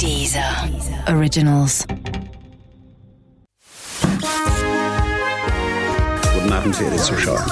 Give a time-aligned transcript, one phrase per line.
[0.00, 0.68] Dieser
[1.08, 1.86] Originals.
[6.34, 7.44] Guten Abend, verehrte Zuschauer.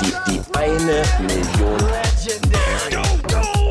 [0.00, 1.76] Die, die eine Million.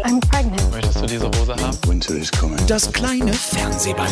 [0.05, 0.71] I'm pregnant.
[0.71, 1.77] Möchtest du diese Hose haben?
[1.87, 2.57] Winter is coming.
[2.67, 4.09] Das kleine Fernsehballett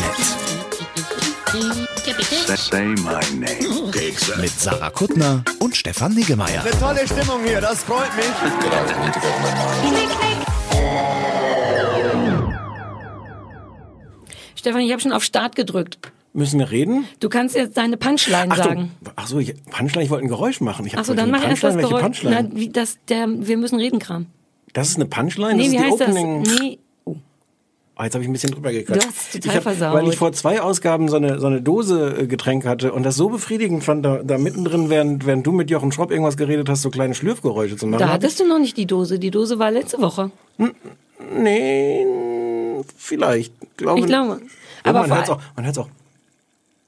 [2.56, 3.90] Say my name.
[4.40, 6.62] mit Sarah Kuttner und Stefan Niggemeier.
[6.78, 8.26] Tolle Stimmung hier, das freut mich.
[14.58, 15.98] Stefan, ich habe schon auf Start gedrückt.
[16.32, 17.06] Müssen wir reden?
[17.20, 18.90] Du kannst jetzt deine Punchline sagen.
[19.16, 20.84] Ach so, ich, Punchline, ich wollte ein Geräusch machen.
[20.86, 22.02] Ich Achso, dann mach erst das Geräusch.
[22.02, 22.48] Punchline?
[22.50, 24.26] Na, wie das, der, wir müssen reden, Kram.
[24.72, 25.54] Das ist eine Punchline?
[25.54, 26.44] Nee, das wie heißt Opening.
[26.44, 26.60] das?
[26.60, 26.78] Nee.
[27.04, 27.16] Oh.
[27.94, 29.02] Ah, jetzt habe ich ein bisschen drüber gequatscht.
[29.02, 29.94] Du hast total hab, versaut.
[29.94, 33.16] Weil ich vor zwei Ausgaben so eine, so eine Dose äh, Getränk hatte und das
[33.16, 36.82] so befriedigend fand, da, da mittendrin, während, während du mit Jochen Schropp irgendwas geredet hast,
[36.82, 38.00] so kleine Schlürfgeräusche zu machen.
[38.00, 39.18] Da hattest du noch nicht die Dose.
[39.18, 40.30] Die Dose war letzte Woche.
[41.36, 42.04] Nee,
[42.96, 43.52] vielleicht.
[43.76, 44.40] Glaube, Ich glaube.
[44.84, 45.40] Aber man vor hört's auch.
[45.56, 45.88] Man hört's auch.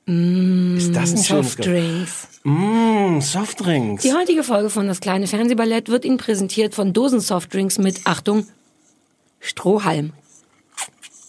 [0.06, 1.16] ist das ein?
[1.18, 2.28] Softdrinks.
[2.42, 4.02] Mmh, Softdrinks.
[4.02, 8.46] Die heutige Folge von Das kleine Fernsehballett wird Ihnen präsentiert von Dosen-Softdrinks mit, Achtung,
[9.40, 10.12] Strohhalm.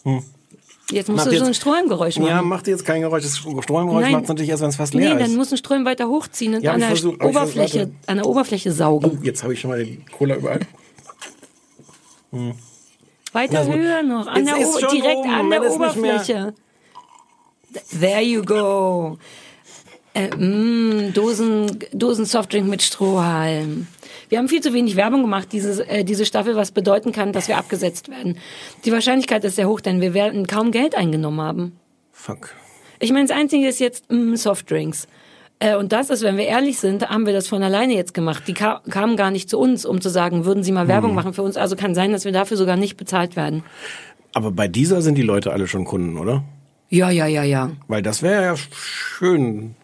[0.03, 1.15] Jetzt musst Hm.
[1.15, 2.27] Macht du jetzt- so ein Strohhalmgeräusch machen.
[2.29, 3.23] Ja, macht jetzt kein Geräusch.
[3.23, 4.11] Das Stromgeräusch Nein.
[4.13, 5.37] macht natürlich erst, wenn es fast leer Nee, dann ist.
[5.37, 8.71] musst du ein Strom weiter hochziehen und Ja, an, der versucht, Oberfläche, an der Oberfläche
[8.71, 9.19] saugen.
[9.19, 10.59] Oh, jetzt habe ich schon mal die Cola überall.
[13.33, 16.53] Weiter Das- höher noch, an der o direkt oben, an der Oberfläche.
[17.99, 19.17] There you go.
[20.13, 23.87] Äh, mm, Dosen, Dosen Softdrink mit Strohhalm.
[24.27, 27.47] Wir haben viel zu wenig Werbung gemacht, diese, äh, diese Staffel, was bedeuten kann, dass
[27.47, 28.37] wir abgesetzt werden.
[28.83, 31.79] Die Wahrscheinlichkeit ist sehr hoch, denn wir werden kaum Geld eingenommen haben.
[32.11, 32.53] Fuck.
[32.99, 35.07] Ich meine, das Einzige ist jetzt mm, Softdrinks.
[35.61, 38.43] Äh, und das ist, wenn wir ehrlich sind, haben wir das von alleine jetzt gemacht.
[38.47, 40.87] Die ka kamen gar nicht zu uns, um zu sagen, würden sie mal.
[40.87, 41.55] Werbung machen für uns.
[41.55, 43.63] Also kann sein, dass wir dafür sogar nicht bezahlt werden.
[44.33, 46.43] Aber bei dieser sind die Leute alle schon Kunden, oder?
[46.89, 47.69] Ja, ja, ja, ja.
[47.87, 49.75] Weil das wäre ja schön.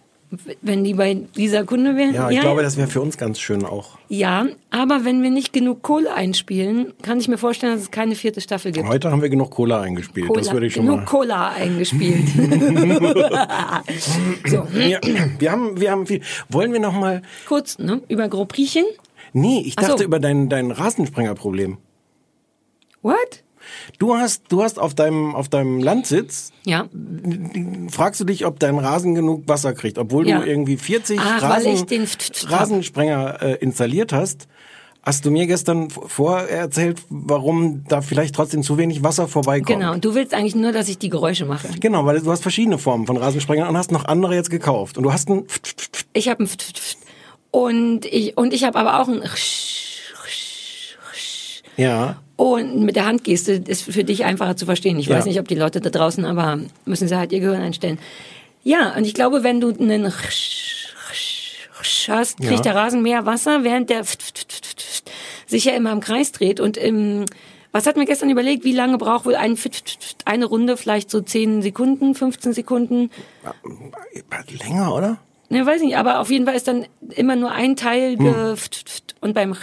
[0.62, 2.14] Wenn die bei dieser Kunde wären.
[2.14, 3.98] Ja, ich glaube, das wäre für uns ganz schön auch.
[4.10, 8.16] Ja, aber wenn wir nicht genug Kohle einspielen, kann ich mir vorstellen, dass es keine
[8.16, 8.86] vierte Staffel gibt.
[8.88, 10.28] Heute haben wir genug Cola eingespielt.
[10.28, 11.06] Cola, das würde ich schon genug mal.
[11.06, 12.28] Cola eingespielt.
[14.46, 15.00] so, Ja,
[15.40, 16.22] wir haben, wir haben viel.
[16.50, 17.22] Wollen wir noch mal?
[17.48, 18.02] kurz, ne?
[18.10, 18.84] Über Gropriechen.
[19.32, 19.90] Nee, ich Ach so.
[19.90, 21.78] dachte über dein, dein Rasensprengerproblem.
[23.02, 23.44] What?
[24.00, 26.88] Du hast, du hast auf deinem, auf deinem Landsitz, Ja.
[27.90, 30.40] fragst du dich, ob dein Rasen genug Wasser kriegt, obwohl Ja.
[30.40, 31.76] du irgendwie 40 Ach, Rasen,
[32.48, 34.48] Rasensprenger äh, installiert hast.
[35.04, 39.80] Hast du mir gestern vorerzählt, warum da vielleicht trotzdem zu wenig Wasser vorbeikommt?
[39.80, 39.94] Genau.
[39.94, 41.70] Und du willst eigentlich nur, dass ich die Geräusche mache.
[41.80, 44.98] Genau, weil du hast verschiedene Formen von Rasensprengern und hast noch andere jetzt gekauft.
[44.98, 45.48] Und du hast einen
[46.12, 46.50] Ich habe ein
[47.52, 49.22] und ich und ich habe aber auch ein
[51.78, 54.98] ja, und mit der Handgeste ist für dich einfacher zu verstehen.
[55.00, 55.18] Ich Ja.
[55.18, 58.00] weiß nicht, ob die Leute da draußen, aber müssen sie halt ihr Gehirn einstellen.
[58.64, 60.12] Ja, und ich glaube, wenn du einen
[62.10, 62.74] hast, kriegt Ja.
[62.74, 64.04] der Rasen mehr Wasser, während der
[65.48, 66.60] sich ja immer im Kreis dreht.
[66.60, 67.26] Und im,
[67.72, 69.58] was hat mir gestern überlegt, wie lange braucht wohl ein
[70.26, 70.78] eine Runde?
[70.78, 73.10] Vielleicht so 10 Sekunden, 15 Sekunden?
[74.64, 75.18] länger, oder?
[75.50, 78.56] Ne, weiß nicht, aber auf jeden Fall ist dann immer nur ein Teil Hm.
[79.22, 79.56] und beim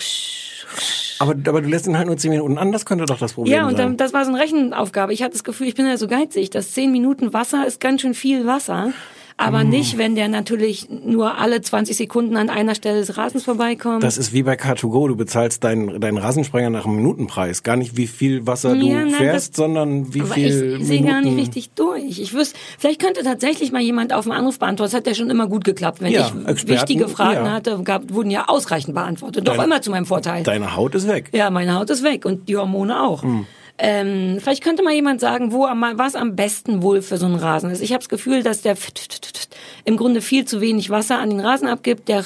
[1.18, 3.54] Aber, aber du lässt ihn halt nur 10 Minuten an, das könnte doch das Problem
[3.54, 3.88] Ja, und sein.
[3.88, 5.12] dann, das war so eine Rechenaufgabe.
[5.12, 8.00] Ich hatte das Gefühl, ich bin ja so geizig, dass 10 Minuten Wasser ist ganz
[8.02, 8.92] schön viel Wasser.
[9.36, 9.68] Aber Hm.
[9.70, 14.04] nicht, wenn der natürlich nur alle 20 Sekunden an einer Stelle des Rasens vorbeikommt.
[14.04, 17.64] Das ist wie bei Car2Go, du bezahlst deinen, deinen Rasensprenger nach einem Minutenpreis.
[17.64, 21.02] Gar nicht, wie viel Wasser du Ja, nein, fährst, das- sondern wie viel ich sehe
[21.02, 22.20] gar nicht richtig durch.
[22.20, 24.92] Ich wüsste, vielleicht könnte tatsächlich mal jemand auf den Anruf beantworten.
[24.92, 26.00] Das hat ja schon immer gut geklappt.
[26.00, 27.52] Wenn Ja, ich Experten, wichtige Fragen ja.
[27.52, 29.48] hatte, gab, wurden ja ausreichend beantwortet.
[29.48, 30.44] Doch Deine- immer zu meinem Vorteil.
[30.44, 31.30] Deine Haut ist weg.
[31.32, 33.24] Ja, meine Haut ist weg und die Hormone auch.
[33.24, 33.46] Hm.
[33.76, 37.34] Ähm, vielleicht könnte mal jemand sagen, wo am, was am besten wohl für so einen
[37.34, 37.80] Rasen ist.
[37.80, 38.76] Ich habe das Gefühl, dass der
[39.84, 42.08] im Grunde viel zu wenig Wasser an den Rasen abgibt.
[42.08, 42.24] Der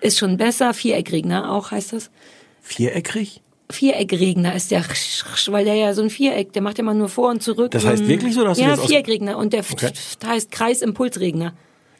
[0.00, 0.72] ist schon besser.
[0.72, 2.10] Viereckregner auch heißt das.
[2.62, 3.40] Viereckrig?
[3.70, 4.84] Viereckregner ist der,
[5.48, 7.70] weil der ja so ein Viereck, der macht ja mal nur vor und zurück.
[7.72, 9.90] Das heißt wirklich so, dass du ja, Viereckregner und der Okay.
[10.24, 11.54] heißt Kreisimpulsregner.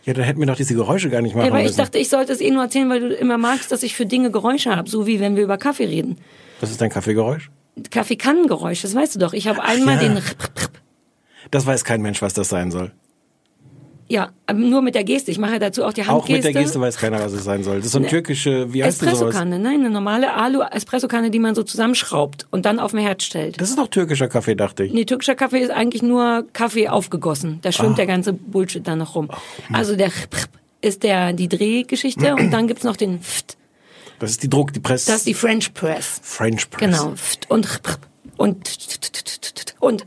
[0.04, 1.78] Ja, dann hätten wir doch diese Geräusche gar nicht machen Ja, aber ich müssen.
[1.78, 4.30] dachte, ich sollte es eh nur erzählen, weil du immer magst, dass ich für Dinge
[4.30, 6.18] Geräusche habe, so wie wenn wir über Kaffee reden.
[6.60, 7.50] das ist dein Kaffeegeräusch?
[7.90, 9.32] Kaffeekannengeräusch, das weißt du doch.
[9.32, 10.08] Ich habe einmal ja.
[10.08, 10.22] den
[11.50, 12.92] Das weiß kein Mensch, was das sein soll.
[14.14, 15.32] Ja, aber nur mit der Geste.
[15.32, 16.34] Ich mache dazu auch die Auch Handgeste.
[16.34, 17.78] mit der Geste weiß keiner, was es sein soll.
[17.78, 19.02] Das ist so eine türkische, wie heißt?
[19.02, 23.60] Espressokanne, nein, eine normale Alu-Espressokanne, die man so zusammenschraubt und dann auf dem Herd stellt.
[23.60, 24.92] Das ist doch türkischer Kaffee, dachte ich.
[24.92, 27.58] Nee, türkischer Kaffee ist eigentlich nur Kaffee aufgegossen.
[27.62, 27.72] Da Ah.
[27.72, 29.28] schwimmt der ganze Bullshit dann noch rum.
[29.72, 30.10] Also der
[30.80, 33.56] ist der die Drehgeschichte und dann gibt's noch den Pft.
[34.20, 35.06] Das ist die Druck, die Press.
[35.06, 36.20] Das ist die French Press.
[36.22, 36.80] French Press.
[36.98, 37.14] Genau.
[37.16, 37.68] Pft und
[38.36, 38.68] und
[39.80, 40.06] und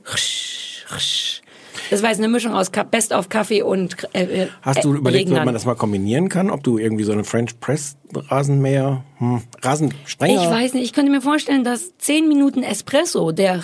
[1.90, 4.98] das war jetzt eine Mischung aus Best of Kaffee und äh, äh, Hast du äh,
[4.98, 6.50] überlegt, ob man das mal kombinieren kann?
[6.50, 10.42] Ob du irgendwie so eine French Press Rasenmäher, hm, Rasensprenger?
[10.42, 13.62] Ich weiß nicht, ich könnte mir vorstellen, dass 10 Minuten Espresso, der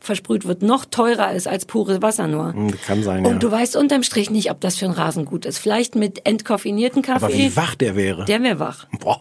[0.00, 2.52] versprüht wird, noch teurer ist als pures Wasser nur.
[2.52, 3.38] Hm, kann sein, Und ja.
[3.38, 5.58] du weißt unterm Strich nicht, ob das für einen Rasen gut ist.
[5.58, 7.24] Vielleicht mit entkoffinierten Kaffee.
[7.24, 8.24] Aber wie wach der wäre.
[8.26, 8.86] Der wäre wach.
[9.00, 9.20] Boah.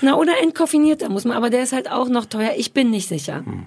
[0.00, 2.52] Na, oder entkoffinierter muss man, aber der ist halt auch noch teuer.
[2.56, 3.44] Ich bin nicht sicher.
[3.44, 3.66] Hm.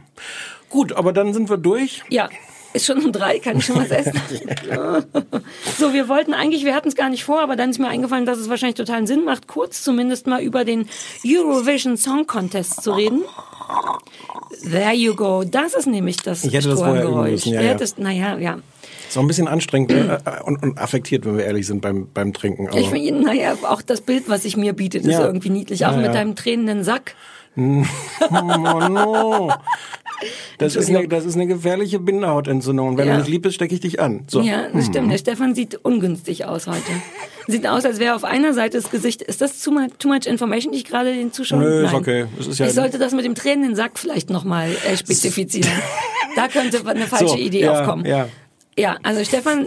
[0.70, 2.04] Gut, aber dann sind wir durch.
[2.10, 2.30] Ja,
[2.74, 4.14] ist schon um drei, kann ich schon was essen.
[5.78, 8.26] so, wir wollten eigentlich, wir hatten es gar nicht vor, aber dann ist mir eingefallen,
[8.26, 10.88] dass es wahrscheinlich totalen Sinn macht, kurz zumindest mal über den
[11.26, 13.22] Eurovision Song Contest zu reden.
[14.64, 15.44] There you go.
[15.44, 17.32] Das ist nämlich das Ich hätte das vorher Strohgeräusch.
[17.32, 17.70] müssen, ja, ja.
[17.70, 18.58] hättest, naja, ja.
[19.08, 22.34] Ist auch ein bisschen anstrengend äh, und, und affektiert, wenn wir ehrlich sind beim, beim
[22.34, 22.68] Trinken.
[22.68, 25.26] Aber Ich finde, naja, auch das Bild, was sich mir bietet, ist Ja.
[25.26, 25.86] irgendwie niedlich.
[25.86, 27.16] Auch mit deinem tränenden Sack.
[28.32, 29.52] oh no.
[30.58, 32.90] Das ist, eine, das ist eine gefährliche Bindehautentzündung.
[32.90, 33.14] Und wenn Ja.
[33.14, 34.26] du mich lieb bist, stecke ich dich an.
[34.28, 34.42] So.
[34.42, 35.12] Ja, das stimmt.
[35.12, 36.92] Der Stefan sieht ungünstig aus heute.
[37.48, 39.22] Sieht aus, als wäre auf einer Seite das Gesicht.
[39.22, 41.62] Ist das too much, too much information, die ich gerade den Zuschauern?
[41.64, 42.02] Nö, ist Nein.
[42.02, 42.26] okay.
[42.38, 45.72] Ist ja- ich sollte das mit dem tränenden Sack vielleicht nochmal äh, spezifizieren.
[46.36, 48.06] da könnte eine falsche So, Idee ja, aufkommen.
[48.06, 48.28] ja.
[48.80, 49.66] Ja, also Stefan,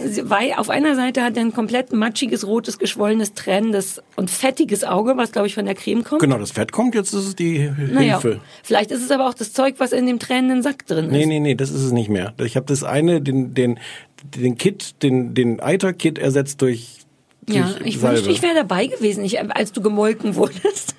[0.57, 5.33] auf einer Seite hat er ein komplett matschiges, rotes, geschwollenes, tränendes und fettiges Auge, was
[5.33, 6.23] glaube ich von der Creme kommt.
[6.23, 8.41] Genau, das Fett kommt, jetzt ist es die Naja, Hilfe.
[8.63, 11.13] vielleicht ist es aber auch das Zeug, was in dem tränenden Sack drin ist.
[11.13, 12.33] Nee, nee, nee, das ist es nicht mehr.
[12.39, 13.79] Ich habe das eine, den, den,
[14.37, 17.01] den Kit, den, den Eiter-Kit ersetzt durch
[17.49, 18.17] ja, ich Salbe.
[18.17, 20.95] wünschte, ich wäre dabei gewesen, ich, als du gemolken wurdest.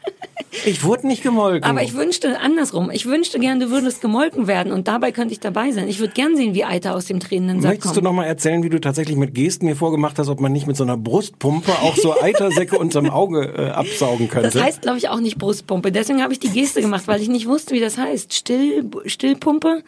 [0.66, 1.64] Ich wurde nicht gemolken.
[1.64, 2.92] Aber ich wünschte andersrum.
[2.92, 5.88] Ich wünschte gern, du würdest gemolken werden und dabei könnte ich dabei sein.
[5.88, 8.04] Ich würde gern sehen, wie Eiter aus dem tränenden Sack Möchtest du kommt.
[8.06, 10.78] noch mal erzählen, wie du tatsächlich mit Gesten mir vorgemacht hast, ob man nicht mit
[10.78, 14.52] so einer Brustpumpe auch so Eitersäcke unterm Auge äh, absaugen könnte?
[14.52, 15.92] Das heißt, glaube ich, auch nicht Brustpumpe.
[15.92, 18.34] Deswegen habe ich die Geste gemacht, weil ich nicht wusste, wie das heißt.
[18.34, 19.84] Still, Stillpumpe?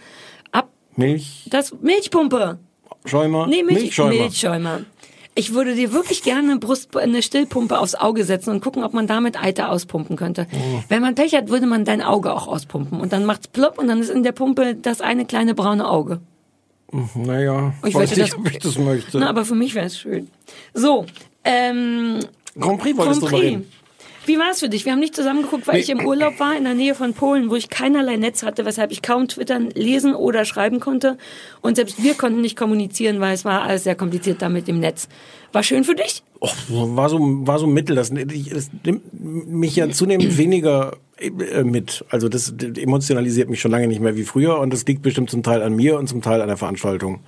[0.51, 2.58] Ab, Milch, das, Milchpumpe.
[3.06, 4.10] Schäumer, Nee, Milch, Milchschäumer.
[4.13, 4.80] Milchschäumer.
[5.38, 8.94] Ich würde dir wirklich gerne eine, Brust, eine Stillpumpe aufs Auge setzen und gucken, ob
[8.94, 10.48] man damit Eiter auspumpen könnte.
[10.54, 10.84] Oh.
[10.88, 13.02] Wenn man Pech hat, würde man dein Auge auch auspumpen.
[13.02, 16.22] Und dann macht's plopp und dann ist in der Pumpe das eine kleine braune Auge.
[17.16, 19.20] Naja, Ich weiß wette, nicht, das- ob ich das möchte.
[19.20, 20.30] Na, aber für mich wäre es schön.
[20.74, 21.06] So,
[21.44, 22.20] ähm,
[22.58, 23.52] Grand Prix wolltest du Grand Prix.
[23.56, 23.72] reden.
[24.25, 24.86] Wie war es für dich?
[24.86, 25.81] Wir haben nicht zusammen geguckt, weil Nee.
[25.81, 28.92] ich im Urlaub war in der Nähe von Polen, wo ich keinerlei Netz hatte, weshalb
[28.92, 31.18] ich kaum twittern, lesen oder schreiben konnte.
[31.62, 34.80] Und selbst wir konnten nicht kommunizieren, weil es war alles sehr kompliziert da mit dem
[34.80, 35.07] Netz.
[35.51, 36.24] War schön für dich?
[36.40, 37.96] Och, war so war so mittel.
[37.96, 42.04] Das, das nimmt mich ja zunehmend weniger äh, mit.
[42.10, 45.44] Also das emotionalisiert mich schon lange nicht mehr wie früher und das liegt bestimmt zum
[45.44, 47.22] Teil an mir und zum Teil an der Veranstaltung.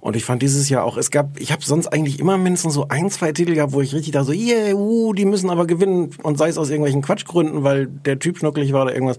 [0.00, 2.88] Und ich fand dieses Jahr auch, es gab, ich habe sonst eigentlich immer mindestens so
[2.88, 6.10] ein, zwei Titel gehabt, wo ich richtig da so, yeah, uh, die müssen aber gewinnen
[6.22, 9.18] und sei es aus irgendwelchen Quatschgründen, weil der Typ schnuckelig war oder irgendwas.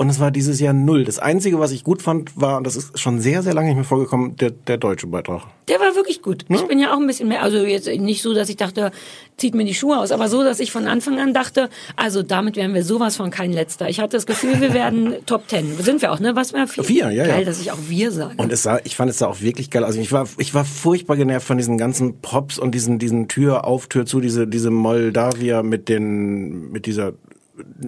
[0.00, 1.02] Und es war dieses Jahr null.
[1.02, 3.76] Das Einzige, was ich gut fand, war, und das ist schon sehr, sehr lange nicht
[3.76, 5.42] mehr vorgekommen, der, der deutsche Beitrag.
[5.66, 6.44] Der war wirklich gut.
[6.48, 8.92] Ich bin ja auch ein bisschen mehr, also jetzt nicht so, dass ich dachte,
[9.36, 12.54] zieht mir die Schuhe aus, aber so, dass ich von Anfang an dachte, also damit
[12.54, 13.88] wären wir sowas von kein Letzter.
[13.88, 15.76] Ich hatte das Gefühl, wir werden Top Ten.
[15.78, 16.36] Sind wir auch, ne?
[16.36, 16.84] Was wäre vier?
[16.84, 17.34] Vier, ja, ja.
[17.34, 18.34] Geil, dass ich auch wir sage.
[18.36, 19.82] Und es sah, ich fand es sah auch wirklich geil.
[19.82, 23.64] Also ich war, ich war furchtbar genervt von diesen ganzen Props und diesen, diesen Tür
[23.64, 27.14] auf, Tür zu, diese, diese Moldawia mit den, mit dieser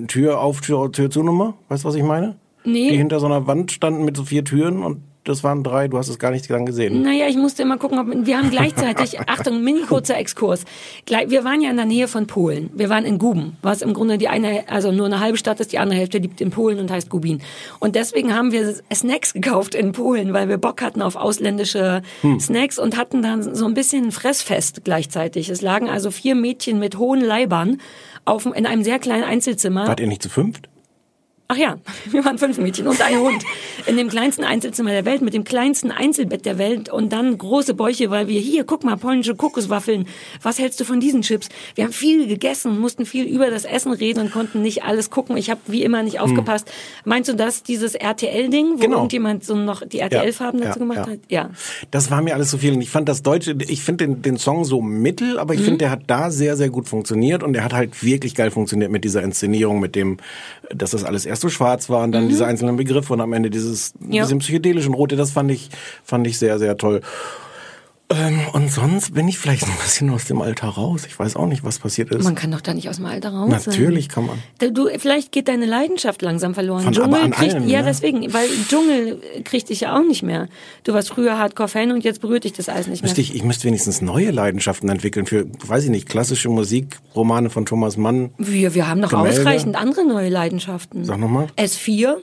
[0.09, 1.55] Tür auf, Tür, Tür zu Nummer.
[1.69, 2.37] Weißt du, was ich meine?
[2.65, 2.91] Nee.
[2.91, 5.89] Die hinter so einer Wand standen mit so vier Türen und das waren drei.
[5.89, 7.03] Du hast es gar nicht dann gesehen.
[7.03, 10.65] Naja, ich musste immer gucken, ob wir haben gleichzeitig, Achtung, mini kurzer Exkurs.
[11.07, 12.71] Wir waren ja in der Nähe von Polen.
[12.75, 15.73] Wir waren in Guben, was im Grunde die eine, also nur eine halbe Stadt ist,
[15.73, 17.43] die andere Hälfte liegt in Polen und heißt Gubin.
[17.81, 22.03] Und deswegen haben wir Snacks gekauft in Polen, weil wir Bock hatten auf ausländische
[22.39, 25.51] Snacks und hatten dann so ein bisschen ein Fressfest gleichzeitig.
[25.51, 27.79] Es lagen also vier Mädchen mit hohen Leibern
[28.25, 29.87] auf, in einem sehr kleinen Einzelzimmer.
[29.87, 30.69] Wart ihr nicht zu fünft?
[31.53, 31.79] Ach ja,
[32.13, 33.43] wir waren fünf Mädchen und ein Hund.
[33.87, 37.75] In dem kleinsten Einzelzimmer der Welt, mit dem kleinsten Einzelbett der Welt und dann große
[37.75, 40.07] Bäuche, weil wir hier, guck mal, polnische Kokoswaffeln.
[40.43, 41.49] Was hältst du von diesen Chips?
[41.75, 45.37] Wir haben viel gegessen mussten viel über das Essen reden und konnten nicht alles gucken.
[45.37, 46.71] Ich habe wie immer nicht aufgepasst.
[47.05, 48.97] Meinst du das, dieses RTL-Ding, wo Genau.
[48.99, 51.13] irgendjemand so noch die RTL-Farben Ja, dazu ja, gemacht ja.
[51.13, 51.19] hat?
[51.29, 51.51] Ja.
[51.91, 52.75] Das war mir alles zu viel.
[52.75, 55.59] Und ich fand das Deutsche, ich finde den, den Song so mittel, aber Mhm.
[55.59, 58.51] ich finde, der hat da sehr, sehr gut funktioniert und der hat halt wirklich geil
[58.53, 60.19] funktioniert mit dieser Inszenierung, mit dem,
[60.73, 63.51] dass das alles erst so schwarz war und dann diese einzelnen Begriffe und am Ende
[63.51, 64.13] dieses, Mhm.
[64.13, 64.23] Ja.
[64.25, 65.71] diesem psychedelischen Rote, das fand ich,
[66.05, 67.01] fand ich sehr, sehr toll.
[68.13, 71.05] Ähm, und sonst bin ich vielleicht ein bisschen aus dem Alter raus.
[71.07, 72.25] Ich weiß auch nicht, was passiert ist.
[72.25, 73.63] Man kann doch da nicht aus dem Alter raus sein.
[73.67, 74.39] Natürlich kann man.
[74.75, 76.83] Du, vielleicht geht deine Leidenschaft langsam verloren.
[76.83, 77.87] Von- Dschungel aber an kriegt, allem, ja, ne?
[77.87, 80.49] deswegen, weil Dschungel kriegt dich ja auch nicht mehr.
[80.83, 83.11] Du warst früher Hardcore-Fan und jetzt berührt dich das alles nicht mehr.
[83.11, 87.49] Müsste ich, ich müsste wenigstens neue Leidenschaften entwickeln für, weiß ich nicht, klassische Musik, Romane
[87.49, 88.31] von Thomas Mann.
[88.39, 89.41] Wir, wir haben noch Gemälde?
[89.41, 91.05] ausreichend andere neue Leidenschaften.
[91.05, 91.47] Sag noch mal.
[91.57, 92.17] S4,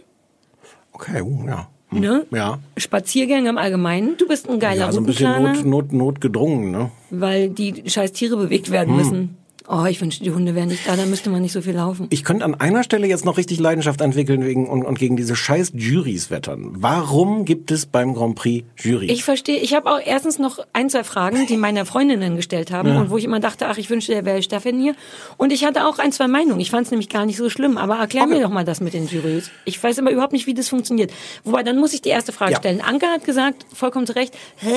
[0.92, 1.70] Okay, uh, ja.
[1.90, 2.26] Ne?
[2.32, 2.60] Ja.
[2.76, 4.18] Spaziergänge im Allgemeinen.
[4.18, 6.92] Du bist ein geiler Ja, so ein bisschen Routenplaner, not, not, notgedrungen, ne?
[7.10, 8.98] weil die scheiß Tiere bewegt werden Hm.
[8.98, 9.38] müssen.
[9.70, 12.08] Oh, ich wünschte, die Hunde wären nicht da, dann müsste man nicht so viel laufen.
[12.10, 15.36] Ich könnte an einer Stelle jetzt noch richtig Leidenschaft entwickeln wegen und, und gegen diese
[15.36, 16.70] scheiß Juries wettern.
[16.78, 19.08] Warum gibt es beim Grand Prix Jury?
[19.08, 22.96] Ich verstehe, ich habe auch erstens noch ein, zwei Fragen, die meine Freundinnen gestellt haben
[22.96, 24.96] und wo ich immer dachte, ach, ich wünschte, der wäre Stefan hier.
[25.36, 26.62] Und ich hatte auch ein, zwei Meinungen.
[26.62, 27.78] Ich fand es nämlich gar nicht so schlimm.
[27.78, 29.52] Aber erklär mir doch mal das mit den Jurys.
[29.66, 31.12] Ich weiß immer überhaupt nicht, wie das funktioniert.
[31.44, 32.58] Wobei, dann muss ich die erste Frage Ja.
[32.60, 32.80] stellen.
[32.80, 34.70] Anke hat gesagt, vollkommen zu Recht, hä,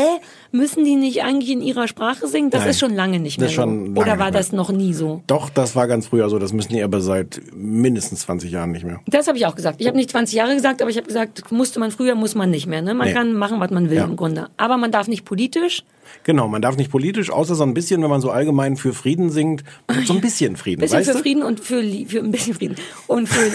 [0.51, 2.51] müssen die nicht eigentlich in ihrer Sprache singen?
[2.51, 2.71] Das Nein.
[2.71, 3.85] ist schon lange nicht mehr Das ist schon so.
[3.93, 5.23] lange Oder war das noch nie so?
[5.27, 6.39] Doch, das war ganz früher so.
[6.39, 9.01] Das müssen die aber seit mindestens 20 Jahren nicht mehr.
[9.07, 9.81] Das habe ich auch gesagt.
[9.81, 12.51] Ich habe nicht 20 Jahre gesagt, aber ich habe gesagt, musste man früher, muss man
[12.51, 12.83] nicht mehr.
[12.83, 12.95] Ne?
[12.95, 13.15] Man Nee.
[13.15, 14.05] kann machen, was man will Ja.
[14.05, 14.49] im Grunde.
[14.57, 15.83] Aber man darf nicht politisch.
[16.25, 19.31] Genau, man darf nicht politisch, außer so ein bisschen, wenn man so allgemein für Frieden
[19.31, 19.63] singt,
[20.05, 21.23] so ein bisschen Frieden, bisschen weißt für du?
[21.23, 22.77] Frieden und für, für ein bisschen Frieden.
[23.07, 23.51] Und für,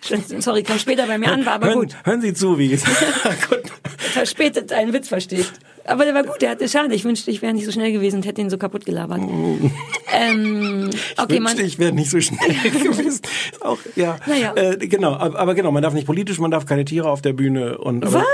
[0.40, 1.96] sorry, kam später bei mir an, war aber hören, gut.
[2.04, 2.84] hören Sie zu, wie es.
[3.98, 5.50] Verspätet einen Witz versteht.
[5.84, 6.94] Aber der war gut, der hatte schade.
[6.94, 9.20] Ich wünschte, ich wäre nicht so schnell gewesen und hätte ihn so kaputt gelabert.
[9.20, 13.22] ähm, okay, man, wünschte, ich wäre nicht so schnell gewesen.
[13.60, 14.16] Auch, ja.
[14.26, 14.54] Naja.
[14.54, 17.78] Äh, genau, aber, genau, man darf nicht politisch, man darf keine Tiere auf der Bühne
[17.78, 18.24] und aber,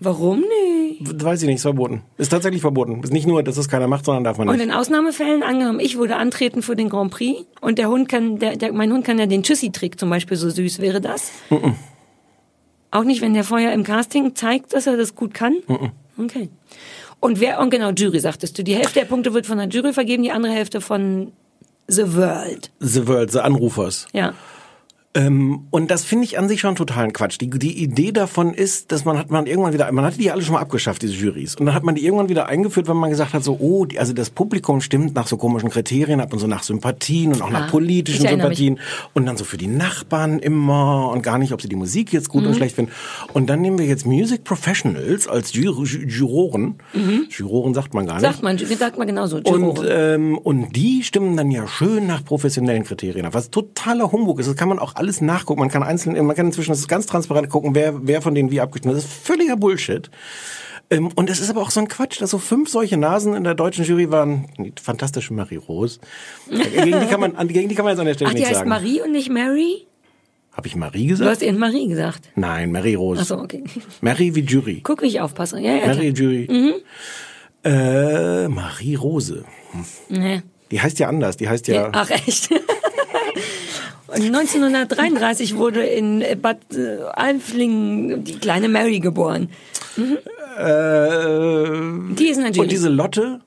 [0.00, 0.78] warum nicht?
[1.00, 2.02] weiß ich nicht, ist verboten.
[2.16, 3.02] Ist tatsächlich verboten.
[3.02, 4.64] Ist nicht nur, dass es keiner macht, sondern darf man Und nicht.
[4.64, 8.56] in Ausnahmefällen, angenommen, ich würde antreten für den Grand Prix und der Hund kann, der,
[8.56, 11.30] der, mein Hund kann ja den Tschüssi-Trick zum Beispiel so süß, wäre das?
[12.90, 15.56] Auch nicht, wenn der vorher im Casting zeigt, dass er das gut kann?
[16.18, 16.48] Okay.
[17.20, 19.92] Und wer, und genau, Jury sagtest du, die Hälfte der Punkte wird von der Jury
[19.92, 21.32] vergeben, die andere Hälfte von
[21.88, 22.70] The World.
[22.80, 24.06] The World, The Anrufers.
[24.12, 24.34] Ja.
[25.18, 27.38] Ähm, und das finde ich an sich schon totalen Quatsch.
[27.40, 30.42] Die, die Idee davon ist, dass man hat man irgendwann wieder, man hatte die alle
[30.42, 31.56] schon mal abgeschafft, diese Jurys.
[31.56, 33.98] Und dann hat man die irgendwann wieder eingeführt, wenn man gesagt hat, so, oh, die,
[33.98, 37.50] also das Publikum stimmt nach so komischen Kriterien ab und so nach Sympathien und auch
[37.50, 38.58] nach Ah, politischen erinnere mich.
[38.58, 38.88] Sympathien.
[39.14, 42.28] Und dann so für die Nachbarn immer und gar nicht, ob sie die Musik jetzt
[42.28, 42.48] gut Mhm.
[42.48, 42.92] oder schlecht finden.
[43.34, 46.76] Und dann nehmen wir jetzt Music Professionals als Jur Ju- Juroren.
[47.30, 48.22] Juroren sagt man gar nicht.
[48.22, 48.32] Mhm.
[48.32, 49.36] Sagt man, sagt man genauso.
[49.38, 49.46] Und,
[49.78, 49.86] Juroren.
[49.90, 53.34] ähm, und die stimmen dann ja schön nach professionellen Kriterien ab.
[53.34, 55.60] Was totaler Humbug ist, das kann man auch alles nachgucken.
[55.60, 58.50] Man kann einzeln, man kann inzwischen, das ist ganz transparent gucken, wer, wer von denen
[58.50, 59.04] wie abgestimmt ist.
[59.04, 60.10] Das ist völliger Bullshit.
[60.90, 63.44] Ähm, und es ist aber auch so ein Quatsch, dass so fünf solche Nasen in
[63.44, 64.46] der deutschen Jury waren.
[64.58, 65.98] Die fantastische Marie Rose.
[66.50, 68.40] gegen, die kann man, an- gegen die kann man jetzt an der Stelle Ach, die
[68.40, 68.68] nichts heißt sagen.
[68.70, 69.86] Marie und nicht Mary?
[70.52, 71.30] Habe ich Marie Du gesagt?
[71.30, 72.30] hast eben Marie gesagt.
[72.36, 73.20] Nein, Marie Rose.
[73.22, 73.62] Ach so, okay.
[74.00, 74.80] Marie wie Jury.
[74.82, 75.58] Guck, wie ich aufpasse.
[75.60, 76.30] Ja, ja, Marie klar.
[76.30, 76.82] Jury.
[77.64, 79.44] Äh, Marie Rose.
[80.08, 80.42] Nee.
[80.70, 81.36] Die heißt ja anders.
[81.36, 81.88] Die heißt ja.
[81.92, 82.50] Ach, echt?
[84.08, 89.50] Und 1933 wurde in Bad äh, Alflingen die kleine Mary geboren.
[89.98, 90.04] Äh,
[92.14, 92.58] Die ist natürlich.
[92.58, 93.40] Und diese Lotte,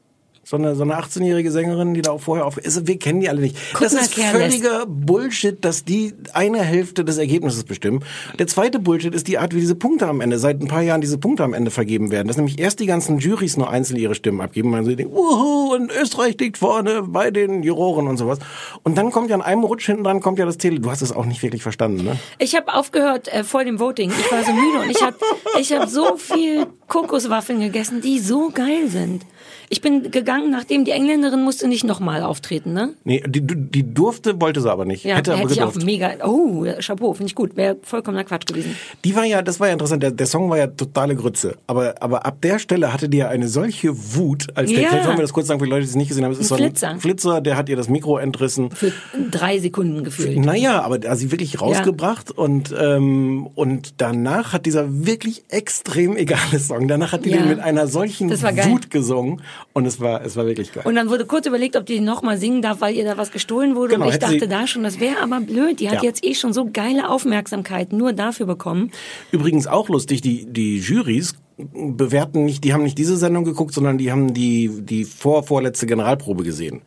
[0.52, 3.30] so eine, so eine 18-jährige Sängerin, die da auch vorher auf, also wir kennen die
[3.30, 3.56] alle nicht.
[3.80, 8.04] das Kuttner ist völliger Bullshit, dass die eine Hälfte des Ergebnisses bestimmen.
[8.38, 11.00] Der zweite Bullshit ist die Art, wie diese Punkte am Ende, seit ein paar Jahren
[11.00, 12.28] diese Punkte am Ende vergeben werden.
[12.28, 14.72] Dass nämlich erst die ganzen Jurys nur einzeln ihre Stimmen abgeben.
[14.72, 18.40] Man so denkt, wuhu, und Österreich liegt vorne bei den Juroren und sowas.
[18.84, 20.82] Und dann kommt ja an einem Rutsch hinten dran, kommt ja das Tele.
[20.82, 22.20] Du hast es auch nicht wirklich verstanden, ne?
[22.40, 24.12] Ich habe aufgehört äh, vor dem Voting.
[24.12, 25.16] Ich war so müde und ich habe
[25.58, 29.24] ich hab so viel Kokoswaffeln gegessen, die so geil sind.
[29.74, 32.90] Ich bin gegangen, nachdem die Engländerin musste nicht nochmal auftreten, ne?
[33.06, 35.06] Nee, die, die durfte, wollte sie aber nicht.
[35.06, 36.12] Ja, Hätte hätte, aber ich auch mega.
[36.26, 37.56] Oh, Chapeau, finde ich gut.
[37.56, 38.76] Wäre vollkommener Quatsch gewesen.
[39.06, 41.56] Die war ja, das war ja interessant, der, der Song war ja totale Grütze.
[41.68, 44.90] Aber, aber ab der Stelle hatte die ja eine solche Wut, als der, Ja.
[44.90, 46.34] vielleicht wollen wir das kurz sagen für die Leute, die es nicht gesehen haben.
[46.34, 46.96] Es ist so Ein ein Flitzer.
[47.00, 48.72] Flitzer, der hat ihr das Mikro entrissen.
[48.72, 48.92] Für
[49.32, 50.38] drei Sekunden gefühlt.
[50.38, 56.18] Naja, aber er hat sie wirklich rausgebracht und, ähm, und danach hat dieser wirklich extrem
[56.18, 57.38] egale Song, danach hat die Ja.
[57.38, 58.30] den mit einer solchen.
[58.32, 59.42] Wut gesungen
[59.74, 60.84] und es war, es war wirklich geil.
[60.86, 63.76] Und dann wurde kurz überlegt, ob die nochmal singen darf, weil ihr da was gestohlen
[63.76, 63.94] wurde.
[63.96, 65.80] Genau, und ich dachte da schon, das wäre aber blöd.
[65.80, 66.04] Die hat Ja.
[66.04, 68.92] jetzt eh schon so geile Aufmerksamkeit nur dafür bekommen.
[69.32, 73.98] Übrigens auch lustig, die, die Jurys bewerten nicht, die haben nicht diese Sendung geguckt, sondern
[73.98, 76.82] die haben die, die vor, vorletzte Generalprobe gesehen.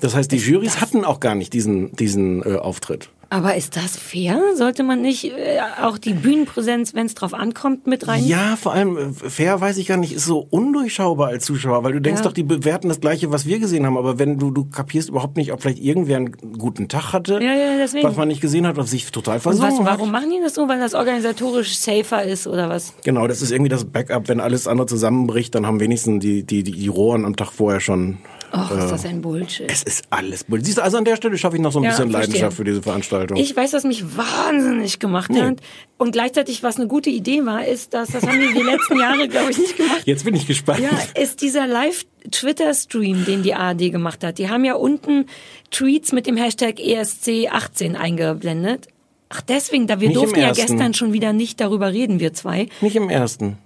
[0.00, 3.10] Das heißt, die Jurys hatten auch gar nicht diesen, diesen äh, Auftritt.
[3.32, 4.38] Aber ist das fair?
[4.56, 8.22] Sollte man nicht äh, auch die Bühnenpräsenz, wenn es drauf ankommt, mit rein?
[8.26, 11.92] Ja, vor allem, äh, fair weiß ich gar nicht, ist so undurchschaubar als Zuschauer, weil
[11.94, 12.24] du denkst Ja.
[12.26, 15.38] doch, die bewerten das Gleiche, was wir gesehen haben, aber wenn du, du kapierst überhaupt
[15.38, 18.06] nicht, ob vielleicht irgendwer einen guten Tag hatte, Ja, ja, deswegen.
[18.06, 19.72] was man nicht gesehen hat, was sich total was, hat.
[19.80, 20.68] warum machen die das so?
[20.68, 22.92] Weil das organisatorisch safer ist oder was?
[23.02, 26.62] Genau, das ist irgendwie das Backup, wenn alles andere zusammenbricht, dann haben wenigstens die, die,
[26.64, 28.18] die, die Rohren am Tag vorher schon
[28.54, 29.70] Ach, ist das ein Bullshit.
[29.70, 30.66] Es ist alles Bullshit.
[30.66, 32.32] Siehst du, also an der Stelle schaffe ich noch so ein Ja, bisschen verstehe.
[32.34, 33.36] Leidenschaft für diese Veranstaltung.
[33.38, 35.56] Ich weiß, was mich wahnsinnig gemacht hat.
[35.96, 39.26] Und gleichzeitig, was eine gute Idee war, ist, dass, das haben wir die letzten Jahre,
[39.28, 40.02] glaube ich, nicht gemacht.
[40.04, 40.80] Jetzt bin ich gespannt.
[40.80, 40.90] Ja,
[41.20, 44.38] ist dieser Live-Twitter-Stream, den die ARD gemacht hat.
[44.38, 45.26] Die haben ja unten
[45.70, 48.88] Tweets mit dem Hashtag ESC18 eingeblendet.
[49.28, 50.66] Ach, deswegen, da wir Nicht durften ja ersten.
[50.66, 52.68] gestern schon wieder nicht darüber reden, wir zwei.
[52.82, 53.56] Nicht im ersten.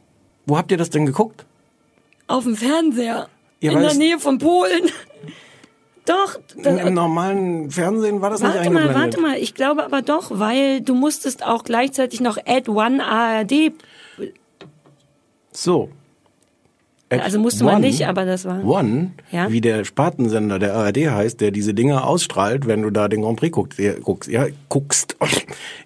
[0.47, 1.45] Wo habt ihr das denn geguckt?
[2.29, 3.29] Auf dem Fernseher.
[3.61, 4.83] Ihr in der Nähe von Polen.
[6.07, 6.39] Doch.
[6.55, 9.37] Im, Da, Im normalen Fernsehen war das nicht warte mal, warte mal.
[9.39, 13.73] Ich glaube aber doch, weil du musstest auch gleichzeitig noch Add One ARD.
[15.53, 15.89] So.
[17.09, 19.51] At Also musste man nicht, aber das war- One, Ja.
[19.51, 23.39] wie der Spartensender der ARD heißt, der diese Dinge ausstrahlt, wenn du da den Grand
[23.41, 23.81] Prix guckst.
[24.03, 25.17] Guckst ja, guckst.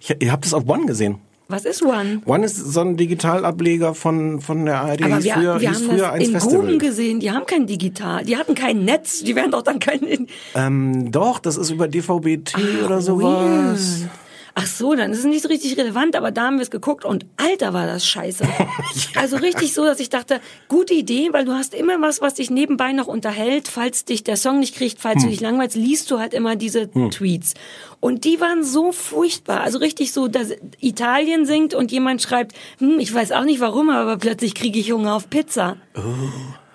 [0.01, 1.19] Ich, ihr habt es auf One gesehen.
[1.51, 2.21] Was ist One?
[2.25, 5.03] One ist so ein Digitalableger von, von der ARD.
[5.03, 6.59] Aber hieß wir, früher, wir hieß haben früher das eins in Festival.
[6.61, 7.19] Guben gesehen.
[7.19, 8.23] Die haben kein Digital.
[8.23, 9.23] Die hatten kein Netz.
[9.23, 10.27] Die werden doch dann kein...
[10.55, 14.01] Ähm, doch, das ist über DVB-T oder sowas.
[14.01, 14.11] Weird.
[14.53, 17.05] Ach so, dann ist es nicht so richtig relevant, aber da haben wir es geguckt
[17.05, 18.43] und alter war das scheiße.
[19.15, 22.49] Also richtig so, dass ich dachte, gute Idee, weil du hast immer was, was dich
[22.49, 26.19] nebenbei noch unterhält, falls dich der Song nicht kriegt, falls du dich langweilst, liest du
[26.19, 27.53] halt immer diese Tweets.
[27.99, 32.99] Und die waren so furchtbar, also richtig so, dass Italien singt und jemand schreibt, hm,
[32.99, 35.77] ich weiß auch nicht warum, aber plötzlich kriege ich Hunger auf Pizza.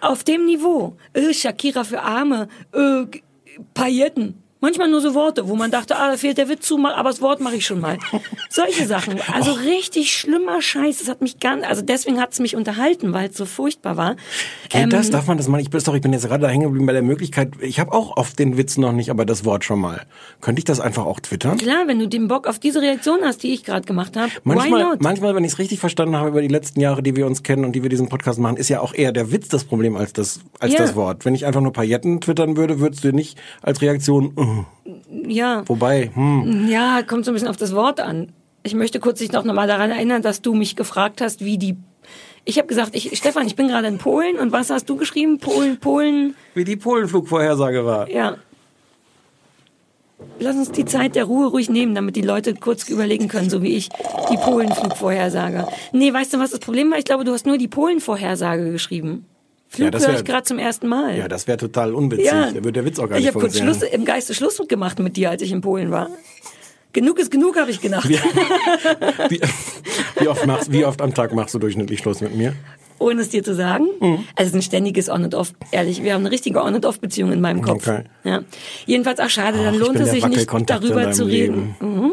[0.00, 0.96] Auf dem Niveau.
[1.14, 3.22] Äh, Shakira für Arme, G-
[3.74, 4.42] Pailletten.
[4.60, 7.20] Manchmal nur so Worte, wo man dachte, ah, da fehlt der Witz zu, aber das
[7.20, 7.98] Wort mache ich schon mal.
[8.48, 9.20] Solche Sachen.
[9.32, 10.98] Also richtig schlimmer Scheiß.
[11.00, 14.16] Das hat mich ganz, also deswegen hat es mich unterhalten, weil es so furchtbar war.
[14.70, 15.10] Geht Ähm, das?
[15.10, 15.60] Darf man das mal?
[15.60, 17.52] Ich bin, doch, ich bin jetzt gerade da hängen geblieben bei der Möglichkeit.
[17.60, 20.06] Ich habe auch auf den Witz noch nicht, aber das Wort schon mal.
[20.40, 21.58] Könnte ich das einfach auch twittern?
[21.58, 24.54] Klar, wenn du den Bock auf diese Reaktion hast, die ich gerade gemacht habe, why
[24.54, 25.02] Manchmal, not?
[25.02, 27.64] manchmal, wenn ich es richtig verstanden habe über die letzten Jahre, die wir uns kennen
[27.66, 30.14] und die wir diesen Podcast machen, ist ja auch eher der Witz das Problem als
[30.14, 30.78] das, als Ja.
[30.78, 31.24] das Wort.
[31.26, 34.32] Wenn ich einfach nur Pailletten twittern würde, würdest du nicht als Reaktion,
[35.26, 35.62] ja.
[35.66, 36.68] wobei, hm.
[36.68, 38.32] Ja, kommt so ein bisschen auf das Wort an.
[38.62, 41.76] Ich möchte kurz dich noch nochmal daran erinnern, dass du mich gefragt hast, wie die.
[42.44, 45.38] Ich habe gesagt, ich, Stefan, ich bin gerade in Polen und was hast du geschrieben?
[45.38, 48.08] Polen, Polen, wie die Polenflugvorhersage war.
[48.10, 48.36] ja.
[50.38, 53.62] Lass uns die Zeit der Ruhe ruhig nehmen, damit die Leute kurz überlegen können, so
[53.62, 53.90] wie ich,
[54.30, 55.66] die Polenflugvorhersage.
[55.92, 56.98] Nee, weißt du, was das Problem war?
[56.98, 59.26] Ich glaube, du hast nur die Polenvorhersage geschrieben.
[59.68, 61.16] Flug Ja, das höre ich gerade zum ersten Mal.
[61.16, 62.26] Ja, das wäre total unwitzig.
[62.26, 62.50] Ja.
[62.52, 63.58] Da wird der Witz auch gar ich nicht habe kurz.
[63.58, 66.08] Schluss, im Geiste Schluss gemacht mit dir, als ich in Polen war.
[66.92, 68.08] Genug ist genug, habe ich gedacht.
[69.28, 69.40] Wie,
[70.18, 72.54] wie, oft machst, wie oft am Tag machst du durchschnittlich Schluss mit mir?
[72.98, 73.86] Ohne es dir zu sagen.
[74.00, 74.24] Mhm.
[74.34, 75.52] Also es ist ein ständiges On and Off.
[75.70, 77.86] Ehrlich, wir haben eine richtige On and Off Beziehung in meinem Kopf.
[77.86, 78.04] Okay.
[78.24, 78.42] Ja.
[78.86, 81.74] Jedenfalls, ach schade, dann Ach, lohnt es sich nicht darüber zu reden.
[81.80, 82.12] Leben.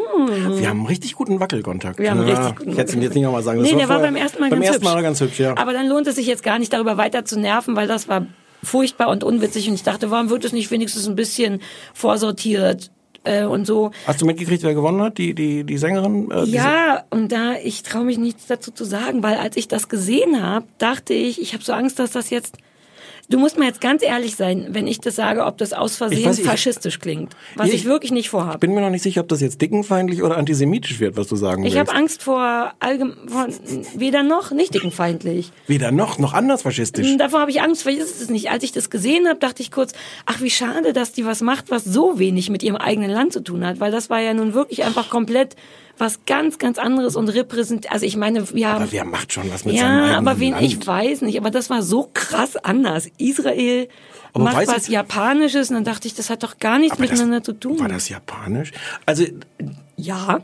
[0.60, 2.00] Wir haben einen richtig guten Wackelkontakt.
[2.00, 3.62] Wir haben Ja, richtig guten Ich hätte es jetzt nicht nochmal sagen.
[3.62, 5.04] Nee, Das der war beim ersten Mal beim ganz ersten Mal hübsch.
[5.04, 5.58] ganz hübsch, ja.
[5.58, 8.26] Aber dann lohnt es sich jetzt gar nicht darüber weiter zu nerven, weil das war
[8.64, 11.60] furchtbar und unwitzig und ich dachte, warum wird es nicht wenigstens ein bisschen
[11.94, 12.92] vorsortiert
[13.24, 13.92] äh, und so.
[14.06, 15.18] Hast du mitgekriegt, wer gewonnen hat?
[15.18, 16.30] Die, die, die Sängerin?
[16.32, 19.90] Äh, Ja, und da, ich traue mich nichts dazu zu sagen, weil als ich das
[19.90, 22.58] gesehen habe, dachte ich, ich habe so Angst, dass das jetzt.
[23.30, 26.20] Du musst mir jetzt ganz ehrlich sein, wenn ich das sage, ob das aus Versehen
[26.20, 27.36] Ich weiß, ich- faschistisch klingt.
[27.56, 28.60] Was Ich- ich, wirklich nicht vorhabe.
[28.60, 31.64] bin mir noch nicht sicher, ob das jetzt dickenfeindlich oder antisemitisch wird, was du sagen
[31.64, 31.90] Ich willst.
[31.90, 33.48] habe Angst vor, allgem vor
[33.96, 35.52] weder noch, nicht dickenfeindlich.
[35.68, 37.16] Weder noch, noch anders faschistisch.
[37.18, 38.52] Davor habe ich Angst, weil ist es nicht.
[38.52, 39.94] Als ich das gesehen habe, dachte ich kurz,
[40.26, 43.40] ach wie schade, dass die was macht, was so wenig mit ihrem eigenen Land zu
[43.42, 45.56] tun hat, weil das war ja nun wirklich einfach komplett
[45.98, 47.94] was ganz, ganz anderes und repräsentiert.
[47.94, 50.40] Also ich meine, wir haben Aber wer macht schon was mit seinem ja, eigenen aber
[50.40, 50.64] wen Land?
[50.64, 53.10] ich weiß nicht, aber das war so krass anders.
[53.18, 53.88] Israel
[54.34, 57.04] Aber macht was ich- Japanisches und dann dachte ich, das hat doch gar nichts Aber
[57.04, 57.80] das- miteinander zu tun.
[57.80, 58.72] War das japanisch?
[59.06, 59.26] Also,
[59.96, 60.40] ja.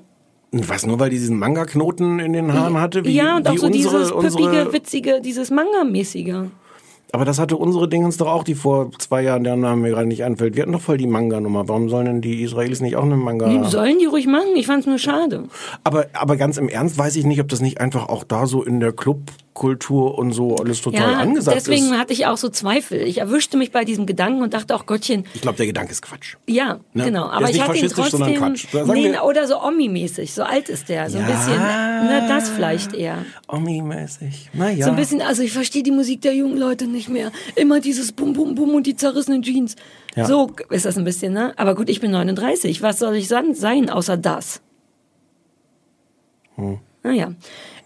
[0.51, 3.03] was, nur weil die diesen Manga-Knoten in den Haaren hatte?
[3.05, 6.45] Wie, ja, und auch so unsere, dieses püppige, unsere, witzige, dieses Manga-mäßige.
[7.11, 10.07] Aber das hatte unsere Dingens doch auch, die vor zwei Jahren, deren Name mir gerade
[10.07, 10.55] nicht einfällt.
[10.55, 11.67] Wir hatten doch voll die Manga-Nummer.
[11.67, 14.55] Warum sollen denn die Israelis nicht auch eine Manga Nee, Sollen die ruhig machen?
[14.55, 15.45] Ich fand's nur schade.
[15.83, 18.63] Aber, aber ganz im Ernst weiß ich nicht, ob das nicht einfach auch da so
[18.63, 18.93] in der
[19.59, 21.97] Clubkultur und so alles total Ja, angesagt deswegen ist.
[21.97, 23.01] hatte ich auch so Zweifel.
[23.01, 26.01] Ich erwischte mich bei diesem Gedanken und dachte auch, Gottchen, Ich glaube, der Gedanke ist
[26.01, 26.35] Quatsch.
[26.47, 27.03] ja, Ne?
[27.05, 27.25] genau.
[27.25, 28.55] Der Aber ich hatte ihn trotzdem,
[28.93, 31.35] nee, oder so Omi-mäßig, so alt ist der, so ein Ja.
[31.35, 33.25] bisschen, ne, das vielleicht eher.
[33.47, 34.49] Omi-mäßig.
[34.53, 34.85] Naja.
[34.85, 37.31] So ein bisschen, also ich verstehe die Musik der jungen Leute nicht mehr.
[37.55, 39.75] Immer dieses Bum Bum Bum und die zerrissenen Jeans.
[40.15, 40.25] Ja.
[40.25, 41.53] So ist das ein bisschen, ne?
[41.57, 42.81] Aber gut, ich bin 39.
[42.81, 44.61] Was soll ich sein, außer das?
[46.55, 46.79] Hm.
[47.03, 47.33] Naja.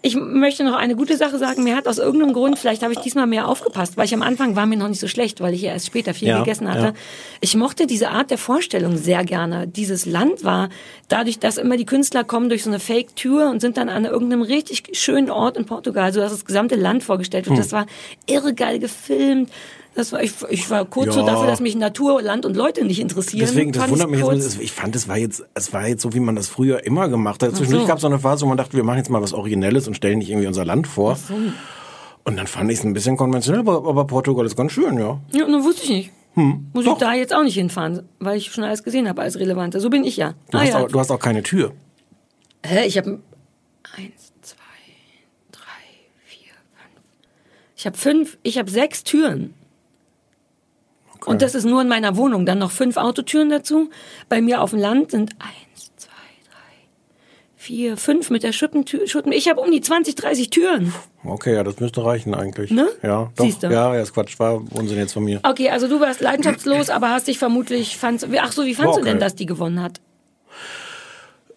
[0.06, 1.64] Ich möchte noch eine gute Sache sagen.
[1.64, 4.54] Mir hat aus irgendeinem Grund, vielleicht habe ich diesmal mehr aufgepasst, weil ich am Anfang
[4.54, 6.84] war mir noch nicht so schlecht, weil ich ja erst später viel Ja, gegessen hatte.
[6.88, 6.92] ja.
[7.40, 9.66] Ich mochte diese Art der Vorstellung sehr gerne.
[9.66, 10.68] Dieses Land war
[11.08, 14.42] dadurch, dass immer die Künstler kommen durch so eine Fake-Tür und sind dann an irgendeinem
[14.42, 17.52] richtig schönen Ort in Portugal, so dass das gesamte Land vorgestellt Hm.
[17.56, 17.64] wird.
[17.64, 17.86] Das war
[18.26, 19.50] irre geil gefilmt.
[19.94, 21.26] Das war, ich, ich war kurz so Ja.
[21.26, 23.46] dafür, dass mich Natur, Land und Leute nicht interessieren.
[23.46, 26.20] Deswegen, das wundert mich jetzt, ich fand, es war jetzt, es war jetzt so, wie
[26.20, 27.54] man das früher immer gemacht hat.
[27.54, 27.88] Zwischendurch so.
[27.88, 29.94] gab es so eine Phase, wo man dachte, wir machen jetzt mal was Originelles und
[29.94, 31.16] stellen nicht irgendwie unser Land vor.
[32.24, 35.20] Und dann fand ich es ein bisschen konventionell, aber, aber Portugal ist ganz schön, ja.
[35.32, 36.10] Ja, nur wusste ich nicht.
[36.34, 36.94] Muss doch.
[36.94, 39.78] ich da jetzt auch nicht hinfahren, weil ich schon alles gesehen habe als Relevanter.
[39.78, 40.34] So bin ich ja.
[40.50, 40.82] Du, ah, hast, ja.
[40.82, 41.72] auch, du hast auch keine Tür.
[42.66, 42.86] Hä?
[42.86, 43.20] Ich habe
[43.96, 44.56] eins, zwei,
[45.52, 45.62] drei,
[46.24, 47.04] vier, fünf.
[47.76, 49.54] Ich habe fünf, ich habe sechs Türen.
[51.26, 52.46] Und das ist nur in meiner Wohnung.
[52.46, 53.90] Dann noch fünf Autotüren dazu.
[54.28, 56.10] Bei mir auf dem Land sind eins, zwei,
[56.50, 56.88] drei,
[57.56, 59.06] vier, fünf mit der Schuppentür.
[59.06, 59.32] Schuppen.
[59.32, 60.92] Ich habe um die 20, 30 Türen.
[61.24, 62.70] Okay, ja, das müsste reichen eigentlich.
[62.70, 62.88] Ne?
[63.02, 63.44] Ja, doch.
[63.44, 63.68] Siehst du?
[63.68, 65.40] Ja, ja, ist Quatsch, war Unsinn jetzt von mir.
[65.42, 68.98] Okay, also du warst leidenschaftslos, aber hast dich vermutlich, fandst, ach so, wie fandst War
[68.98, 69.24] du denn, okay.
[69.24, 70.00] dass die gewonnen hat?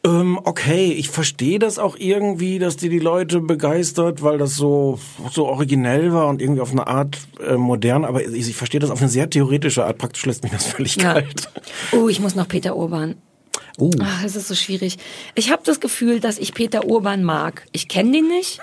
[0.08, 5.00] Ähm, okay, ich verstehe das auch irgendwie, dass die die Leute begeistert, weil das so
[5.32, 8.90] so originell war und irgendwie auf eine Art äh, modern, aber ich, ich verstehe das
[8.90, 9.98] auf eine sehr theoretische Art.
[9.98, 11.14] Praktisch lässt mich das völlig Ja.
[11.14, 11.50] kalt.
[11.92, 13.16] Oh, ich muss noch Peter Urban.
[13.80, 13.92] Uh.
[14.00, 14.98] Ach, es ist so schwierig.
[15.36, 17.66] Ich habe das Gefühl, dass ich Peter Urban mag.
[17.74, 18.60] Ich kenne den nicht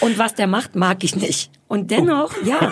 [0.00, 1.50] und was der macht, mag ich nicht.
[1.68, 2.46] Und dennoch, Oh.
[2.46, 2.70] ja,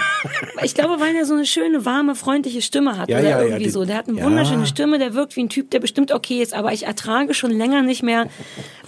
[0.63, 3.43] ich glaube, weil er so eine schöne, warme, freundliche Stimme hat Ja, oder ja, ja,
[3.45, 3.85] irgendwie die- so.
[3.85, 4.25] Der hat eine ja.
[4.25, 7.51] wunderschöne Stimme, der wirkt wie ein Typ, der bestimmt okay ist, aber ich ertrage schon
[7.51, 8.29] länger nicht mehr,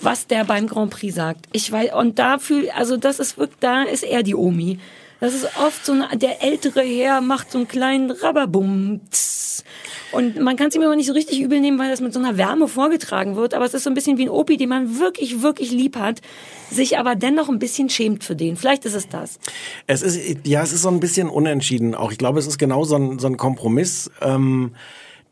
[0.01, 1.47] was der beim Grand Prix sagt.
[1.53, 4.79] Ich weiß, und da fühl, also das ist wirklich, da ist er die Omi.
[5.27, 9.01] Das ist oft so eine, der ältere Herr macht so einen kleinen Rababum.
[10.13, 12.21] Und man kann es ihm aber nicht so richtig übel nehmen, weil das mit so
[12.21, 13.53] einer Wärme vorgetragen wird.
[13.53, 16.21] Aber es ist so ein bisschen wie ein Opi, den man wirklich, wirklich lieb hat,
[16.71, 18.57] sich aber dennoch ein bisschen schämt für den.
[18.57, 19.41] Vielleicht ist es das.
[19.89, 22.13] Es ist, ja, es ist so ein bisschen unentschieden auch.
[22.13, 24.13] Ich glaube, es ist genau so ein, so ein Kompromiss.
[24.21, 24.77] Ähm,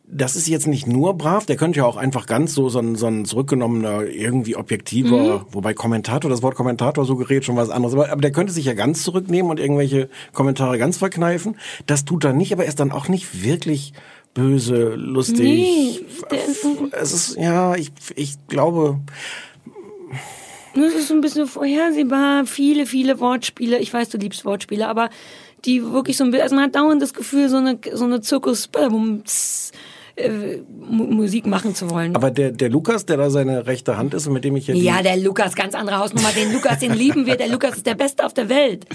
[0.06, 2.94] das ist jetzt nicht nur brav, der könnte ja auch einfach ganz so, so ein,
[2.94, 8.10] so ein zurückgenommener, irgendwie objektiver, wobei Kommentator, das Wort Kommentator suggeriert schon was anderes, aber,
[8.10, 11.56] aber der könnte sich ja ganz zurücknehmen und irgendwelche Kommentare ganz verkneifen.
[11.86, 13.92] Das tut er nicht, aber er ist dann auch nicht wirklich
[14.34, 15.38] böse, lustig.
[15.40, 19.00] Nee, der ist ein- es ist, ja, ich, ich glaube,
[20.74, 22.46] Das ist so ein bisschen vorhersehbar.
[22.46, 23.78] Viele, viele Wortspiele.
[23.78, 25.08] Ich weiß, du liebst Wortspiele, aber
[25.64, 28.20] die wirklich so ein bisschen, also man hat dauernd das Gefühl, so eine, so eine
[28.20, 28.68] Zirkus,
[30.16, 32.14] äh, Mu- Musik machen zu wollen.
[32.14, 34.76] aber der, der Lukas, der da seine rechte Hand ist und mit dem ich hier
[34.76, 36.28] ja, der Lukas, ganz andere Hausnummer.
[36.30, 37.36] Den Lukas, den lieben wir.
[37.36, 38.86] Der Lukas ist der Beste auf der Welt.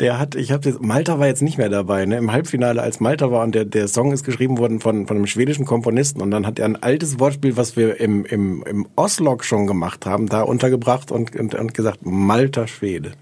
[0.00, 2.16] Der hat, ich habe Malta war jetzt nicht mehr dabei, ne?
[2.18, 5.26] Im Halbfinale, als Malta war und der, der Song ist geschrieben worden von, von einem
[5.26, 9.44] schwedischen Komponisten und dann hat er ein altes Wortspiel, was wir im, im, im Oslog
[9.44, 13.12] schon gemacht haben, da untergebracht und, und, und gesagt, Malta Schwede.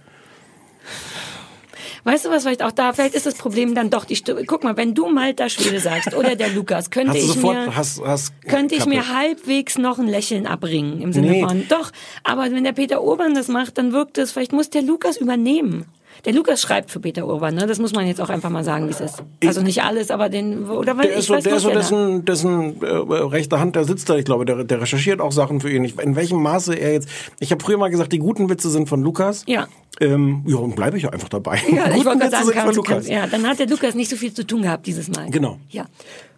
[2.04, 4.44] Weißt du was, vielleicht auch da, vielleicht ist das Problem dann doch die Stimme.
[4.44, 7.76] Guck mal, wenn du Malta Schwede sagst oder der Lukas, könnte Hast ich sofort, mir,
[7.76, 11.40] hast, hast, könnte ich mir halbwegs noch ein Lächeln abbringen im Sinne Nee.
[11.42, 11.90] von, doch,
[12.22, 15.86] aber wenn der Peter Urban das macht, dann wirkt es, vielleicht muss der Lukas übernehmen.
[16.24, 17.66] Der Lukas schreibt für Peter Urban, ne?
[17.66, 19.22] Das muss man jetzt auch einfach mal sagen, wie es ist.
[19.44, 21.70] Also nicht alles, aber den, oder weil Der ich ist so, weiß, der ist so
[21.70, 25.60] dessen, dessen äh, rechte Hand, der sitzt da, ich glaube, der, der recherchiert auch Sachen
[25.60, 25.84] für ihn.
[25.84, 27.08] Ich, in welchem Maße er jetzt,
[27.40, 29.44] ich habe früher mal gesagt, die guten Witze sind von Lukas.
[29.46, 29.66] Ja.
[30.00, 31.60] Ähm, ja, und bleibe ich ja einfach dabei.
[31.70, 33.06] Ja, ich wollte sagen, kann, Lukas.
[33.06, 35.30] ja, dann hat der Lukas nicht so viel zu tun gehabt dieses Mal.
[35.30, 35.58] Genau.
[35.68, 35.84] Ja.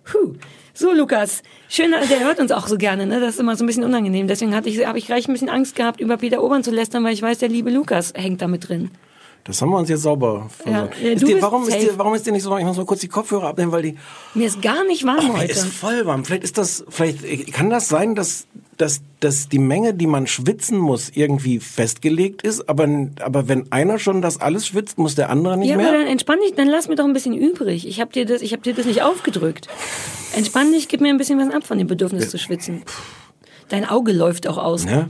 [0.04, 0.34] Puh.
[0.74, 1.42] So, Lukas.
[1.68, 3.18] Schön, der hört uns auch so gerne, ne?
[3.18, 4.28] Das ist immer so ein bisschen unangenehm.
[4.28, 7.02] Deswegen hatte ich, habe ich gleich ein bisschen Angst gehabt, über Peter Urban zu lästern,
[7.02, 8.90] weil ich weiß, der liebe Lukas hängt da mit drin.
[9.46, 11.00] Das haben wir uns jetzt sauber Ja, versorgt.
[11.02, 12.58] ja, ist du dir, warum, ist dir, warum ist dir nicht so warm?
[12.60, 13.96] Ich muss mal kurz die Kopfhörer abnehmen, weil die
[14.34, 15.52] Mir ist gar nicht warm Oh, mir heute.
[15.52, 16.24] ist voll warm.
[16.24, 20.26] Vielleicht ist das, vielleicht äh, kann das sein, dass, dass, dass die Menge, die man
[20.26, 22.68] schwitzen muss, irgendwie festgelegt ist.
[22.68, 22.88] Aber,
[23.20, 25.92] aber wenn einer schon das alles schwitzt, muss der andere nicht Ja, aber mehr.
[25.92, 27.86] dann entspann dich, dann lass mir doch ein bisschen übrig.
[27.86, 29.68] Ich habe dir das, ich habe dir das nicht aufgedrückt.
[30.34, 32.82] Entspann dich, gib mir ein bisschen was ab von dem Bedürfnis zu schwitzen.
[33.68, 34.84] Dein Auge läuft auch aus.
[34.84, 35.08] Ne?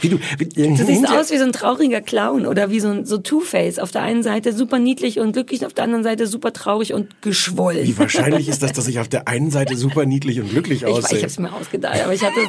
[0.00, 3.04] Wie du, wie, Du siehst aus wie so ein trauriger Clown oder wie so ein
[3.06, 3.78] so Two-Face.
[3.78, 7.22] Auf der einen Seite super niedlich und glücklich, auf der anderen Seite super traurig und
[7.22, 7.86] geschwollen.
[7.86, 10.88] Wie wahrscheinlich ist das, dass ich auf der einen Seite super niedlich und glücklich Ich,
[10.88, 11.18] ich aussehe?
[11.18, 12.40] habe es mir ausgedacht, aber ich hatte.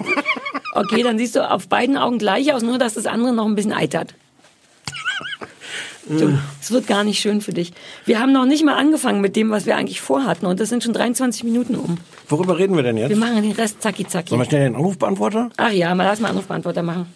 [0.73, 3.55] Okay, dann siehst du auf beiden Augen gleich aus, nur dass das andere noch ein
[3.55, 4.13] bisschen eitert.
[6.09, 7.71] Du, es wird gar nicht schön für dich.
[8.05, 10.83] Wir haben noch nicht mal angefangen mit dem, was wir eigentlich vorhatten, und das sind
[10.83, 11.99] schon 23 Minuten um.
[12.27, 13.09] Worüber reden wir denn jetzt?
[13.09, 14.29] Wir machen den Rest zacki zacki.
[14.29, 15.51] Sollen wir schnell den Anrufbeantworter?
[15.57, 17.13] Ach ja, mal lass mal Anrufbeantworter machen.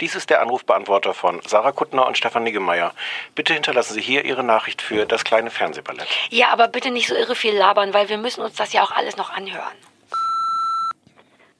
[0.00, 2.92] Dies ist der Anrufbeantworter von Sarah Kuttner und Stefan Niggemeier.
[3.34, 6.08] Bitte hinterlassen Sie hier Ihre Nachricht für das kleine Fernsehballett.
[6.30, 8.90] Ja, aber bitte nicht so irre viel labern, weil wir müssen uns das ja auch
[8.92, 9.76] alles noch anhören.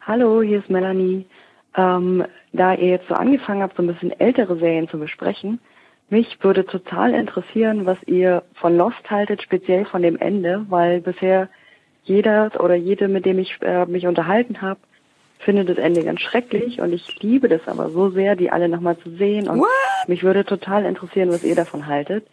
[0.01, 1.27] Hallo, hier ist Melanie.
[1.77, 5.61] Ähm, da ihr jetzt so angefangen habt, so ein bisschen ältere Serien zu besprechen,
[6.12, 11.48] mich würde total interessieren, was ihr von Lost haltet, speziell von dem Ende, weil bisher
[12.05, 14.79] jeder oder jede, mit dem ich äh, mich unterhalten habe,
[15.38, 18.98] findet das Ende ganz schrecklich und ich liebe das aber so sehr, die alle nochmal
[18.98, 19.68] zu sehen und What?
[20.07, 22.27] mich würde total interessieren, was ihr davon haltet.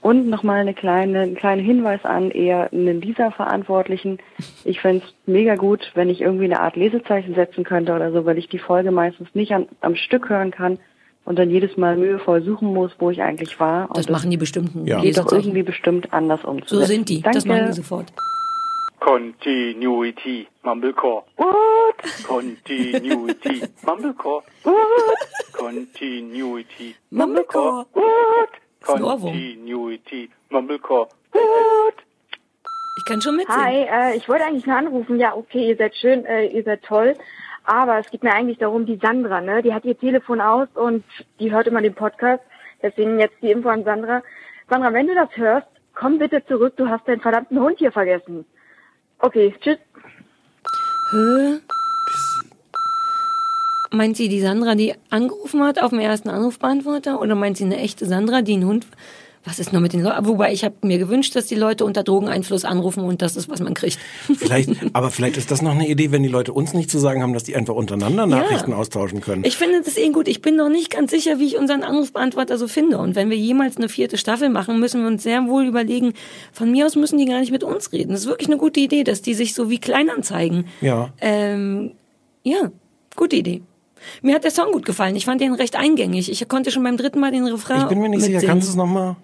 [0.00, 4.18] Und nochmal eine kleine, einen kleinen Hinweis an eher einen dieser Verantwortlichen.
[4.64, 8.38] Ich fänd's mega gut, wenn ich irgendwie eine Art Lesezeichen setzen könnte oder so, weil
[8.38, 10.78] ich die Folge meistens nicht an, am Stück hören kann
[11.24, 13.88] und dann jedes Mal mühevoll suchen muss, wo ich eigentlich war.
[13.94, 15.00] Das und machen die bestimmten Ja.
[15.00, 16.76] geht doch irgendwie bestimmt anders umzusetzen.
[16.78, 17.22] So sind die.
[17.22, 17.38] Danke.
[17.38, 18.12] Das machen die sofort.
[19.00, 21.24] Continuity, Mumblecore.
[21.36, 22.26] What?
[22.26, 24.42] Continuity, Mumblecore.
[24.62, 24.74] What?
[25.52, 27.84] Continuity, Mumblecore.
[27.92, 28.48] What?
[28.82, 31.08] Continuity, Mumblecore.
[31.32, 31.94] What?
[32.96, 33.60] Ich kann schon mitsingen.
[33.62, 35.18] Hi, äh, ich wollte eigentlich nur anrufen.
[35.18, 37.14] Ja, okay, ihr seid schön, äh, ihr seid toll.
[37.64, 39.62] Aber es geht mir eigentlich darum, die Sandra, ne?
[39.62, 41.04] Die hat ihr Telefon aus und
[41.40, 42.42] die hört immer den Podcast.
[42.82, 44.22] Deswegen jetzt die Info an Sandra.
[44.68, 46.74] Sandra, wenn du das hörst, komm bitte zurück.
[46.76, 48.44] Du hast deinen verdammten Hund hier vergessen.
[49.18, 49.78] Okay, tschüss.
[51.10, 51.60] Hä?
[53.92, 57.20] Meint sie die Sandra, die angerufen hat auf dem ersten Anrufbeantworter?
[57.20, 58.86] Oder meint sie eine echte Sandra, die einen Hund...
[59.44, 60.26] Was ist nur mit den Leuten?
[60.26, 63.60] Wobei ich habe mir gewünscht, dass die Leute unter Drogeneinfluss anrufen und das ist, was
[63.60, 63.98] man kriegt.
[64.36, 67.22] Vielleicht, aber vielleicht ist das noch eine Idee, wenn die Leute uns nicht zu sagen
[67.22, 69.44] haben, dass die einfach untereinander Nachrichten austauschen können.
[69.44, 70.28] Ich finde das eh gut.
[70.28, 72.98] Ich bin noch nicht ganz sicher, wie ich unseren Anrufbeantworter so finde.
[72.98, 76.14] Und wenn wir jemals eine vierte Staffel machen, müssen wir uns sehr wohl überlegen,
[76.52, 78.12] von mir aus müssen die gar nicht mit uns reden.
[78.12, 80.66] Das ist wirklich eine gute Idee, dass die sich so wie Kleinanzeigen.
[80.80, 81.12] Ja.
[81.20, 81.92] Ähm,
[82.42, 82.70] ja,
[83.14, 83.62] gute Idee.
[84.22, 85.16] Mir hat der Song gut gefallen.
[85.16, 86.30] Ich fand den recht eingängig.
[86.30, 88.52] Ich konnte schon beim dritten Mal den Refrain Ich bin mir nicht sicher, mitsingen.
[88.52, 89.16] kannst du es nochmal?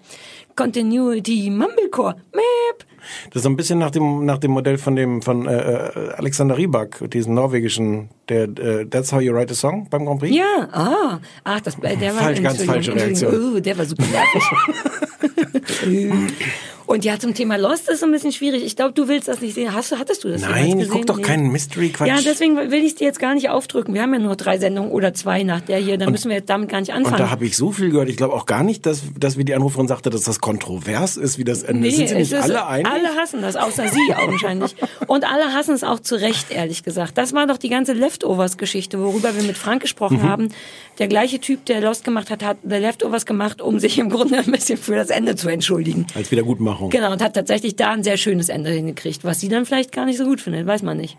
[0.55, 2.85] Continuity, Mumblecore, Meep.
[3.27, 6.13] Das ist so ein bisschen nach dem nach dem Modell von dem von äh, äh,
[6.13, 10.35] Alexander Rybak, diesem norwegischen, der äh, That's How You Write a Song beim Grand Prix.
[10.35, 12.93] Ja, ah, ach, das, äh, der war Falsch, ganz falsche.
[12.93, 13.33] Reaktion.
[13.33, 14.43] Uh, der war super nervig.
[16.87, 18.63] Und ja, zum Thema Lost ist so ein bisschen schwierig.
[18.63, 19.73] Ich glaube, du willst das nicht sehen.
[19.73, 21.23] Hast du, hattest du das Nein, ich guck doch Nee.
[21.23, 22.07] keinen Mystery-Quatsch.
[22.07, 23.93] Ja, deswegen will ich es dir jetzt gar nicht aufdrücken.
[23.93, 25.97] Wir haben ja nur drei Sendungen oder zwei nach der hier.
[25.97, 27.15] Dann müssen wir jetzt damit gar nicht anfangen.
[27.15, 28.09] Und da habe ich so viel gehört.
[28.09, 31.37] Ich glaube auch gar nicht, dass, dass wie die Anruferin sagte, dass das kontrovers ist,
[31.37, 31.89] wie das Ende.
[31.91, 32.87] Sind sie nicht ist- alle einig?
[32.91, 34.75] Alle hassen das, außer sie augenscheinlich.
[35.07, 37.17] Und alle hassen es auch zu Recht, ehrlich gesagt.
[37.17, 40.23] Das war doch die ganze Leftovers-Geschichte, worüber wir mit Frank gesprochen Mhm.
[40.29, 40.49] haben.
[40.99, 44.37] Der gleiche Typ, der Lost gemacht hat, hat The Leftovers gemacht, um sich im Grunde
[44.39, 46.05] ein bisschen für das Ende zu entschuldigen.
[46.15, 46.31] Als
[46.79, 46.89] Wiedergutmachung.
[46.89, 50.05] Genau, und hat tatsächlich da ein sehr schönes Ende hingekriegt, was sie dann vielleicht gar
[50.05, 51.17] nicht so gut findet, weiß man nicht.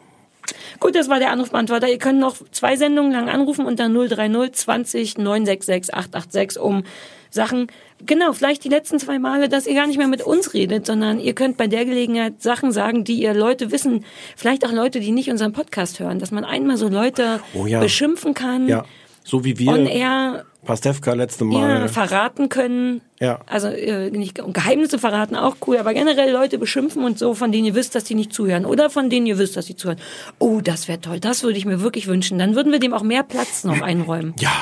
[0.80, 1.88] Gut, das war der Anrufbeantworter.
[1.88, 6.82] Ihr könnt noch zwei Sendungen lang anrufen unter 030 20 966 886 um
[7.30, 7.68] Sachen,
[8.04, 11.18] genau, vielleicht die letzten zwei Male, dass ihr gar nicht mehr mit uns redet, sondern
[11.18, 14.04] ihr könnt bei der Gelegenheit Sachen sagen, die ihr Leute wissen,
[14.36, 17.80] vielleicht auch Leute, die nicht unseren Podcast hören, dass man einmal so Leute Oh ja.
[17.80, 18.84] beschimpfen kann, Ja,
[19.24, 21.88] so wie wir on air Pastewka letzte ja, Mal.
[21.88, 23.00] verraten können.
[23.20, 23.40] Ja.
[23.46, 27.66] Also äh, nicht Geheimnisse verraten auch cool, aber generell Leute beschimpfen und so, von denen
[27.66, 29.98] ihr wisst, dass die nicht zuhören oder von denen ihr wisst, dass sie zuhören.
[30.38, 31.18] Oh, das wäre toll.
[31.18, 32.38] Das würde ich mir wirklich wünschen.
[32.38, 34.34] Dann würden wir dem auch mehr Platz noch einräumen.
[34.38, 34.52] Ja.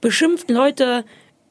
[0.00, 1.04] Beschimpft Leute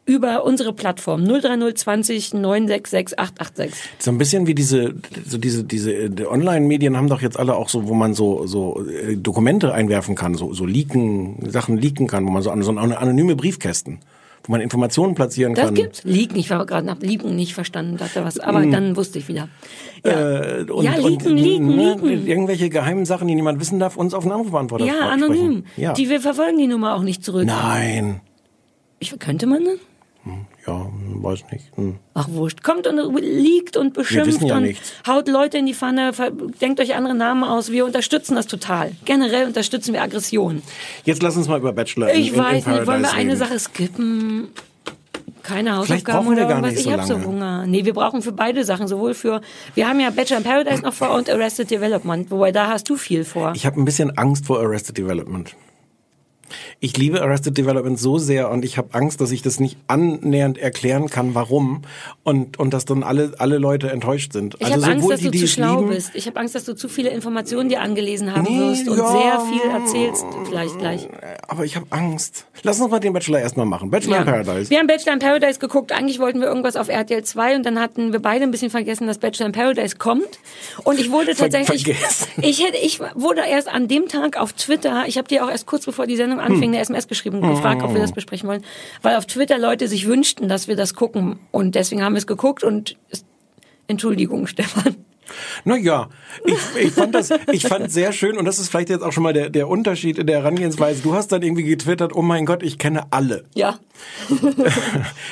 [0.08, 3.90] über unsere Plattform 03020 966 886.
[4.00, 4.96] So ein bisschen wie diese,
[5.28, 8.48] so diese, diese äh, die Online-Medien haben doch jetzt alle auch so, wo man so,
[8.48, 12.72] so äh, Dokumente einwerfen kann, so, so leaken, Sachen leaken kann, wo man so, so
[12.72, 14.00] anonyme Briefkästen,
[14.46, 15.76] wo man Informationen platzieren Das kann.
[15.76, 16.04] gibt's.
[16.06, 19.50] Leak, ich war gerade nach Lieben nicht verstanden, dachte was, aber dann wusste ich wieder.
[20.06, 22.28] Ja, Äh, und, ja leaken, und, leaken, ne, leaken.
[22.28, 25.66] Irgendwelche geheimen Sachen, die niemand wissen darf, uns auf den Anrufbeantworter Ja, anonym.
[25.76, 25.92] Ja.
[25.92, 27.46] Die wir verfolgen die Nummer auch nicht zurück.
[27.46, 28.22] Nein.
[29.00, 29.78] Ich, könnte man denn?
[30.66, 31.66] Ja, hm, weiß nicht.
[31.76, 31.96] Hm.
[32.14, 32.64] Ach wurscht.
[32.64, 34.94] Kommt und liegt und beschimpft ja und nichts.
[35.08, 36.12] haut Leute in die Pfanne,
[36.62, 37.72] denkt euch andere Namen aus.
[37.72, 38.92] Wir unterstützen das total.
[39.06, 40.62] Generell unterstützen wir Aggression.
[41.06, 43.14] Jetzt lass uns mal über Bachelor in, Ich in, weiß in nicht, wollen wir Paradise
[43.14, 43.38] eine reden.
[43.38, 44.48] Sache skippen?
[45.44, 46.72] Keine Hausaufgaben oder irgendwas.
[46.72, 47.24] nicht Ich so habe so.
[47.24, 47.66] Hunger.
[47.66, 49.40] Nee, wir brauchen für beide Sachen, sowohl für,
[49.76, 52.98] wir haben ja Bachelor in Paradise noch vor und Arrested Development, wobei da hast du
[52.98, 53.54] viel vor.
[53.56, 55.56] Ich habe ein bisschen Angst vor Arrested Development.
[56.80, 60.60] Ich liebe Arrested Development so sehr und ich habe Angst, dass ich das nicht annähernd
[60.60, 61.82] erklären kann, warum
[62.24, 64.56] und und dass dann alle alle Leute enttäuscht sind.
[64.60, 66.12] Ich habe Angst, Also dass die, du zu schlau lieben, bist.
[66.14, 69.08] Ich habe Angst, dass du zu viele Informationen dir angelesen haben Nee, wirst und ja.
[69.12, 71.08] sehr viel erzählst, vielleicht gleich.
[71.48, 72.46] aber ich habe Angst.
[72.62, 73.90] Lass uns mal den Bachelor erstmal machen.
[73.90, 74.70] Bachelor in Paradise.
[74.70, 75.92] Wir haben Bachelor in Paradise geguckt.
[75.92, 79.08] Eigentlich wollten wir irgendwas auf RTL 2 und dann hatten wir beide ein bisschen vergessen,
[79.08, 80.28] dass Bachelor in Paradise kommt.
[80.84, 82.28] Und ich wurde tatsächlich, vergessen.
[82.44, 85.66] ich hätte, ich wurde erst an dem Tag auf Twitter, ich habe dir auch erst
[85.66, 86.67] kurz bevor die Sendung anfing, Hm.
[86.68, 88.64] Eine SMS geschrieben und gefragt, ob wir das besprechen wollen,
[89.02, 91.40] weil auf Twitter Leute sich wünschten, dass wir das gucken.
[91.52, 92.98] Und deswegen haben wir es geguckt und
[93.88, 94.96] Entschuldigung, Stefan.
[95.64, 96.10] Naja,
[96.46, 99.24] ich, ich fand das, ich fand sehr schön und das ist vielleicht jetzt auch schon
[99.24, 101.02] mal der, der Unterschied in der Herangehensweise.
[101.02, 103.46] Du hast dann irgendwie getwittert, oh mein Gott, ich kenne alle.
[103.56, 103.80] Ja.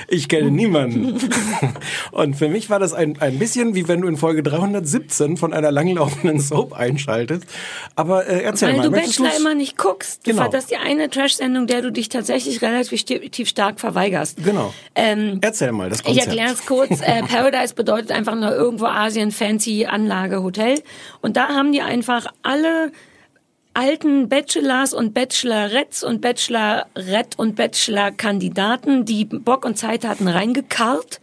[0.07, 1.17] Ich kenne niemanden.
[2.11, 5.53] Und für mich war das ein, ein bisschen wie wenn du in Folge 317 von
[5.53, 7.45] einer langlaufenden Soap einschaltest.
[7.95, 9.39] Aber äh, erzähl Weil mal, du möchtest Bachelor du's?
[9.39, 10.25] immer nicht guckst.
[10.25, 10.47] Du Genau.
[10.49, 14.43] Das ist die eine Trash-Sendung, der du dich tatsächlich relativ stark verweigerst.
[14.43, 14.73] Genau.
[14.95, 16.27] Ähm, Erzähl mal, das Ich Konzept.
[16.27, 17.01] erkläre es kurz.
[17.01, 20.81] Äh, Paradise bedeutet einfach nur irgendwo Asien, fancy Anlage, Hotel.
[21.21, 22.91] Und da haben die einfach alle
[23.73, 31.19] alten Bachelors und Bachelorettes und Bachelorette und Bachelor-Kandidaten, die Bock und Zeit hatten, reingekarrt.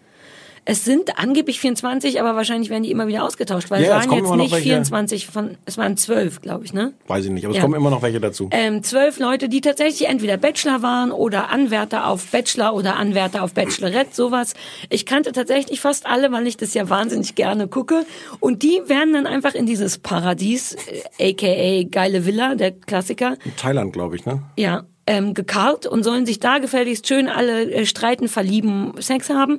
[0.65, 4.11] Es sind angeblich 24, aber wahrscheinlich werden die immer wieder ausgetauscht, weil Ja, es es
[4.11, 4.69] waren kommen jetzt nicht welche.
[4.69, 6.93] 24 von, es waren 12, glaube ich, ne?
[7.09, 7.63] Weiß ich nicht, aber es Ja.
[7.63, 8.49] kommen immer noch welche dazu.
[8.53, 13.55] Ähm, zwölf Leute, die tatsächlich entweder Bachelor waren oder Anwärter auf Bachelor oder Anwärter auf
[13.55, 14.55] Bachelorette, sowas.
[14.89, 18.07] Ich kannte tatsächlich fast alle, weil ich das ja wahnsinnig gerne gucke.
[18.39, 20.77] Und die werden dann einfach in dieses Paradies,
[21.19, 24.43] äh, aka geile Villa, der Klassiker, In Thailand, glaube ich, ne?
[24.57, 29.59] ja, ähm, gekarrt und sollen sich da gefälligst schön alle äh, streiten, verlieben, Sex haben.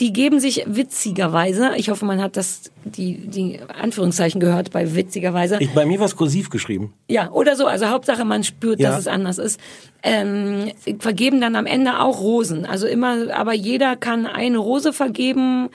[0.00, 5.56] Die geben sich witzigerweise, ich hoffe, man hat das, die, die Anführungszeichen gehört bei witzigerweise.
[5.60, 6.92] Ich, bei mir war es kursiv geschrieben.
[7.08, 7.66] Ja, oder so.
[7.66, 8.90] Also Hauptsache, man spürt, Ja.
[8.90, 9.58] dass es anders ist.
[10.02, 12.66] Ähm, vergeben dann am Ende auch Rosen.
[12.66, 15.70] Also immer, aber jeder kann eine Rose vergeben.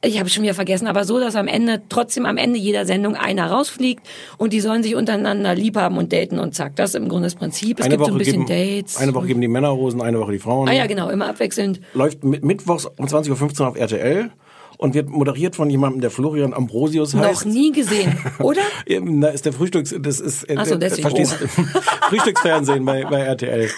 [0.00, 3.16] Ich habe schon wieder vergessen, aber so, dass am Ende, trotzdem am Ende jeder Sendung
[3.16, 4.06] einer rausfliegt
[4.36, 6.76] und die sollen sich untereinander lieb haben und daten und zack.
[6.76, 7.80] Das ist im Grunde das Prinzip.
[7.80, 8.96] Es eine gibt so Woche ein bisschen geben, Dates.
[8.96, 10.68] Eine Woche geben die Männer Rosen, eine Woche die Frauen.
[10.68, 11.80] ah ja, genau, immer abwechselnd.
[11.94, 14.30] Läuft mit, mittwochs um 20.15 Uhr auf RTL
[14.78, 17.46] und wird moderiert von jemandem, der Florian Ambrosius heißt.
[17.46, 18.62] Noch nie gesehen, oder?
[18.86, 21.02] Da ist der Frühstücks, das ist, äh, so, deswegen.
[21.02, 21.48] verstehst du,
[22.08, 23.68] Frühstücksfernsehen bei, bei RTL.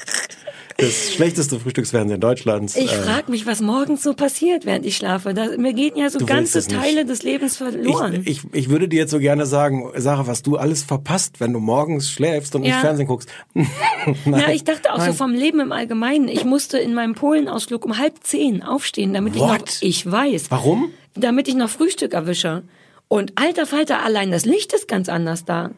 [0.81, 2.77] Das schlechteste Frühstücksfernsehen Deutschlands.
[2.77, 5.35] Ich Äh, frage mich, was morgens so passiert, während ich schlafe.
[5.35, 6.71] Da, mir gehen ja so ganze nicht.
[6.71, 8.23] Teile des Lebens verloren.
[8.25, 11.53] ich, ich, ich würde dir jetzt so gerne sagen, Sarah, was du alles verpasst, wenn
[11.53, 12.81] du morgens schläfst und nicht Ja.
[12.81, 13.29] Fernsehen guckst.
[14.25, 15.15] Na, ich dachte auch so nein.
[15.15, 16.29] vom Leben im Allgemeinen.
[16.29, 19.79] Ich musste in meinem Polenausflug um halb zehn aufstehen, damit ich noch, What?
[19.81, 20.91] ich weiß, Warum?
[21.15, 22.63] damit ich noch Frühstück erwische.
[23.09, 25.71] Und alter Falter, allein das Licht ist ganz anders da.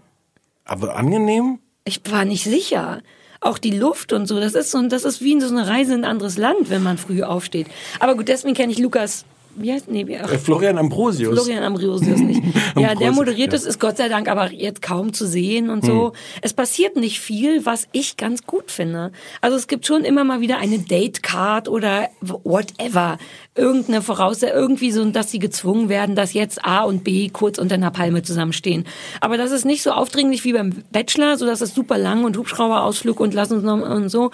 [0.64, 1.58] Aber angenehm?
[1.84, 3.02] Ich war nicht sicher.
[3.42, 6.04] Auch die Luft und so, das ist so, das ist wie so eine Reise in
[6.04, 7.66] ein anderes Land, wenn man früh aufsteht.
[7.98, 9.24] Aber gut, deswegen kenne ich Lukas,
[9.56, 11.32] wie heißt, nee, wie, ach, Äh, Florian Ambrosius.
[11.32, 12.42] Florian Ambrosius nicht.
[12.78, 13.58] Ja, der moderiert ja.
[13.58, 16.06] es, ist Gott sei Dank aber jetzt kaum zu sehen und so.
[16.06, 16.12] Hm.
[16.40, 19.12] Es passiert nicht viel, was ich ganz gut finde.
[19.42, 23.18] Also es gibt schon immer mal wieder eine Date-Card oder whatever.
[23.54, 27.74] Irgendeine Voraussetzung, irgendwie so, dass sie gezwungen werden, dass jetzt A und B kurz unter
[27.74, 28.84] einer Palme zusammenstehen.
[29.20, 32.38] Aber das ist nicht so aufdringlich wie beim Bachelor, so dass es super lang und
[32.38, 34.30] Hubschrauberausflug und lass uns noch und so.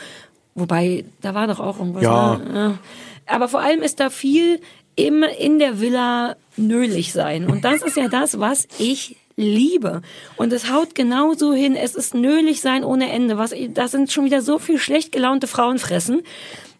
[0.54, 2.02] Wobei, da war doch auch irgendwas.
[2.02, 2.36] Ja.
[2.38, 2.54] Ne?
[2.54, 2.78] Ja.
[3.28, 4.60] Aber vor allem ist da viel
[4.98, 7.46] im, in der Villa nölig sein.
[7.46, 10.02] Und das ist ja das, was ich liebe.
[10.36, 11.76] Und es haut genauso hin.
[11.76, 13.38] Es ist nölig sein ohne Ende.
[13.38, 16.22] Was, das sind schon wieder so viel schlecht gelaunte Frauenfressen.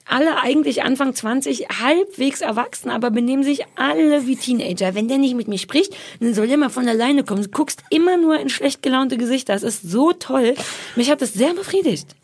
[0.04, 4.94] Alle eigentlich Anfang 20, halbwegs erwachsen, aber benehmen sich alle wie Teenager.
[4.94, 7.42] Wenn der nicht mit mir spricht, dann soll der mal von alleine kommen.
[7.42, 9.52] Du guckst immer nur in schlecht gelaunte Gesichter.
[9.52, 10.54] Das ist so toll.
[10.96, 12.16] Mich hat das sehr befriedigt.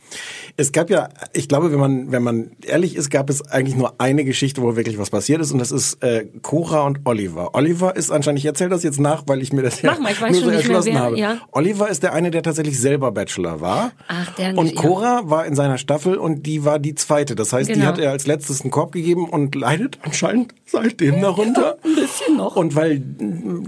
[0.56, 3.94] Es gab ja, ich glaube, wenn man, wenn man ehrlich ist, gab es eigentlich nur
[3.98, 7.54] eine Geschichte, wo wirklich was passiert ist, und das ist äh, Cora und Oliver.
[7.54, 10.12] Oliver ist anscheinend, ich erzähle das jetzt nach, weil ich mir das Mach ja mal,
[10.12, 11.18] ich weiß nur so nicht mehr, erschlossen wer- habe.
[11.18, 11.38] ja.
[11.52, 13.92] Oliver ist der eine, der tatsächlich selber Bachelor war.
[14.08, 14.80] Ach, der nicht, Und ja.
[14.80, 17.34] Cora war in seiner Staffel und die war die zweite.
[17.34, 17.86] Das heißt, die Genau.
[17.86, 21.78] hat er als letztes einen Korb gegeben und leidet anscheinend seitdem darunter.
[21.84, 22.56] Ein bisschen noch.
[22.56, 23.02] Und weil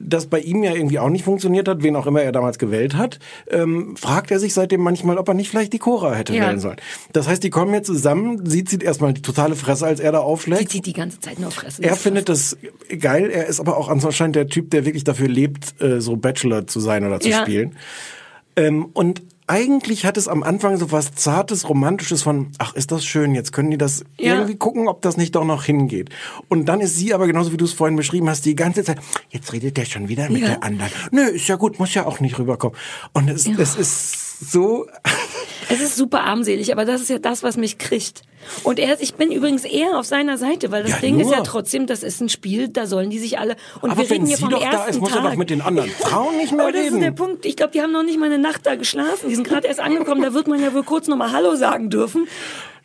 [0.07, 2.95] das bei ihm ja irgendwie auch nicht funktioniert hat, wen auch immer er damals gewählt
[2.97, 3.19] hat,
[3.51, 6.45] ähm, fragt er sich seitdem manchmal, ob er nicht vielleicht die Cora hätte Ja.
[6.47, 6.77] wählen sollen.
[7.13, 10.21] Das heißt, die kommen jetzt zusammen, sie zieht erstmal die totale Fresse, als er da
[10.21, 10.71] aufschlägt.
[10.71, 11.83] zieht die ganze Zeit nur Fresse.
[11.83, 12.57] Er findet das
[13.01, 16.67] geil, er ist aber auch anscheinend der Typ, der wirklich dafür lebt, äh, so Bachelor
[16.67, 17.43] zu sein oder zu Ja.
[17.43, 17.77] spielen.
[18.57, 23.05] Ähm, und eigentlich hat es am Anfang so was Zartes, Romantisches von, ach, ist das
[23.05, 24.35] schön, jetzt können die das Ja.
[24.35, 26.11] irgendwie gucken, ob das nicht doch noch hingeht.
[26.49, 28.99] Und dann ist sie aber genauso wie du es vorhin beschrieben hast, die ganze Zeit,
[29.31, 30.49] jetzt redet der schon wieder mit Ja.
[30.49, 30.91] der anderen.
[31.13, 32.77] Nö, ist ja gut, muss ja auch nicht rüberkommen.
[33.13, 34.87] Und es, es ist so,
[35.69, 38.23] Es ist super armselig, aber das ist ja das, was mich kriegt.
[38.63, 41.39] Und er, ich bin übrigens eher auf seiner Seite, weil das Ja, Ding ist ja
[41.39, 41.45] nur.
[41.45, 43.57] trotzdem, das ist ein Spiel, da sollen die sich alle.
[43.81, 45.35] Und aber wir wenn reden hier sie vom doch ersten da ist, muss er doch
[45.35, 47.15] mit den anderen Frauen nicht mehr Aber das ist der reden.
[47.17, 47.45] Punkt.
[47.47, 49.29] Ich glaube, die haben noch nicht mal eine Nacht da geschlafen.
[49.29, 50.23] Die sind gerade erst angekommen.
[50.23, 52.29] Da wird man ja wohl kurz nochmal Hallo sagen dürfen.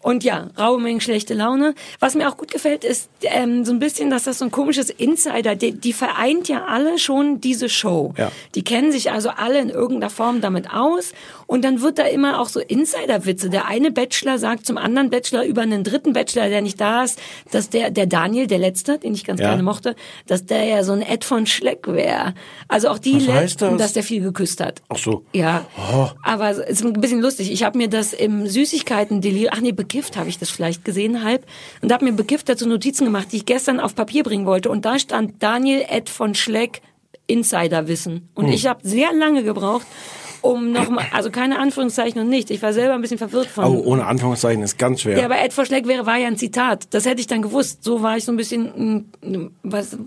[0.04, 1.76] Und ja, raue Mengen schlechte Laune.
[2.00, 4.90] Was mir auch gut gefällt, ist ähm, so ein bisschen, dass das so ein komisches
[4.90, 8.16] Insider, die, die vereint ja alle schon diese Show.
[8.18, 8.32] Ja.
[8.56, 11.14] Die kennen sich also alle in irgendeiner Form damit aus.
[11.52, 13.50] Und dann wird da immer auch so Insiderwitze.
[13.50, 17.20] Der eine Bachelor sagt zum anderen Bachelor über einen dritten Bachelor, der nicht da ist,
[17.52, 19.50] dass der, der Daniel, der Letzte, den ich ganz Ja.
[19.50, 22.36] gerne mochte, dass der ja so ein Ed von Schleck wäre.
[22.70, 23.78] Also auch die Letzten, das?
[23.80, 24.82] dass der viel geküsst hat.
[24.88, 25.26] Ach so.
[25.34, 26.08] Ja, Oh.
[26.24, 27.52] aber es ist ein bisschen lustig.
[27.52, 31.46] Ich habe mir das im Süßigkeiten-Delir, ach nee, bekifft habe ich das vielleicht gesehen, halb,
[31.82, 34.70] und habe mir bekifft dazu Notizen gemacht, die ich gestern auf Papier bringen wollte.
[34.70, 36.82] Und da stand Daniel Ed von Schleck
[37.28, 38.30] Insiderwissen.
[38.36, 38.54] Und Hm.
[38.54, 39.86] ich habe sehr lange gebraucht,
[40.42, 42.52] um nochmal, also keine Anführungszeichen und nichts.
[42.52, 43.66] Ich war selber ein bisschen verwirrt von.
[43.66, 45.18] Oh, ohne Anführungszeichen ist ganz schwer.
[45.18, 46.94] Ja, aber Ed Schleck wäre, war ja ein Zitat.
[46.94, 47.84] Das hätte ich dann gewusst.
[47.84, 49.98] So war ich so ein bisschen, mm, was, äh,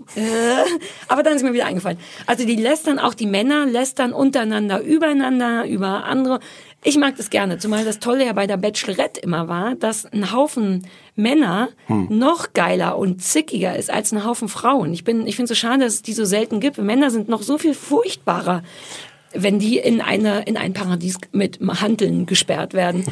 [1.07, 1.97] aber dann ist mir wieder eingefallen.
[2.25, 6.39] Also die lästern, auch die Männer lästern untereinander, übereinander, über andere.
[6.83, 10.31] Ich mag das gerne, zumal das Tolle ja bei der Bachelorette immer war, dass ein
[10.31, 12.07] Haufen Männer Hm.
[12.09, 14.93] noch geiler und zickiger ist als ein Haufen Frauen.
[14.93, 16.77] Ich bin, ich finde es so schade, dass es die so selten gibt.
[16.77, 18.61] Männer sind noch so viel furchtbarer
[19.35, 23.05] wenn die in eine in ein Paradies mit Handeln gesperrt werden.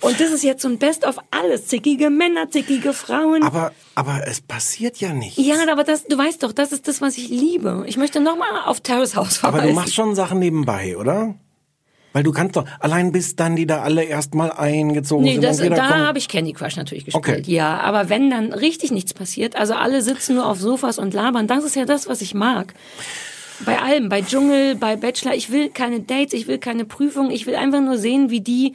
[0.00, 1.66] Und das ist jetzt so ein Best of alles.
[1.66, 3.42] Zickige Männer, zickige Frauen.
[3.42, 5.38] Aber, aber es passiert ja nicht.
[5.38, 7.84] ja, aber das, du weißt doch, das ist das, was ich liebe.
[7.86, 9.60] Ich möchte nochmal auf Terrace House verweisen.
[9.60, 11.34] Aber du machst schon Sachen nebenbei, oder?
[12.12, 15.44] Weil du kannst doch, allein bis dann die da alle erstmal eingezogen Nee, sind.
[15.44, 17.24] das, da habe ich Candy Crush natürlich gespielt.
[17.40, 17.42] Okay.
[17.46, 21.46] Ja, aber wenn dann richtig nichts passiert, also alle sitzen nur auf Sofas und labern,
[21.46, 22.74] das ist ja das, was ich mag.
[23.64, 27.46] Bei allem, bei Dschungel, bei Bachelor, ich will keine Dates, ich will keine Prüfung, ich
[27.46, 28.74] will einfach nur sehen, wie die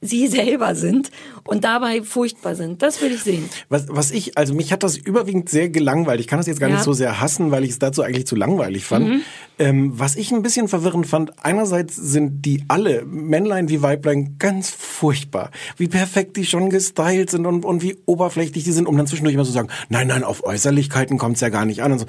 [0.00, 1.10] sie selber sind
[1.44, 2.82] und dabei furchtbar sind.
[2.82, 3.48] Das will ich sehen.
[3.68, 6.20] Was, was ich, also mich hat das überwiegend sehr gelangweilt.
[6.20, 6.76] Ich kann das jetzt gar Ja.
[6.76, 9.08] nicht so sehr hassen, weil ich es dazu eigentlich zu langweilig fand.
[9.08, 9.20] Mhm.
[9.58, 14.70] Ähm, was ich ein bisschen verwirrend fand, einerseits sind die alle, Männlein wie Weiblein, ganz
[14.70, 15.50] furchtbar.
[15.76, 19.34] Wie perfekt die schon gestylt sind und, und wie oberflächlich die sind, um dann zwischendurch
[19.34, 21.98] immer so zu sagen, nein, nein, auf Äußerlichkeiten kommt es ja gar nicht an und
[22.00, 22.06] so.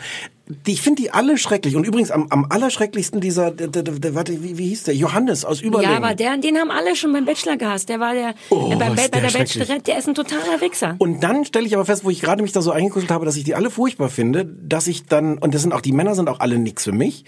[0.67, 1.77] Die, ich finde die alle schrecklich.
[1.77, 4.95] Und übrigens am, am allerschrecklichsten dieser, der, der, der, warte, wie, wie hieß der?
[4.95, 5.93] Johannes aus Überlingen.
[5.93, 7.87] Ja, aber der, den haben alle schon beim Bachelor gehasst.
[7.87, 9.39] Der war der, Oh, äh, bei, ist bei der.
[9.39, 10.95] Bachelorette, der ist ein totaler Wichser.
[10.97, 13.35] Und dann stelle ich aber fest, wo ich gerade mich da so eingekuschelt habe, dass
[13.35, 16.29] ich die alle furchtbar finde, dass ich dann, und das sind auch, die Männer sind
[16.29, 17.25] auch alle nix für mich,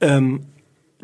[0.00, 0.46] ähm,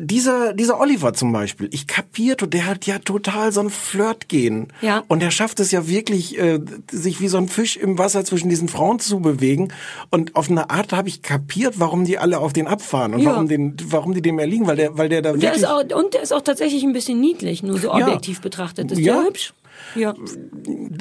[0.03, 4.69] dieser, dieser Oliver zum Beispiel, ich kapierte, der hat ja total so ein Flirt-Gehen.
[4.81, 5.03] Ja.
[5.07, 8.49] Und der schafft es ja wirklich, äh, sich wie so ein Fisch im Wasser zwischen
[8.49, 9.71] diesen Frauen zu bewegen.
[10.09, 13.31] Und auf eine Art habe ich kapiert, warum die alle auf den abfahren und Ja.
[13.31, 15.63] warum, den, warum die dem erliegen, weil der, weil der da Und der, wirklich...
[15.65, 18.07] ist auch, und der ist auch tatsächlich ein bisschen niedlich, nur so Ja.
[18.07, 18.91] objektiv betrachtet.
[18.91, 19.17] Ist Ja.
[19.17, 19.53] der hübsch?
[19.95, 20.13] Ja.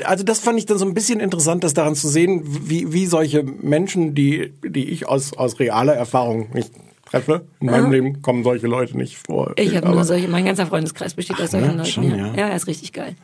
[0.04, 3.06] also das fand ich dann so ein bisschen interessant, das daran zu sehen, wie, wie
[3.06, 6.72] solche Menschen, die, die ich aus, aus realer Erfahrung nicht
[7.06, 7.90] treffe, in meinem Ja.
[7.90, 9.52] Leben kommen solche Leute nicht vor.
[9.56, 11.76] Ich habe nur solche, mein ganzer Freundeskreis besteht aus Ach, solchen ne?
[11.78, 11.90] Leuten.
[11.90, 12.16] Schon, ja.
[12.16, 12.34] ja.
[12.34, 13.16] ja, er ist richtig geil.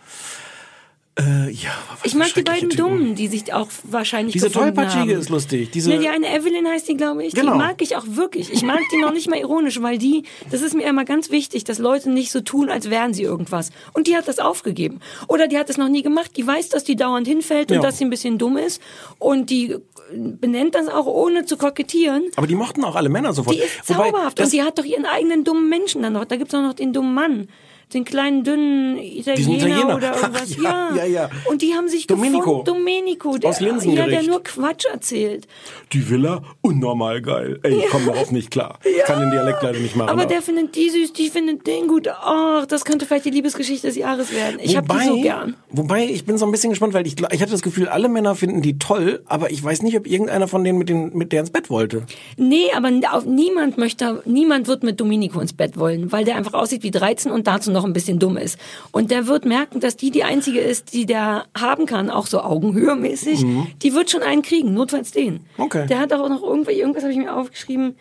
[1.19, 1.71] Äh, ja,
[2.05, 2.77] Ich mag die beiden Typen.
[2.77, 5.71] Dummen, die sich auch wahrscheinlich Diese Tollpatschige ist lustig.
[5.71, 7.33] Diese, Ne, die eine Evelyn heißt die, glaube ich.
[7.35, 7.53] Genau.
[7.53, 8.53] Die mag ich auch wirklich.
[8.53, 11.65] Ich mag die noch nicht mal ironisch, weil die, das ist mir immer ganz wichtig,
[11.65, 13.71] dass Leute nicht so tun, als wären sie irgendwas.
[13.95, 15.01] Und die hat das aufgegeben.
[15.27, 16.33] Oder die hat das noch nie gemacht.
[16.37, 17.81] Die weiß, dass die dauernd hinfällt und Ja.
[17.83, 18.83] dass sie ein bisschen dumm ist.
[19.19, 19.75] Und die
[20.13, 22.25] benennt das auch ohne zu kokettieren.
[22.37, 23.57] aber die mochten auch alle Männer sofort.
[23.57, 24.39] Die ist Wobei, zauberhaft.
[24.39, 26.27] und die hat doch ihren eigenen dummen Menschen dann noch.
[26.27, 27.49] Da gibt's auch noch den dummen Mann.
[27.95, 29.97] Den kleinen, dünnen Italiener, Italiener.
[29.97, 30.57] oder irgendwas.
[30.57, 31.31] Ja, ja, ja.
[31.45, 32.63] Und die haben sich Domenico.
[32.63, 32.65] gefunden.
[32.65, 33.39] Domenico.
[33.39, 34.13] Der, Aus Linsengericht.
[34.13, 35.47] Ja, der nur Quatsch erzählt.
[35.93, 37.61] die Villa, unnormal geil.
[37.63, 38.81] Ey, ich komme darauf nicht klar.
[38.85, 40.09] Ich kann den Dialekt leider nicht machen.
[40.11, 42.09] Aber der findet die süß, die findet den gut.
[42.09, 44.59] Ach, das könnte vielleicht die Liebesgeschichte des Jahres werden.
[44.61, 45.55] Ich hab die so gern.
[45.71, 48.35] Wobei, ich bin so ein bisschen gespannt, weil ich, ich hatte das Gefühl, alle Männer
[48.35, 51.41] finden die toll, aber ich weiß nicht, ob irgendeiner von denen mit, den, mit der
[51.41, 52.05] ins Bett wollte.
[52.37, 56.55] Nee, aber auf, niemand möchte, niemand wird mit Domenico ins Bett wollen, weil der einfach
[56.55, 58.59] aussieht wie 13 und dazu noch ein bisschen dumm ist.
[58.91, 62.41] Und der wird merken, dass die die einzige ist, die der haben kann, auch so
[62.41, 63.45] augenhöhemäßig.
[63.83, 65.35] Die wird schon einen kriegen, notfalls den.
[65.35, 65.41] Mhm.
[65.59, 65.87] Okay.
[65.87, 67.95] Der hat auch noch irgendwas, irgendwas habe ich mir aufgeschrieben.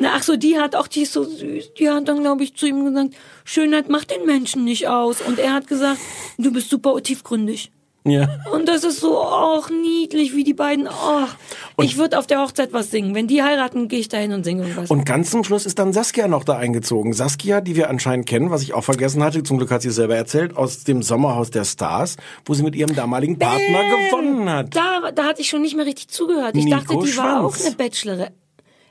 [0.00, 1.74] Na, ach so, die hat auch, die ist so süß.
[1.74, 3.14] Die hat dann, glaube ich, zu ihm gesagt,
[3.44, 5.20] Schönheit macht den Menschen nicht aus.
[5.20, 5.98] Und er hat gesagt,
[6.38, 7.72] du bist super tiefgründig.
[8.04, 8.28] Ja.
[8.52, 11.36] Und das ist so, auch niedlich, wie die beiden, ach.
[11.80, 13.14] Ich würde auf der Hochzeit was singen.
[13.14, 14.90] Wenn die heiraten, gehe ich dahin und singe irgendwas.
[14.90, 17.12] Und ganz zum Schluss ist dann Saskia noch da eingezogen.
[17.12, 19.94] Saskia, die wir anscheinend kennen, was ich auch vergessen hatte, zum Glück hat sie es
[19.94, 24.74] selber erzählt, aus dem Sommerhaus der Stars, wo sie mit ihrem damaligen Partner gewonnen hat.
[24.74, 26.56] Da, da hatte ich schon nicht mehr richtig zugehört.
[26.56, 27.66] Ich Nico dachte, die war auch Schwanz.
[27.66, 28.32] eine Bachelorette.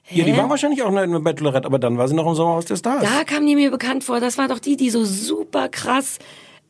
[0.09, 0.37] Ja, die Hä?
[0.37, 3.03] war wahrscheinlich auch eine, eine Bachelorette, aber dann war sie noch im Sommerhaus der Stars.
[3.03, 4.21] Da kam die mir bekannt vor.
[4.21, 6.19] Das war doch die, die so super krass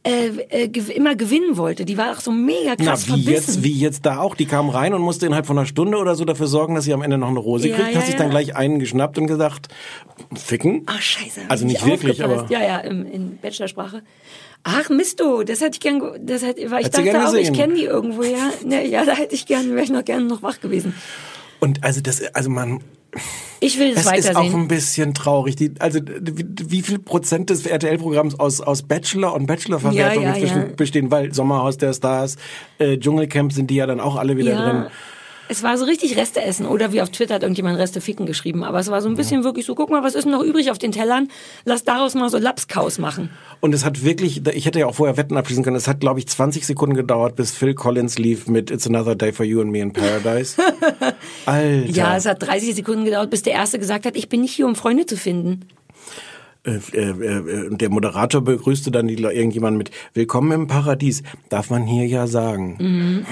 [0.07, 1.85] äh, äh, immer gewinnen wollte.
[1.85, 3.31] Die war auch so mega Na, krass wie verbissen.
[3.55, 4.35] jetzt, wie jetzt da auch.
[4.35, 6.93] Die kam rein und musste innerhalb von einer Stunde oder so dafür sorgen, dass sie
[6.93, 7.89] am Ende noch eine Rose Ja, kriegt.
[7.91, 8.19] ja, hat sich ja.
[8.19, 9.67] dann gleich einen geschnappt und gesagt,
[10.35, 10.83] ficken.
[10.85, 11.41] Ach, scheiße.
[11.49, 14.01] Also ich nicht wirklich, aber- Ja, ja, im, in Bachelorsprache.
[14.63, 17.53] Ach, Misto, das hätte ich gern, ge- das hätte, weil ich du dachte auch, ich
[17.53, 18.49] kenne die irgendwo, ja.
[18.65, 20.93] Ne, ja, da hätte ich gern, wäre ich noch gerne noch wach gewesen.
[21.59, 22.81] Und also das, also man,
[23.59, 24.61] Ich will es es ist auch weitersehen.
[24.61, 25.55] ein bisschen traurig.
[25.55, 30.65] Die, also wie, viel Prozent des RTL-Programms aus, aus Bachelor und Bachelor-Verwertungen Ja, ja, ja.
[30.75, 32.35] bestehen, weil Sommerhaus der Stars,
[32.77, 34.85] äh, Dschungelcamp sind die ja dann auch alle wieder drin.
[35.49, 36.65] Es war so richtig Reste essen.
[36.65, 38.63] Oder wie auf Twitter hat irgendjemand Reste ficken geschrieben.
[38.63, 40.71] Aber es war so ein bisschen wirklich so, guck mal, was ist denn noch übrig
[40.71, 41.29] auf den Tellern?
[41.65, 43.29] Lass daraus mal so Lapskaus machen.
[43.59, 46.19] Und es hat wirklich, ich hätte ja auch vorher Wetten abschließen können, es hat, glaube
[46.19, 49.71] ich, 20 Sekunden gedauert, bis Phil Collins lief mit It's Another Day for You and
[49.71, 50.61] Me in Paradise.
[51.45, 51.89] Alter.
[51.89, 54.65] Ja, es hat 30 Sekunden gedauert, bis der Erste gesagt hat, ich bin nicht hier,
[54.65, 55.65] um Freunde zu finden.
[56.67, 61.23] Äh, äh, äh, und der Moderator begrüßte dann die, Le- irgendjemand mit Willkommen im Paradies.
[61.49, 63.25] Darf man hier ja sagen.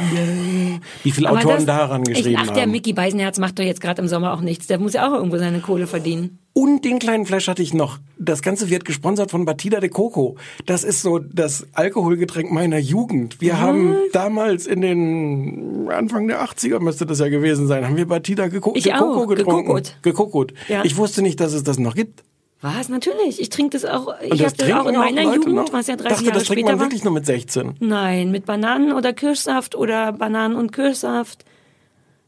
[1.04, 2.72] Wie viele Aber Autoren das- daran geschrieben ich, Ach, der haben.
[2.72, 4.68] Mickey Beisenherz macht doch jetzt gerade im Sommer auch nichts.
[4.68, 6.40] Der muss ja auch irgendwo seine Kohle verdienen.
[6.54, 8.00] Und den kleinen Flash hatte ich noch.
[8.18, 10.38] Das Ganze wird gesponsert von Batida de Coco.
[10.66, 13.42] Das ist so das Alkoholgetränk meiner Jugend.
[13.42, 18.08] Wir haben damals in den Anfang der 80er müsste das ja gewesen sein, haben wir
[18.08, 19.66] Batida de Coco auch, getrunken.
[19.66, 19.98] gekokot.
[20.02, 20.54] Gekokot.
[20.70, 20.86] Ja.
[20.86, 22.24] Ich wusste nicht, dass es das noch gibt.
[22.66, 22.90] Was?
[22.90, 23.40] Natürlich.
[23.40, 24.16] Ich trinke das auch.
[24.22, 25.74] Ich habe das auch in meiner Leute Jugend, noch?
[25.74, 26.86] was ja 30 dachte, Jahre das trinkt später man war.
[26.88, 27.76] wirklich nur mit 16.
[27.80, 31.46] Nein, mit Bananen oder Kirschsaft oder Bananen und Kirschsaft.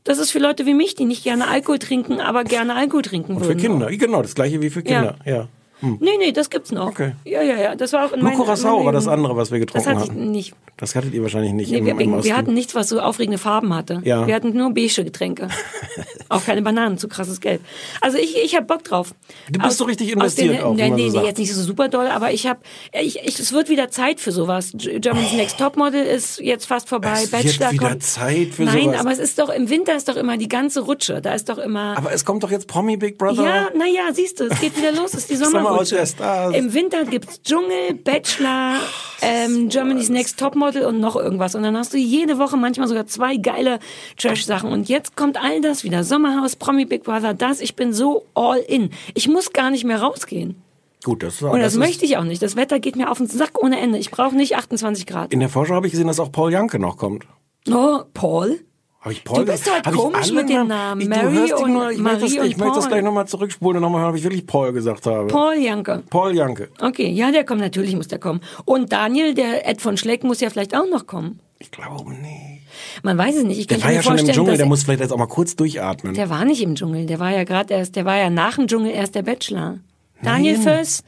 [0.04, 3.34] Das ist für Leute wie mich, die nicht gerne Alkohol trinken, aber gerne Alkohol trinken
[3.34, 3.60] Und für würden.
[3.60, 3.88] Kinder.
[3.90, 5.18] Genau, das gleiche wie für Kinder.
[5.26, 5.48] Ja.
[5.80, 5.98] Hm.
[6.00, 6.88] Nee, nee, das gibt's noch.
[6.88, 7.14] Okay.
[7.24, 7.76] Ja, ja, ja.
[7.76, 10.18] Das war auch in Nur Curacao war das andere, was wir Das getrunken hatte ich
[10.18, 10.56] nicht.
[10.78, 13.38] Das hattet ihr wahrscheinlich nicht Nee, im, wir, im wir, hatten nichts, was so aufregende
[13.38, 14.02] Farben hatte.
[14.04, 14.28] Ja.
[14.28, 15.50] Wir hatten nur beige Getränke.
[16.30, 17.62] auch keine Bananen, zu krasses Gelb.
[18.02, 19.14] Also ich, ich habe Bock drauf.
[19.50, 21.62] Du bist so richtig investiert auch, wie Nee, man so nee, nee, jetzt nicht so
[21.62, 22.60] super doll, aber ich habe,
[22.94, 24.74] ich, ich, es wird wieder Zeit für sowas.
[24.76, 27.14] Germany's Next Topmodel ist jetzt fast vorbei.
[27.14, 27.24] Oh.
[27.24, 28.04] Es wird Bachelor wieder kommt.
[28.04, 29.00] Zeit für Nein, sowas.
[29.00, 31.22] aber es ist doch, im Winter ist doch immer die ganze Rutsche.
[31.22, 31.98] Da ist doch immer...
[31.98, 33.44] Aber es kommt doch jetzt Promi Big Brother.
[33.44, 35.96] Ja, naja, siehst du, es geht wieder los, es ist die Sommer aus Sommerrutsche.
[35.96, 36.56] der Stars.
[36.56, 38.78] Im Winter gibt's Dschungel, Bachelor,
[39.22, 41.56] ähm, Germany's Next Topmodel und noch irgendwas.
[41.56, 43.80] Und dann hast du jede Woche manchmal sogar zwei geile
[44.18, 44.72] Trash-Sachen.
[44.72, 46.04] Und jetzt kommt all das wieder.
[46.04, 47.60] Sommerhaus, Promi Big Brother, das.
[47.62, 48.92] Ich bin so all in.
[49.14, 50.56] Ich muss gar nicht mehr rausgehen.
[51.04, 52.42] Gut, das, Und das, ist- möchte ich auch nicht.
[52.42, 53.98] Das Wetter geht mir auf den Sack ohne Ende.
[53.98, 55.32] Ich brauche nicht 28 Grad.
[55.32, 57.26] In der Vorschau habe ich gesehen, dass auch Paul Janke noch kommt.
[57.72, 58.60] Oh, Paul?
[59.08, 59.88] Habe ich Paul Du bist gesagt?
[59.88, 61.00] Hab ich komisch mit den Namen.
[61.00, 62.88] Ich, Mary und nur, ich Marie möchte das, und ich möchte das Paul.
[62.90, 65.28] gleich nochmal zurückspulen und nochmal hören, ob ich wirklich Paul gesagt habe.
[65.28, 66.04] Paul Janke.
[66.10, 66.68] Paul Janke.
[66.82, 68.42] Okay, ja, der kommt, natürlich muss der kommen.
[68.66, 71.40] Und Daniel, der Ed von Schleck, muss ja vielleicht auch noch kommen.
[71.60, 72.64] Ich glaube nicht.
[73.02, 73.60] Man weiß es nicht.
[73.60, 75.56] Ich Der war ja schon im Dschungel, der er- muss vielleicht jetzt auch mal kurz
[75.56, 76.14] durchatmen.
[76.14, 78.68] Der war nicht im Dschungel, der war ja gerade erst, der war ja nach dem
[78.68, 79.80] Dschungel erst der Bachelor.
[80.22, 80.64] Daniel Nein.
[80.80, 81.04] Föss,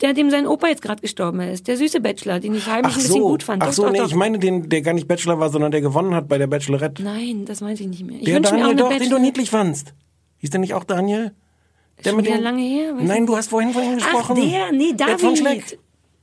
[0.00, 2.96] der dem sein Opa jetzt gerade gestorben ist, der süße Bachelor, den ich heimlich Ach
[2.98, 3.62] ein bisschen so, gut fand.
[3.62, 4.06] ach Doch, so, doch, nee, doch.
[4.08, 7.02] ich meine den, der gar nicht Bachelor war, sondern der gewonnen hat bei der Bachelorette.
[7.02, 8.18] Nein, das weiß ich nicht mehr.
[8.18, 9.94] Ich der wünsche mir auch Daniel doch, den du niedlich fandst.
[10.38, 11.32] Hieß der nicht auch Daniel?
[12.04, 14.36] Der Schon wieder lange her, Nein, du hast vorhin von ihm Ach, gesprochen.
[14.36, 15.78] der, nee, Der Ed von Schleck.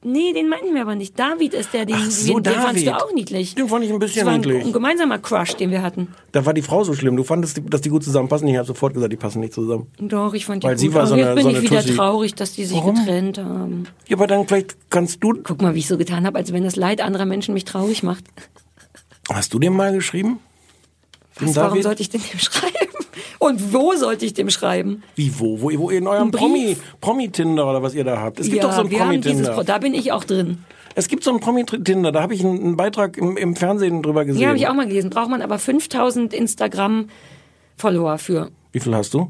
[0.06, 1.18] Nee, den meinten wir aber nicht.
[1.18, 3.56] David ist der, den, Ach so, den, den fandst du auch niedlich.
[3.56, 4.66] Den fand ich ein bisschen das war ein, niedlich.
[4.66, 6.10] ein gemeinsamer Crush, den wir hatten.
[6.34, 7.16] Da war die Frau so schlimm.
[7.16, 8.48] Du fandest, dass die gut zusammenpassen.
[8.48, 9.88] Ich habe sofort gesagt, die passen nicht zusammen.
[10.00, 10.80] Doch, ich fand die Weil gut.
[10.82, 11.96] sie war so jetzt eine- bin so ich eine wieder Tussi.
[11.96, 12.96] traurig, dass die sich Warum?
[12.96, 13.86] getrennt haben.
[14.08, 15.34] Ja, aber dann vielleicht kannst du.
[15.42, 18.04] Guck mal, wie ich so getan habe, als wenn das Leid anderer Menschen mich traurig
[18.04, 18.26] macht.
[19.32, 20.40] Hast du dem mal geschrieben?
[21.40, 22.73] Was, warum sollte ich denn dem schreiben?
[23.44, 25.04] Und wo sollte ich dem schreiben?
[25.16, 25.60] Wie, wo?
[25.62, 26.32] Wo, wo in eurem?
[26.32, 28.40] Promi, Promi-Tinder oder was ihr da habt?
[28.40, 29.52] Es gibt ja, doch so ein Promi-Tinder.
[29.54, 30.60] Pro- da bin ich auch drin.
[30.96, 34.24] Es gibt so ein Promi-Tinder, da habe ich einen, einen Beitrag im, im Fernsehen drüber
[34.26, 34.42] gesehen.
[34.42, 35.10] Ja, habe ich auch mal gelesen.
[35.10, 38.50] Braucht man aber 5000 Instagram-Follower für.
[38.72, 39.30] Wie viel hast du?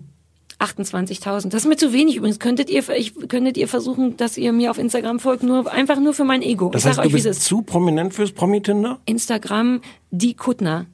[0.59, 1.49] 28.000.
[1.49, 2.39] Das ist mir zu wenig übrigens.
[2.39, 6.13] Könntet ihr, ich, könntet ihr versuchen, dass ihr mir auf Instagram folgt, nur einfach nur
[6.13, 6.69] für mein Ego.
[6.69, 7.43] Das ich heißt, sag du euch, bist ist.
[7.43, 8.99] zu prominent fürs Promi-Tinder?
[9.05, 10.85] Instagram, die Kuttner.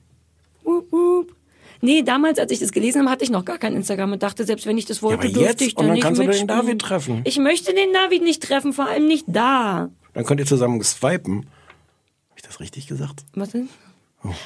[0.64, 1.36] Wup, wup.
[1.82, 4.44] Nee, damals, als ich das gelesen habe, hatte ich noch gar kein Instagram und dachte,
[4.46, 5.62] selbst wenn ich das wollte, aber durfte jetzt?
[5.62, 6.48] ich Und dann dann nicht kannst du den mitspielen.
[6.48, 7.22] David treffen.
[7.24, 9.90] Ich möchte den David nicht treffen, vor allem nicht da.
[10.14, 11.38] Dann könnt ihr zusammen swipen.
[11.38, 13.24] Habe ich das richtig gesagt?
[13.34, 13.70] Was denn?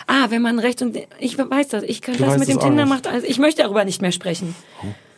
[0.05, 2.17] Ah, wenn man rechts und ich weiß das, ich kann Oh.
[2.19, 4.55] Du das mit dem Tinder macht, also ich möchte darüber nicht mehr sprechen.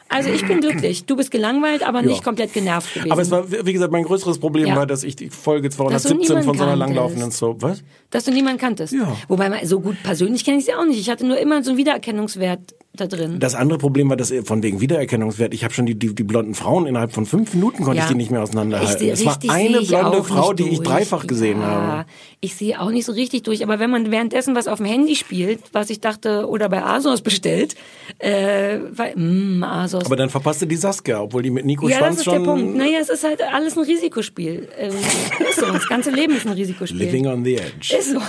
[0.08, 1.06] Also ich bin glücklich.
[1.06, 2.08] Du bist gelangweilt, aber Ja.
[2.08, 3.12] nicht komplett genervt gewesen.
[3.12, 4.76] Aber es war, wie gesagt, mein größeres Problem Ja.
[4.76, 7.84] war, dass ich die Folge Dass du 217 von so einer langlaufenden Soap, was?
[8.12, 8.94] dass du niemanden kanntest.
[8.94, 9.16] Ja.
[9.28, 11.00] Wobei man, so gut persönlich kenne ich sie auch nicht.
[11.00, 13.40] Ich hatte nur immer so einen Wiedererkennungswert da drin.
[13.40, 16.54] Das andere Problem war, dass von wegen Wiedererkennungswert, ich habe schon die, die, die blonden
[16.54, 18.04] Frauen innerhalb von fünf Minuten konnte Ja.
[18.04, 18.98] ich die nicht mehr Ich auseinanderhalten.
[19.00, 22.06] sehe Es war eine ich blonde Frau, die ich dreifach gesehen ja, habe.
[22.42, 25.16] Ich sehe auch nicht so richtig durch, aber wenn man währenddessen was auf dem Handy
[25.16, 27.76] spielt, was ich dachte, oder bei Asos bestellt,
[28.20, 30.06] äh, weil, mh, Asos.
[30.06, 32.52] Aber dann verpasste die Saskia, obwohl die mit Nico ja, das Schwanz ist schon der
[32.52, 32.76] Punkt.
[32.78, 34.68] Naja, es ist halt alles ein Risikospiel.
[34.78, 34.94] Ähm,
[35.50, 36.98] ist so, das ganze Leben ist ein Risikospiel.
[36.98, 37.96] living on the edge.
[37.98, 38.20] Ist so.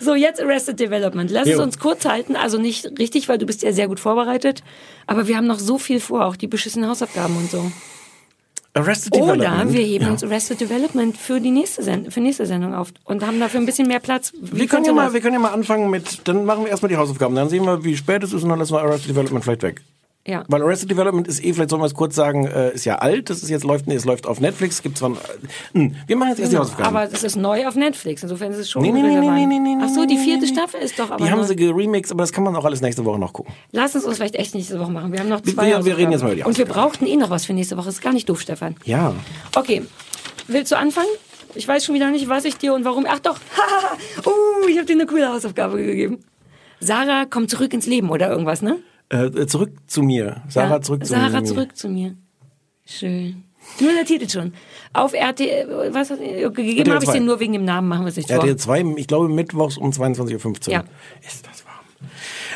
[0.00, 1.30] So, jetzt Arrested Development.
[1.30, 1.62] Lass es Jo.
[1.62, 2.36] uns kurz halten.
[2.36, 4.62] Also nicht richtig, weil du bist ja sehr gut vorbereitet.
[5.06, 7.70] Aber wir haben noch so viel vor, auch die beschissenen Hausaufgaben und so.
[8.76, 9.72] Arrested Oder Development.
[9.72, 10.10] wir heben ja.
[10.10, 13.66] uns Arrested Development für die nächste, Send für nächste Sendung auf und haben dafür ein
[13.66, 14.32] bisschen mehr Platz.
[14.40, 15.14] Wie Wir können, ja mal, das?
[15.14, 17.84] wir können ja mal anfangen mit, dann machen wir erstmal die Hausaufgaben, dann sehen wir,
[17.84, 19.82] wie spät es ist und dann lassen wir Arrested Development vielleicht weg.
[20.26, 20.42] Ja.
[20.48, 23.28] Weil Arrested Development ist eh, vielleicht sollen wir es kurz sagen, äh, ist ja alt,
[23.28, 25.14] das ist jetzt läuft, nee, es läuft auf Netflix, gibt zwar, äh,
[25.74, 26.96] hm, wir machen jetzt erst die Hausaufgaben.
[26.96, 29.58] Aber es ist neu auf Netflix, insofern ist es schon Nee, nee, nee, nee, nee,
[29.58, 30.58] nee, Ach so, die vierte nee, nee.
[30.58, 33.04] Staffel ist doch aber die haben sie geremixed, aber das kann man auch alles nächste
[33.04, 33.52] Woche noch gucken.
[33.72, 35.12] Lass uns uns vielleicht echt nächste Woche machen.
[35.12, 37.16] Wir haben noch zwei wir- wir reden jetzt mal über die Und wir brauchten eh
[37.16, 37.90] noch was für nächste Woche.
[37.90, 38.76] Ist gar nicht doof, Stefan.
[38.84, 39.12] Ja.
[39.54, 39.82] Okay.
[40.48, 41.08] Willst du anfangen?
[41.54, 43.04] Ich weiß schon wieder nicht, was ich dir und warum.
[43.08, 43.36] Ach doch.
[44.26, 46.20] uh, ich habe dir eine coole Hausaufgabe gegeben.
[46.80, 48.78] Sarah kommt zurück ins Leben oder irgendwas, ne?
[49.14, 50.42] Äh, zurück zu mir.
[50.48, 50.80] Sarah Ja.
[50.82, 51.44] zurück zu Sarah mir.
[51.46, 52.16] zurück zu mir.
[52.84, 53.44] Schön.
[53.80, 54.52] Nur der Titel schon.
[54.92, 57.12] Auf RTL, was hat, gegeben habe ich 2.
[57.14, 58.36] den nur wegen dem Namen, machen wir es nicht vor.
[58.38, 60.72] RTL 2, ich glaube mittwochs um 22.15 Uhr.
[60.72, 60.84] Ja.
[61.26, 61.53] Ist das.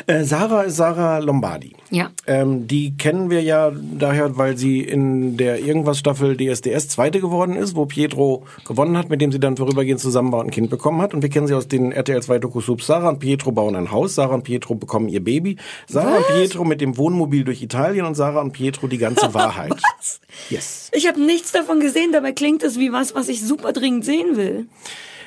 [0.09, 1.75] Äh, Sarah ist Sarah Lombardi.
[1.91, 2.09] Ja.
[2.25, 7.75] Ähm, die kennen wir ja daher, weil sie in der Irgendwas-Staffel DSDS Zweite geworden ist,
[7.75, 10.99] wo Pietro gewonnen hat, mit dem sie dann vorübergehend zusammen war und ein Kind bekommen
[11.03, 11.13] hat.
[11.13, 12.87] Und wir kennen sie aus den RTL 2 Dokusubs.
[12.87, 16.63] Sarah und Pietro bauen ein Haus, Sarah und Pietro bekommen ihr Baby, Sarah und Pietro
[16.63, 19.73] mit dem Wohnmobil durch Italien und Sarah und Pietro die ganze Wahrheit.
[19.73, 20.21] Was?
[20.49, 20.89] Yes.
[20.91, 24.37] Ich habe nichts davon gesehen, dabei klingt es wie was, was ich super dringend sehen
[24.37, 24.65] will.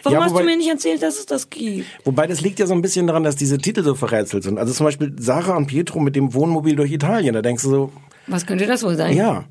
[0.02, 1.86] Warum Ja, hast wobei- du mir nicht erzählt, dass es das gibt?
[2.04, 4.58] Wobei das liegt ja so ein bisschen daran, dass diese Titel so verrätselt sind.
[4.58, 7.34] Also zum Beispiel Sarah und Pietro mit dem Wohnmobil durch Italien.
[7.34, 7.92] Da denkst du so,
[8.26, 9.16] Was könnte das wohl sein?
[9.16, 9.44] ja,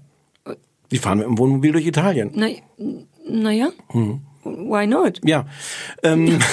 [0.91, 2.31] die fahren mit dem Wohnmobil durch Italien.
[2.35, 2.47] Na,
[3.27, 3.69] naja.
[3.91, 4.21] Hm.
[4.43, 5.19] Why not?
[5.23, 5.45] Ja.
[6.03, 6.39] Ähm,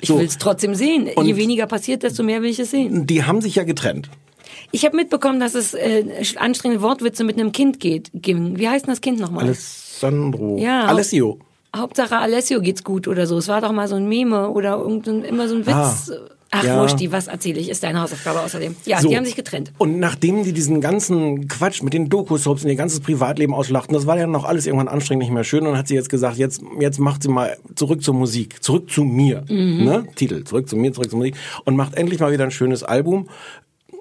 [0.00, 1.08] Ich so, will es trotzdem sehen.
[1.14, 3.06] Und- Je weniger passiert, desto mehr will ich es sehen.
[3.06, 4.10] die haben sich ja getrennt.
[4.72, 6.04] Ich habe mitbekommen, dass es äh,
[6.36, 8.10] anstrengende Wortwitze mit einem Kind geht.
[8.12, 8.58] ging.
[8.58, 9.44] Wie heißt denn das Kind nochmal?
[9.44, 10.58] Alessandro.
[10.58, 10.86] Ja.
[10.86, 11.38] Alessio.
[11.76, 13.38] Hauptsache Alessio geht's gut oder so.
[13.38, 16.10] Es war doch mal so ein Meme oder irgendein, immer so ein Witz.
[16.10, 16.30] Ah.
[16.56, 16.80] Ach, Ja.
[16.80, 17.68] Wursti, was erzähle ich?
[17.68, 18.76] Ist deine Hausaufgabe außerdem.
[18.84, 19.08] Ja, So.
[19.08, 19.72] die haben sich getrennt.
[19.76, 24.06] Und nachdem die diesen ganzen Quatsch mit den Doku-Soaps und ihr ganzes Privatleben auslachten, das
[24.06, 26.62] war ja noch alles irgendwann anstrengend nicht mehr schön und hat sie jetzt gesagt, jetzt,
[26.78, 29.42] jetzt macht sie mal zurück zur Musik, zurück zu mir.
[29.48, 29.84] Mhm.
[29.84, 30.06] Ne?
[30.14, 33.28] Titel, zurück zu mir, zurück zur Musik und macht endlich mal wieder ein schönes Album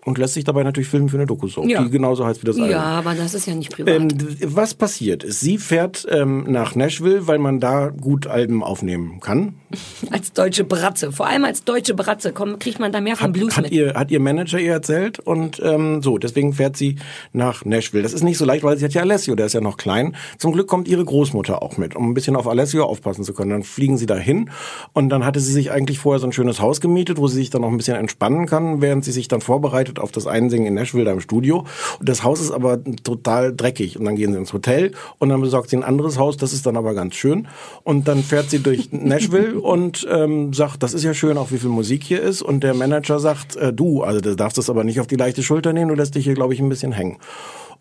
[0.06, 1.84] und lässt sich dabei natürlich filmen für eine Doku-Soap, Ja.
[1.84, 2.72] die genauso heißt wie das Album.
[2.72, 3.94] Ja, aber das ist ja nicht privat.
[3.94, 4.10] Ähm,
[4.44, 9.56] was passiert ist, sie fährt ähm, nach Nashville, weil man da gut Alben aufnehmen kann.
[10.12, 11.12] als deutsche Bratze.
[11.12, 13.72] Vor allem als deutsche Bratze komm, kriegt man da mehr vom Hat, Blues hat, mit.
[13.72, 16.98] ihr, hat ihr Manager ihr erzählt und ähm, so, deswegen fährt sie
[17.32, 18.04] nach Nashville.
[18.04, 20.16] Das ist nicht so leicht, weil sie hat ja Alessio, der ist ja noch klein.
[20.38, 23.52] Zum Glück kommt ihre Großmutter auch mit, um ein bisschen auf Alessio aufpassen zu können.
[23.52, 24.50] Dann fliegen sie dahin
[24.94, 27.50] und dann hatte sie sich eigentlich vorher so ein schönes Haus gemietet, wo sie sich
[27.50, 30.74] dann noch ein bisschen entspannen kann, während sie sich dann vorbereitet auf das Einsingen in
[30.74, 31.66] Nashville da im Studio.
[32.00, 35.42] Und das Haus ist aber total dreckig und dann gehen sie ins Hotel und dann
[35.42, 37.48] besorgt sie ein anderes Haus, das ist dann aber ganz schön
[37.84, 41.58] und dann fährt sie durch Nashville und ähm, sagt, das ist ja schön, auch wie
[41.58, 44.84] viel Musik hier ist und der Manager sagt, äh, du, also du darfst das aber
[44.84, 47.18] nicht auf die leichte Schulter nehmen, du lässt dich hier, glaube ich, ein bisschen hängen.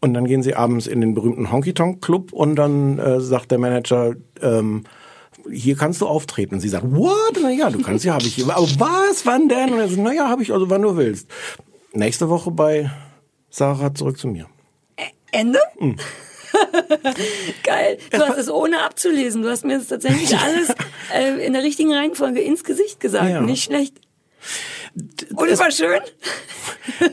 [0.00, 3.52] Und dann gehen sie abends in den berühmten Honky Tonk Club und dann äh, sagt
[3.52, 4.82] der Manager, ähm,
[5.50, 6.56] hier kannst du auftreten.
[6.56, 7.38] Und sie sagt, what?
[7.40, 8.42] Na ja, du kannst ja, habe ich.
[8.44, 9.72] Aber was, wann denn?
[9.72, 11.28] Und er sagt, na ja, habe ich, also wann du willst.
[11.95, 12.90] Nächste Woche bei
[13.51, 14.47] Sarah zurück zu mir.
[15.30, 15.59] Ende?
[15.78, 15.97] Hm.
[17.64, 17.99] Geil.
[18.11, 19.43] Du hast es ohne abzulesen.
[19.43, 20.72] Du hast mir das tatsächlich alles
[21.14, 23.30] äh, in der richtigen Reihenfolge ins Gesicht gesagt.
[23.30, 23.40] Ja.
[23.40, 23.95] Nicht schlecht.
[25.34, 26.01] Und es war schön.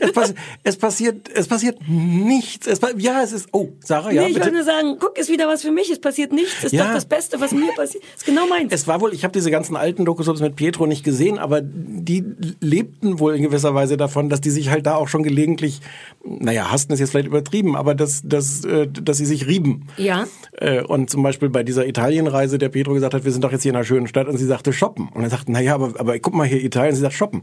[0.00, 2.66] Es, pass es passiert, es passiert nichts.
[2.66, 3.48] Es, ja, es ist.
[3.52, 4.46] Oh, Sarah, ja, nee, ich bitte.
[4.46, 5.90] wollte nur sagen, guck, ist wieder was für mich.
[5.90, 6.64] Es passiert nichts.
[6.64, 6.86] Ist Ja.
[6.86, 8.02] doch das Beste, was mir passiert.
[8.16, 8.72] Ist genau meins.
[8.72, 12.24] Es war wohl, ich habe diese ganzen alten Dokusubs mit Pietro nicht gesehen, aber die
[12.60, 15.80] lebten wohl in gewisser Weise davon, dass die sich halt da auch schon gelegentlich,
[16.24, 19.86] naja, hassten ist jetzt vielleicht übertrieben, aber dass, dass, äh, dass sie sich rieben.
[19.96, 20.26] ja.
[20.58, 23.62] Äh, Und zum Beispiel bei dieser Italienreise, der Pietro gesagt hat, wir sind doch jetzt
[23.62, 25.08] hier in einer schönen Stadt und sie sagte shoppen.
[25.14, 27.42] Und er sagte, naja, aber, aber guck mal hier Italien, sie sagt shoppen.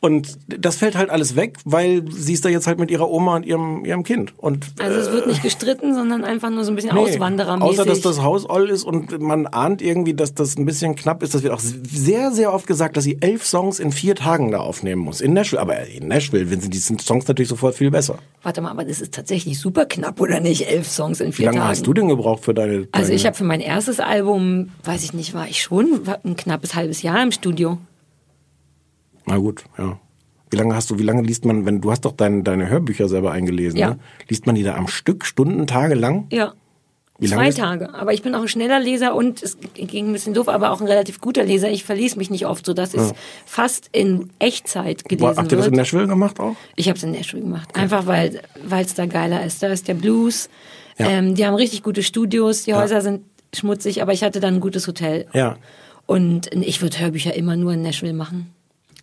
[0.00, 3.36] Und das fällt halt alles weg, weil sie ist da jetzt halt mit ihrer Oma
[3.36, 4.34] und ihrem, ihrem Kind.
[4.36, 7.80] Und Also es wird nicht gestritten, sondern einfach nur so ein bisschen Auswanderermäßig.
[7.80, 11.22] Außer, dass das Haus all ist und man ahnt irgendwie, dass das ein bisschen knapp
[11.22, 11.34] ist.
[11.34, 14.58] Das wird auch sehr, sehr oft gesagt, dass sie elf Songs in vier Tagen da
[14.58, 15.20] aufnehmen muss.
[15.20, 15.60] In Nashville.
[15.60, 18.18] Aber in Nashville sind die Songs natürlich sofort viel besser.
[18.42, 20.68] Warte mal, aber das ist tatsächlich super knapp, oder nicht?
[20.68, 21.68] Elf Songs in Wie vier lange Tagen.
[21.70, 22.88] hast du denn gebraucht für deine...
[22.92, 26.36] Also deine ich habe für mein erstes Album, weiß ich nicht, war ich schon ein
[26.36, 27.78] knappes halbes Jahr im Studio.
[29.26, 29.98] Na gut, ja.
[30.50, 33.08] Wie lange hast du, wie lange liest man, wenn du hast doch deine, deine Hörbücher
[33.08, 33.90] selber eingelesen, Ja.
[33.90, 33.98] ne?
[34.28, 36.26] Liest man die da am Stück, Stunden, Tage lang?
[36.30, 36.52] Ja.
[37.18, 37.94] Wie lange Zwei Tage.
[37.94, 40.80] Aber ich bin auch ein schneller Leser und es ging ein bisschen doof, aber auch
[40.80, 41.70] ein relativ guter Leser.
[41.70, 43.14] Ich verließ mich nicht oft, so dass es
[43.46, 45.74] fast in Echtzeit gelesen Boah, habt ihr das in.
[45.74, 46.56] Nashville gemacht auch?
[46.74, 47.74] Ich habe es in Nashville gemacht.
[47.76, 48.40] Einfach weil
[48.80, 49.62] es da geiler ist.
[49.62, 50.48] Da ist der Blues.
[50.98, 51.08] Ja.
[51.08, 52.64] Ähm, die haben richtig gute Studios.
[52.64, 53.22] Die Häuser sind
[53.54, 55.26] schmutzig, aber ich hatte dann ein gutes Hotel.
[55.32, 55.56] Ja.
[56.06, 58.50] Und ich würde Hörbücher immer nur in Nashville machen.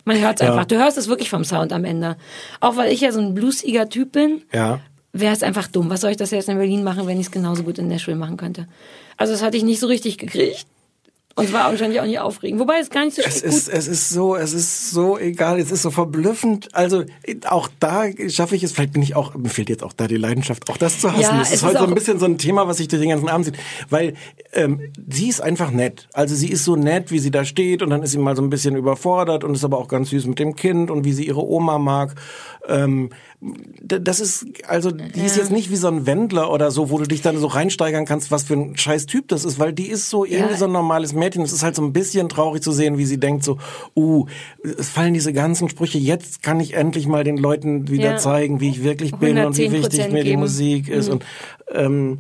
[0.06, 0.54] Man hört es Ja.
[0.54, 0.66] einfach.
[0.66, 2.18] Du hörst es wirklich vom Sound am Ende.
[2.60, 4.80] Auch weil ich ja so ein bluesiger Typ bin, Ja.
[5.14, 5.90] wäre es einfach dumm.
[5.90, 8.18] Was soll ich das jetzt in Berlin machen, wenn ich es genauso gut in Nashville
[8.18, 8.68] machen könnte?
[9.18, 10.66] Also das hatte ich nicht so richtig gekriegt.
[11.36, 12.60] Und es war wahrscheinlich auch nicht aufregend.
[12.60, 15.60] Wobei es gar nicht so Es gut ist, es ist so, es ist so egal,
[15.60, 16.74] es ist so verblüffend.
[16.74, 17.06] Also
[17.48, 20.18] auch da schaffe ich es, vielleicht bin ich auch, mir fehlt jetzt auch da die
[20.18, 21.22] Leidenschaft, auch das zu hassen.
[21.22, 23.02] Ja, das es ist ist heute so ein bisschen so ein Thema, was sich durch
[23.02, 23.58] den ganzen Abend zieht.
[23.90, 24.16] Weil
[24.54, 26.08] ähm, sie ist einfach nett.
[26.14, 28.42] Also sie ist so nett, wie sie da steht und dann ist sie mal so
[28.42, 31.28] ein bisschen überfordert und ist aber auch ganz süß mit dem Kind und wie sie
[31.28, 32.16] ihre Oma mag.
[32.68, 33.10] Ähm,
[33.84, 37.06] das ist, also die ist jetzt nicht wie so ein Wendler oder so, wo du
[37.06, 40.12] dich dann so reinsteigern kannst, was für ein scheiß Typ das ist, weil die ist
[40.12, 40.58] so irgendwie Ja.
[40.58, 41.42] so ein normales Mädchen.
[41.42, 43.58] Es ist halt so ein bisschen traurig zu sehen, wie sie denkt so,
[43.96, 44.28] uh,
[44.78, 48.18] es fallen diese ganzen Sprüche, jetzt kann ich endlich mal den Leuten wieder Ja.
[48.18, 50.42] zeigen, wie ich wirklich bin und wie wichtig 110% mir die geben.
[50.42, 51.14] Musik ist Mhm.
[51.14, 51.26] und
[51.74, 52.20] ähm,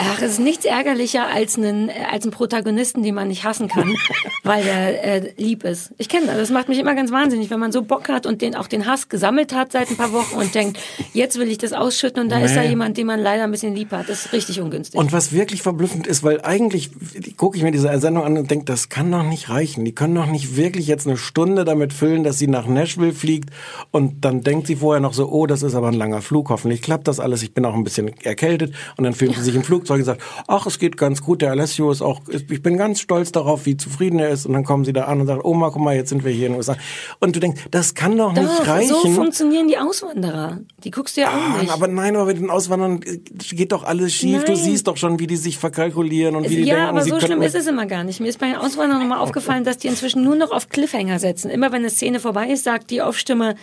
[0.00, 3.68] Ach, es ist nichts ärgerlicher als einen, äh, als einen Protagonisten, den man nicht hassen
[3.68, 3.94] kann,
[4.44, 5.92] weil der äh, lieb ist.
[5.98, 6.36] Ich kenne das.
[6.36, 8.86] Das macht mich immer ganz wahnsinnig, wenn man so Bock hat und den auch den
[8.86, 10.78] Hass gesammelt hat seit ein paar Wochen und denkt,
[11.12, 12.68] jetzt will ich das ausschütten und da ist da Nee.
[12.70, 14.08] jemand, den man leider ein bisschen lieb hat.
[14.08, 14.98] Das ist richtig ungünstig.
[14.98, 16.90] Und was wirklich verblüffend ist, weil eigentlich
[17.36, 19.84] gucke ich mir diese Sendung an und denke, das kann doch nicht reichen.
[19.84, 23.50] Die können doch nicht wirklich jetzt eine Stunde damit füllen, dass sie nach Nashville fliegt
[23.90, 26.82] und dann denkt sie vorher noch so, oh, das ist aber ein langer Flug, hoffentlich
[26.82, 29.62] klappt das alles, ich bin auch ein bisschen erkältet und dann filmt sie sich im
[29.72, 33.00] Flugzeug und sagt, ach, es geht ganz gut, der Alessio ist auch, ich bin ganz
[33.00, 35.70] stolz darauf, wie zufrieden er ist und dann kommen sie da an und sagen, Oma,
[35.70, 36.76] guck mal, jetzt sind wir hier in den USA.
[37.20, 38.88] Und du denkst, das kann doch, nicht Doch, reichen.
[38.88, 40.58] so funktionieren die Auswanderer.
[40.84, 41.72] Die guckst du ja auch Ah, nicht.
[41.72, 43.16] aber nein, aber mit den Auswandern äh,
[43.54, 44.44] geht doch alles schief.
[44.44, 44.60] Du Nein.
[44.60, 47.40] siehst doch schon, wie die sich verkalkulieren und wie die ja, denken, aber so schlimm
[47.40, 48.20] ist es immer gar nicht.
[48.20, 51.50] Mir ist bei den Auswanderern nochmal aufgefallen, dass die inzwischen nur noch auf Cliffhanger setzen.
[51.50, 53.54] Immer wenn eine Szene vorbei ist, sagt die Aufstimme,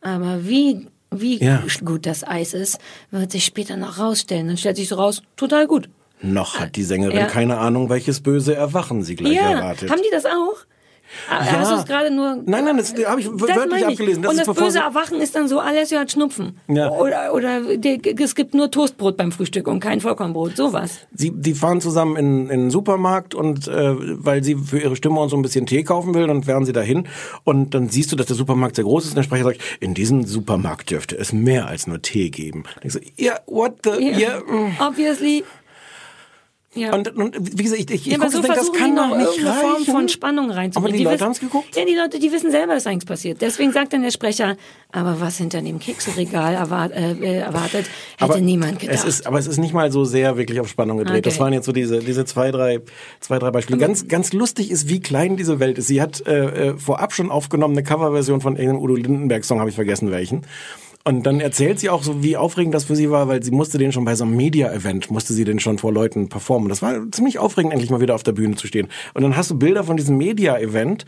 [0.00, 1.62] aber wie, wie Ja.
[1.84, 2.78] gut das Eis ist,
[3.10, 4.48] wird sich später noch rausstellen.
[4.48, 5.88] Dann stellt sich so raus, total gut.
[6.20, 7.26] Noch hat die Sängerin Ja.
[7.26, 9.90] keine Ahnung, welches böse Erwachen sie gleich ja, erwartet.
[9.90, 10.56] haben die das auch?
[11.28, 11.52] Ah, Ja.
[11.58, 12.36] Hast du es gerade nur...
[12.46, 14.22] Nein, nein, das habe ich Das wörtlich abgelesen.
[14.22, 16.58] Das und das böse Erwachen ist dann so, Alessio hat Schnupfen.
[16.68, 16.90] Ja.
[16.90, 20.56] Oder, oder der, es gibt nur Toastbrot beim Frühstück und kein Vollkornbrot.
[20.56, 21.00] Sowas.
[21.14, 23.94] Sie, die fahren zusammen in, in den Supermarkt und äh,
[24.24, 26.72] weil sie für ihre Stimme und so ein bisschen Tee kaufen will, dann fahren sie
[26.72, 27.06] dahin
[27.44, 29.94] und dann siehst du, dass der Supermarkt sehr groß ist und der Sprecher sagt, in
[29.94, 32.64] diesem Supermarkt dürfte es mehr als nur Tee geben.
[32.76, 34.40] Und ich so, ja, what the, ja, Ja.
[34.40, 34.76] mm.
[34.80, 35.44] Obviously.
[36.74, 36.94] Ja.
[36.94, 38.96] Und, und wie gesagt, ich, ich, ich Ja, aber gucke so denke, das kann die
[38.96, 39.92] noch doch nicht irgendeine Form reichen.
[39.92, 40.96] von Spannung Aber reinzubringen.
[40.98, 41.76] die Leute wissen- haben's geguckt?
[41.76, 43.42] Ja, die Leute, die wissen selber, dass eigentlich passiert.
[43.42, 44.56] Deswegen sagt dann der Sprecher,
[44.90, 48.96] aber was hinter dem Kekseregal erwart, äh, äh, erwartet, hätte aber niemand gedacht.
[48.96, 51.26] Es ist, aber es ist nicht mal so sehr wirklich auf Spannung gedreht.
[51.26, 51.42] Das Okay.
[51.44, 52.80] waren jetzt so diese, diese zwei, drei,
[53.20, 53.78] zwei, drei Beispiele.
[53.78, 55.88] Ganz, ganz lustig ist, wie klein diese Welt ist.
[55.88, 59.76] Sie hat äh, äh, vorab schon aufgenommen eine Coverversion von irgendeinem Udo Lindenberg-Song, habe ich
[59.76, 60.46] vergessen welchen.
[61.04, 63.76] Und dann erzählt sie auch so, wie aufregend das für sie war, weil sie musste
[63.78, 66.68] den schon bei so einem Media-Event, musste sie den schon vor Leuten performen.
[66.68, 68.88] Das war ziemlich aufregend, endlich mal wieder auf der Bühne zu stehen.
[69.14, 71.04] Und dann hast du Bilder von diesem Media-Event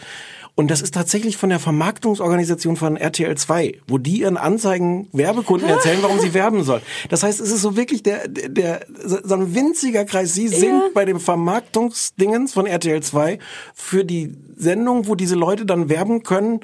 [0.56, 5.68] und das ist tatsächlich von der Vermarktungsorganisation von RTL 2, wo die ihren Anzeigen Werbekunden
[5.68, 6.82] erzählen, warum sie werben sollen.
[7.08, 10.32] Das heißt, es ist so wirklich der, der, so ein winziger Kreis.
[10.34, 10.88] Sie singt Ja.
[10.94, 13.40] bei dem Vermarktungsdingens von RTL 2
[13.74, 16.60] für die Sendung, wo diese Leute dann werben können,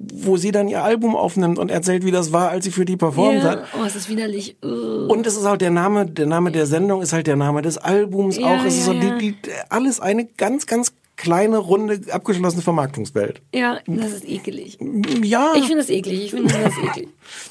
[0.00, 2.96] wo sie dann ihr Album aufnimmt und erzählt, wie das war, als sie für die
[2.96, 3.64] performt ja, hat.
[3.78, 4.56] oh, es ist widerlich.
[4.64, 5.06] Uh.
[5.08, 7.76] Und es ist halt der Name, der Name der Sendung ist halt der Name des
[7.78, 8.64] Albums Ja, auch.
[8.64, 9.18] Es ist ja, so ja.
[9.18, 13.42] die, die, alles eine ganz, ganz kleine, runde, abgeschlossene Vermarktungswelt.
[13.54, 14.78] Ja, das ist ekelig.
[15.22, 15.52] Ja.
[15.54, 16.24] Ich finde das eklig.
[16.24, 17.08] Ich finde das eklig.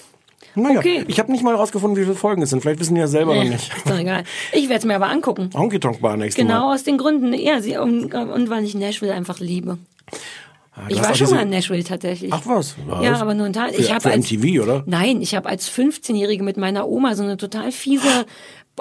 [0.55, 1.05] naja, okay.
[1.07, 2.61] ich habe nicht mal rausgefunden, wie viele Folgen es sind.
[2.61, 3.71] Vielleicht wissen die ja selber noch Nee, nicht.
[3.75, 4.23] ist doch egal.
[4.53, 5.51] Ich werde es mir aber angucken.
[5.53, 6.73] Honky Tonk Bar nächstes Genau Mal.
[6.73, 7.33] aus den Gründen.
[7.33, 9.77] Ja, sie, und, und weil ich Nashville einfach liebe.
[10.79, 12.31] Ah, du Ich war schon mal in Nashville tatsächlich.
[12.33, 12.75] Ach was?
[13.01, 13.21] Ja, Was?
[13.21, 13.73] aber nur ein Teil.
[13.73, 14.83] Für, Ich habe als MTV, oder?
[14.85, 18.25] Nein, ich habe als 15-Jährige mit meiner Oma so eine total fiese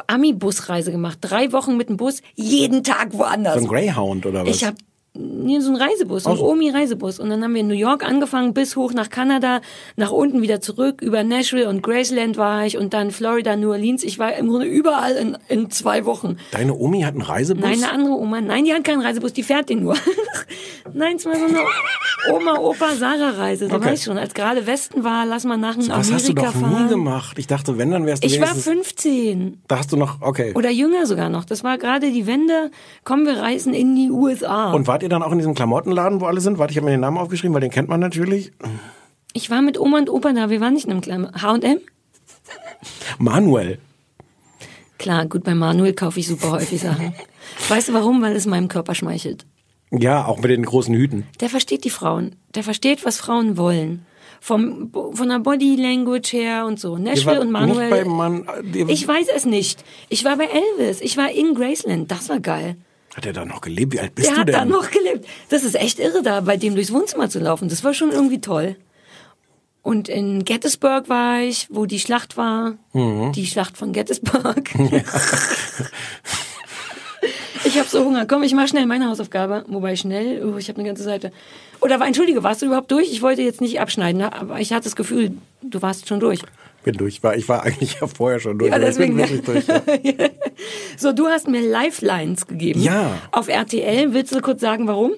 [0.06, 1.18] Ami-Busreise gemacht.
[1.20, 3.54] Drei Wochen mit dem Bus, jeden Tag woanders.
[3.54, 4.54] So ein Greyhound oder was?
[4.54, 4.76] Ich habe
[5.18, 6.48] nee, so ein Reisebus, so ein so.
[6.48, 7.18] Omi-Reisebus.
[7.18, 9.60] Und dann haben wir in New York angefangen, bis hoch nach Kanada,
[9.96, 14.04] nach unten wieder zurück, über Nashville und Graceland war ich und dann Florida, New Orleans.
[14.04, 16.36] Ich war im Grunde überall in, in zwei Wochen.
[16.52, 17.62] Deine Omi hat einen Reisebus?
[17.64, 18.40] Nein, eine andere Oma.
[18.40, 19.96] Nein, die hat keinen Reisebus, die fährt den nur.
[20.94, 21.58] Nein, es war so eine
[22.32, 23.68] Oma-Opa-Sarah-Reise.
[23.68, 23.86] Du Okay.
[23.90, 26.84] weißt schon, als gerade Westen war, lass mal nach Was Amerika hast du doch fahren.
[26.84, 27.38] nie gemacht.
[27.38, 28.72] Ich dachte, wenn, dann wärst du Ich war wenigstens...
[28.72, 30.52] 15 da hast du noch, okay.
[30.54, 31.44] oder jünger sogar noch.
[31.44, 32.70] Das war gerade die Wende.
[33.04, 34.72] Kommen wir reisen in die USA.
[34.72, 36.58] Und wart ihr dann auch in diesem Klamottenladen, wo alle sind?
[36.58, 38.52] Warte, ich habe mir den Namen aufgeschrieben, weil den kennt man natürlich.
[39.32, 40.50] ich war mit Oma und Opa da.
[40.50, 41.78] Wir waren nicht in einem kleinen H&M.
[43.18, 43.78] Manuel.
[44.98, 47.14] Klar, gut, bei Manuel kaufe ich super häufig Sachen.
[47.68, 48.20] Weißt du warum?
[48.22, 49.46] Weil es meinem Körper schmeichelt.
[49.90, 51.26] Ja, auch mit den großen Hüten.
[51.40, 52.36] Der versteht die Frauen.
[52.54, 54.04] Der versteht, was Frauen wollen.
[54.40, 56.96] Vom, von der Body Language her und so.
[56.96, 57.90] Nashville und Manuel.
[57.90, 59.82] nicht bei Man- ihr- ich weiß es nicht.
[60.08, 60.44] Ich war bei
[60.78, 61.00] Elvis.
[61.00, 62.10] Ich war in Graceland.
[62.10, 62.76] Das war geil.
[63.14, 63.92] Hat er da noch gelebt?
[63.94, 64.54] Wie alt bist Der du hat denn?
[64.54, 65.26] da noch gelebt.
[65.48, 67.68] Das ist echt irre, da bei dem durchs Wohnzimmer zu laufen.
[67.68, 68.76] Das war schon irgendwie toll.
[69.82, 72.74] Und in Gettysburg war ich, wo die Schlacht war.
[72.92, 73.32] Mhm.
[73.32, 74.70] Die Schlacht von Gettysburg.
[77.64, 78.26] ich habe so Hunger.
[78.26, 79.64] Komm, ich mach schnell meine Hausaufgabe.
[79.68, 81.32] Wobei schnell, oh, ich habe eine ganze Seite.
[81.80, 83.10] Oder war, entschuldige, warst du überhaupt durch?
[83.10, 84.32] Ich wollte jetzt nicht abschneiden, ne?
[84.32, 85.32] aber ich hatte das Gefühl,
[85.62, 86.40] du warst schon durch.
[86.88, 87.16] Bin durch.
[87.16, 88.70] Ich war, ich war eigentlich ja vorher schon durch.
[88.70, 90.18] Ja, aber ich bin deswegen- wirklich durch.
[90.18, 90.28] Ja.
[90.96, 92.80] So, du hast mir Lifelines gegeben.
[92.80, 93.12] Ja.
[93.30, 94.12] Auf RTL.
[94.14, 95.12] Willst du kurz sagen, warum?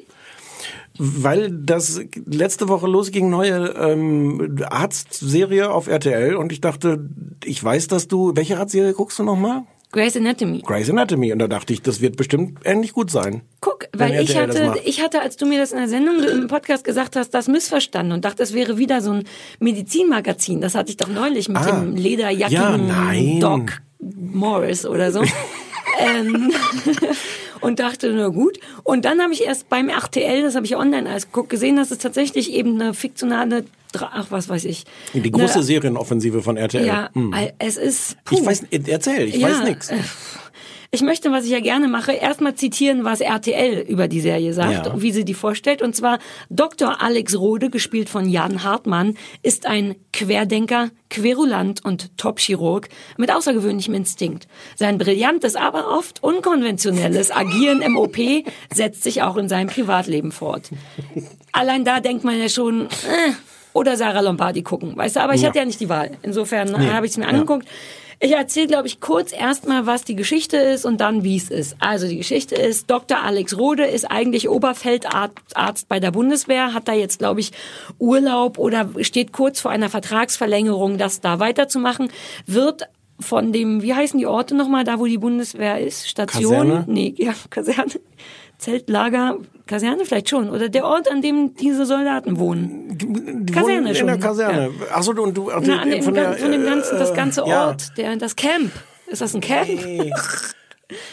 [0.99, 7.09] Weil das letzte Woche losging, neue ähm, Arztserie auf RTL und ich dachte,
[7.45, 9.63] ich weiß, dass du, welche Arztserie guckst du nochmal?
[9.93, 10.61] Grey's Anatomy.
[10.65, 11.33] Grey's Anatomy.
[11.33, 13.43] Und da dachte ich, das wird bestimmt ähnlich gut sein.
[13.61, 16.85] Guck, weil ich hatte, ich hatte, als du mir das in der Sendung im Podcast
[16.85, 19.25] gesagt hast, das missverstanden und dachte, es wäre wieder so ein
[19.59, 20.61] Medizinmagazin.
[20.61, 21.81] Das hatte ich doch neulich mit Ah.
[21.81, 23.41] dem lederjackigen Ja, nein.
[23.41, 25.23] Doc Morris oder so.
[26.01, 26.53] ähm,
[27.61, 28.59] und dachte, na gut.
[28.85, 31.91] Und dann habe ich erst beim RTL, das habe ich online alles geguckt, gesehen, dass
[31.91, 33.65] es tatsächlich eben eine fiktionale,
[33.99, 34.85] ach was weiß ich.
[35.15, 36.87] Die große Eine- Serienoffensive von RTL.
[36.87, 37.35] Ja, Hm.
[37.59, 38.17] es ist.
[38.25, 38.39] Puh.
[38.39, 39.89] Ich weiß, erzähl, ich Ja, weiß nichts.
[39.91, 39.97] äh,
[40.93, 44.87] Ich möchte, was ich ja gerne mache, erstmal zitieren, was RTL über die Serie sagt
[44.87, 45.01] Ja.
[45.01, 45.83] wie sie die vorstellt.
[45.83, 46.19] Und zwar
[46.49, 47.01] Dr.
[47.01, 49.15] Alex Rode, gespielt von Jan Hartmann,
[49.45, 52.89] ist ein Querdenker, Querulant und Top-Chirurg
[53.19, 54.49] mit außergewöhnlichem Instinkt.
[54.75, 58.19] Sein brillantes, aber oft unkonventionelles Agieren im OP
[58.75, 60.71] setzt sich auch in seinem Privatleben fort.
[61.53, 62.89] Allein da denkt man ja schon, äh,
[63.81, 65.49] oder Sarah Lombardi gucken, weißt du, aber ich Ja.
[65.49, 66.11] hatte ja nicht die Wahl.
[66.23, 66.87] Insofern Nee.
[66.87, 67.31] äh, habe ich es mir Ja.
[67.31, 67.67] angeguckt.
[68.23, 71.77] Ich erzähle, glaube ich, kurz erstmal, was die Geschichte ist und dann, wie es ist.
[71.81, 73.23] Also die Geschichte ist, Dr.
[73.23, 77.53] Alex Rode ist eigentlich Oberfeldarzt Arzt bei der Bundeswehr, hat da jetzt, glaube ich,
[77.99, 82.11] Urlaub oder steht kurz vor einer Vertragsverlängerung, das da weiterzumachen,
[82.47, 82.83] wird
[83.19, 86.07] von dem, wie heißen die Orte nochmal, da wo die Bundeswehr ist?
[86.07, 86.53] Station?
[86.69, 86.85] Kaserne?
[86.89, 87.93] Nee, ja, Kaserne.
[88.61, 90.51] Zeltlager, Kaserne vielleicht schon.
[90.51, 92.99] Oder der Ort, an dem diese Soldaten wohnen.
[92.99, 94.07] Die Kaserne wohnen in schon.
[94.07, 94.71] der Kaserne.
[94.93, 97.15] Ach so, du und du ach, Na, dem, von der, von dem ganzen, das äh,
[97.15, 97.69] ganze ja.
[97.69, 98.71] Ort, der, das Camp.
[99.07, 99.69] Ist das ein Camp?
[99.69, 100.13] Nee.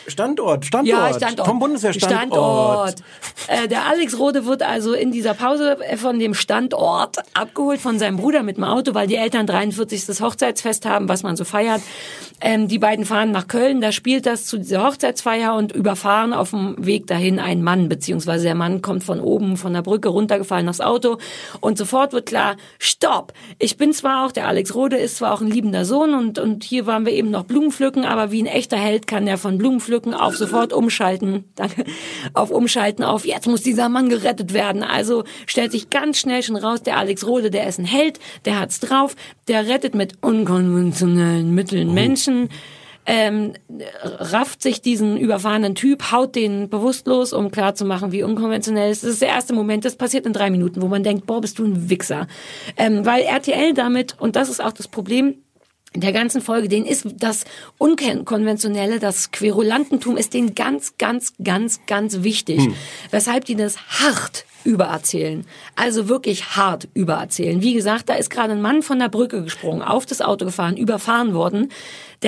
[0.08, 0.88] Standort, Standort.
[0.88, 1.48] Ja, Standort.
[1.48, 3.00] Vom Bundeswehrstandort.
[3.00, 3.04] Standort.
[3.48, 8.18] Äh, der Alex Rode wird also in dieser Pause von dem Standort abgeholt von seinem
[8.18, 10.20] Bruder mit dem Auto, weil die Eltern 43.
[10.22, 11.82] Hochzeitsfest haben, was man so feiert.
[12.40, 16.52] Ähm, die beiden fahren nach Köln, da spielt das zu dieser Hochzeitsfeier und überfahren auf
[16.52, 20.70] dem Weg dahin einen Mann, beziehungsweise der Mann kommt von oben von der Brücke runtergefallen
[20.70, 21.18] aufs Auto
[21.62, 23.34] und sofort wird klar, stopp!
[23.58, 26.64] Ich bin zwar auch, der Alex Rode ist zwar auch ein liebender Sohn und, und
[26.64, 29.58] hier waren wir eben noch Blumen pflücken, aber wie ein echter Held kann der von
[29.58, 31.86] Blumen pflücken auf sofort umschalten, danke,
[32.34, 34.84] auf umschalten auf, jetzt muss dieser Mann gerettet werden.
[34.84, 38.60] Also stellt sich ganz schnell schon raus, der Alex Rode, der ist ein Held, der
[38.60, 39.16] hat's drauf,
[39.48, 42.50] der rettet mit unkonventionellen Mitteln Menschen,
[43.08, 43.54] ähm,
[44.04, 49.04] rafft sich diesen überfahrenen Typ, haut den bewusstlos, um klarzumachen, wie unkonventionell es ist.
[49.04, 51.58] Das ist der erste Moment, das passiert in drei Minuten, wo man denkt, boah, bist
[51.58, 52.28] du ein Wichser.
[52.76, 55.36] Ähm, weil RTL damit, und das ist auch das Problem,
[55.98, 57.44] in der ganzen Folge, denen ist das
[57.80, 62.62] Unkonventionelle, das Querulantentum ist denen ganz, ganz, ganz, ganz wichtig.
[63.10, 65.44] Weshalb die das hart übererzählen.
[65.76, 67.62] Also wirklich hart übererzählen.
[67.62, 70.78] Wie gesagt, da ist gerade ein Mann von der Brücke gesprungen, auf das Auto gefahren,
[70.78, 71.70] überfahren worden.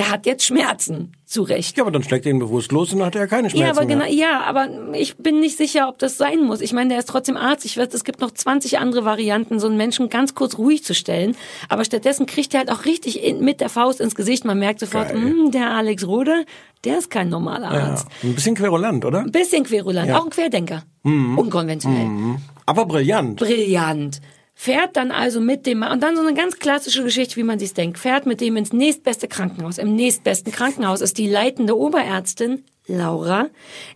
[0.00, 1.12] Der hat jetzt Schmerzen.
[1.26, 1.76] Zu Recht.
[1.76, 3.70] Ja, aber dann schlägt er ihn bewusst los und dann hat er keine Schmerzen Ja,
[3.70, 6.62] aber genau, ja, aber ich bin nicht sicher, ob das sein muss.
[6.62, 7.66] Ich meine, der ist trotzdem Arzt.
[7.66, 10.94] Ich weiß, es gibt noch 20 andere Varianten, so einen Menschen ganz kurz ruhig zu
[10.94, 11.36] stellen.
[11.68, 14.46] Aber stattdessen kriegt er halt auch richtig in, mit der Faust ins Gesicht.
[14.46, 15.20] Man merkt sofort, Geil.
[15.20, 16.46] "Hm, der Alex Rode,
[16.84, 18.08] der ist kein normaler Ja, Arzt.
[18.22, 19.18] ein bisschen querulant, oder?
[19.20, 20.18] Ein bisschen querulant, Ja.
[20.18, 20.82] auch ein Querdenker.
[21.04, 22.38] Unkonventionell.
[22.66, 23.36] Aber brillant.
[23.36, 24.20] Brillant.
[24.62, 27.72] Fährt dann also mit dem, und dann so eine ganz klassische Geschichte, wie man sich
[27.72, 29.78] denkt, fährt mit dem ins nächstbeste Krankenhaus.
[29.78, 33.46] Im nächstbesten Krankenhaus ist die leitende Oberärztin Laura.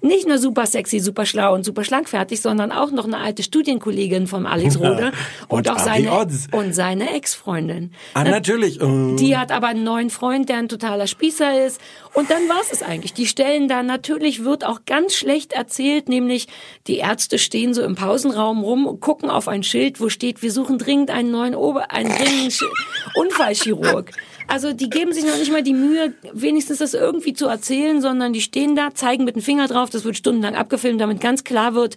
[0.03, 4.27] Nicht nur super sexy, super schlau und super schlagfertig, sondern auch noch eine alte Studienkollegin
[4.29, 5.11] von Alex Rode
[5.49, 6.47] und, Und auch seine, Odds.
[6.53, 7.93] und seine Ex-Freundin.
[8.15, 8.81] Ah, natürlich.
[8.81, 11.81] äh, Die hat aber einen neuen Freund, der ein totaler Spießer ist.
[12.13, 13.13] Und dann war's es eigentlich.
[13.15, 16.47] Die stellen da, natürlich wird auch ganz schlecht erzählt, nämlich
[16.87, 20.53] die Ärzte stehen so im Pausenraum rum und gucken auf ein Schild, wo steht, wir
[20.53, 22.53] suchen dringend einen neuen Ober, einen dringenden
[23.17, 24.11] Unfallchirurg.
[24.47, 28.33] Also die geben sich noch nicht mal die Mühe, wenigstens das irgendwie zu erzählen, sondern
[28.33, 31.75] die stehen da, zeigen mit dem Finger drauf, das wird stundenlang abgefilmt, damit ganz klar
[31.75, 31.97] wird,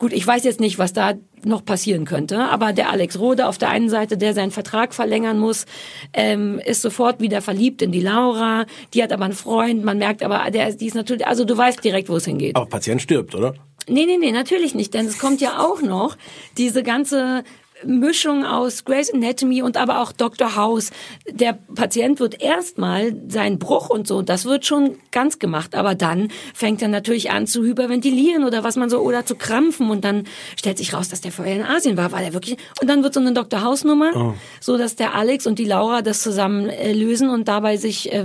[0.00, 1.12] Gut, ich weiß jetzt nicht, was da
[1.44, 5.38] noch passieren könnte, aber der Alex Rode auf der einen Seite, der seinen Vertrag verlängern
[5.38, 5.66] muss,
[6.14, 8.64] ähm, ist sofort wieder verliebt in die Laura.
[8.94, 11.84] Die hat aber einen Freund, man merkt aber, der, die ist natürlich, also du weißt
[11.84, 12.56] direkt, wo es hingeht.
[12.56, 13.52] Auch Patient stirbt, oder?
[13.88, 16.16] Nee, nee, nee, natürlich nicht, denn es kommt ja auch noch
[16.56, 17.44] diese ganze
[17.84, 20.56] Mischung aus Grey's Anatomy und aber auch Dr.
[20.56, 20.90] House.
[21.30, 26.28] Der Patient wird erstmal seinen Bruch und so, das wird schon ganz gemacht, aber dann
[26.54, 30.24] fängt er natürlich an zu hyperventilieren oder was man so oder zu krampfen und dann
[30.56, 33.14] stellt sich raus, dass der vorher in Asien war, weil er wirklich und dann wird
[33.14, 33.62] so eine Dr.
[33.62, 34.34] House Nummer, Oh.
[34.60, 38.24] so dass der Alex und die Laura das zusammen äh, lösen und dabei sich äh,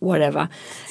[0.00, 0.48] whatever.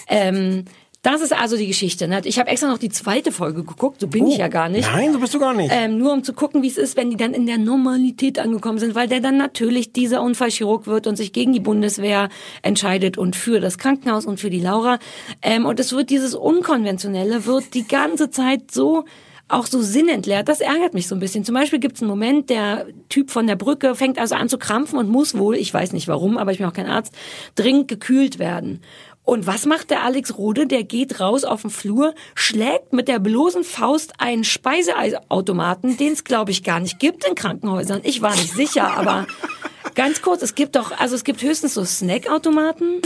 [0.07, 0.65] Ähm,
[1.05, 2.07] das ist also die Geschichte.
[2.07, 2.21] Ne?
[2.23, 4.89] Ich habe extra noch die zweite Folge geguckt, so bin ich ja gar nicht.
[4.91, 5.71] Nein, so bist du gar nicht.
[5.71, 8.79] Ähm, nur um zu gucken, wie es ist, wenn die dann in der Normalität angekommen
[8.79, 12.29] sind, weil der dann natürlich dieser Unfallchirurg wird und sich gegen die Bundeswehr
[12.63, 14.97] entscheidet und für das Krankenhaus und für die Laura.
[15.43, 19.05] Ähm, und es wird dieses Unkonventionelle, wird die ganze Zeit so
[19.47, 20.49] auch so sinnentleert.
[20.49, 21.45] Das ärgert mich so ein bisschen.
[21.45, 24.57] Zum Beispiel gibt es einen Moment, der Typ von der Brücke fängt also an zu
[24.57, 27.13] krampfen und muss wohl, ich weiß nicht warum, aber ich bin auch kein Arzt,
[27.53, 28.81] dringend gekühlt werden.
[29.25, 30.67] Und was macht der Alex Rode?
[30.67, 36.23] Der geht raus auf den Flur, schlägt mit der bloßen Faust einen Speiseautomaten, den es
[36.23, 38.01] glaube ich gar nicht gibt in Krankenhäusern.
[38.03, 39.25] Ich war nicht sicher, aber
[39.95, 43.01] ganz kurz, es gibt doch, also es gibt höchstens so Snackautomaten.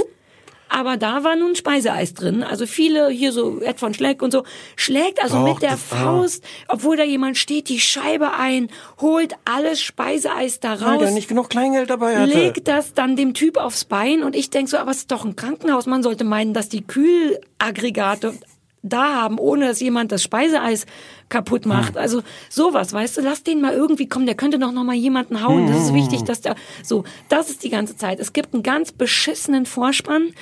[0.69, 2.43] Aber da war nun Speiseeis drin.
[2.43, 4.43] Also viele hier so Ed von Schleck und so
[4.75, 5.77] schlägt also Och, mit der ah.
[5.77, 8.69] Faust, obwohl da jemand steht, die Scheibe ein,
[9.01, 10.99] holt alles Speiseeis da Weil raus.
[10.99, 12.31] der nicht genug Kleingeld dabei hatte.
[12.31, 15.25] legt das dann dem Typ aufs Bein und ich denk so, aber es ist doch
[15.25, 15.85] ein Krankenhaus.
[15.85, 18.33] Man sollte meinen, dass die Kühlaggregate
[18.81, 20.85] da haben, ohne dass jemand das Speiseeis
[21.27, 21.97] kaputt macht.
[21.97, 25.43] Also sowas, weißt du, lass den mal irgendwie kommen, der könnte doch noch mal jemanden
[25.43, 25.67] hauen.
[25.67, 28.19] Das ist wichtig, dass der so, das ist die ganze Zeit.
[28.19, 30.33] Es gibt einen ganz beschissenen Vorspann,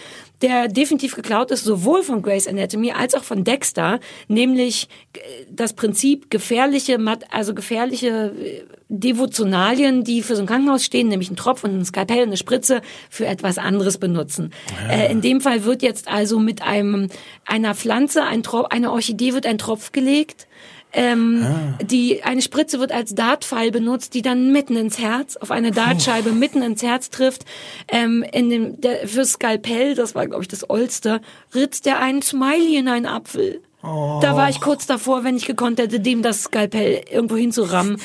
[0.41, 5.19] der definitiv geklaut ist, sowohl von Grey's Anatomy als auch von Dexter, nämlich äh,
[5.49, 6.97] das Prinzip gefährliche,
[7.31, 11.85] also gefährliche äh, Devotionalien, die für so ein Krankenhaus stehen, nämlich ein Tropf und ein
[11.85, 14.51] Skalpell, eine Spritze, für etwas anderes benutzen.
[14.89, 17.09] Äh, in dem Fall wird jetzt also mit einem
[17.45, 20.46] einer Pflanze, ein Tropf, einer Orchidee wird ein Tropf gelegt.
[20.97, 21.45] Ähm,
[21.79, 26.31] die, eine Spritze wird als Dartpfeil benutzt, die dann mitten ins Herz, auf eine Dartscheibe
[26.31, 27.45] mitten ins Herz trifft.
[27.87, 31.21] Ähm, in dem, der, für Skalpell, das war, glaube ich, das Ollste,
[31.53, 33.61] ritzt er einen Smiley in einen Apfel.
[33.81, 38.01] Da war ich kurz davor, wenn ich gekonnt hätte, dem das Skalpell irgendwo hinzurammen.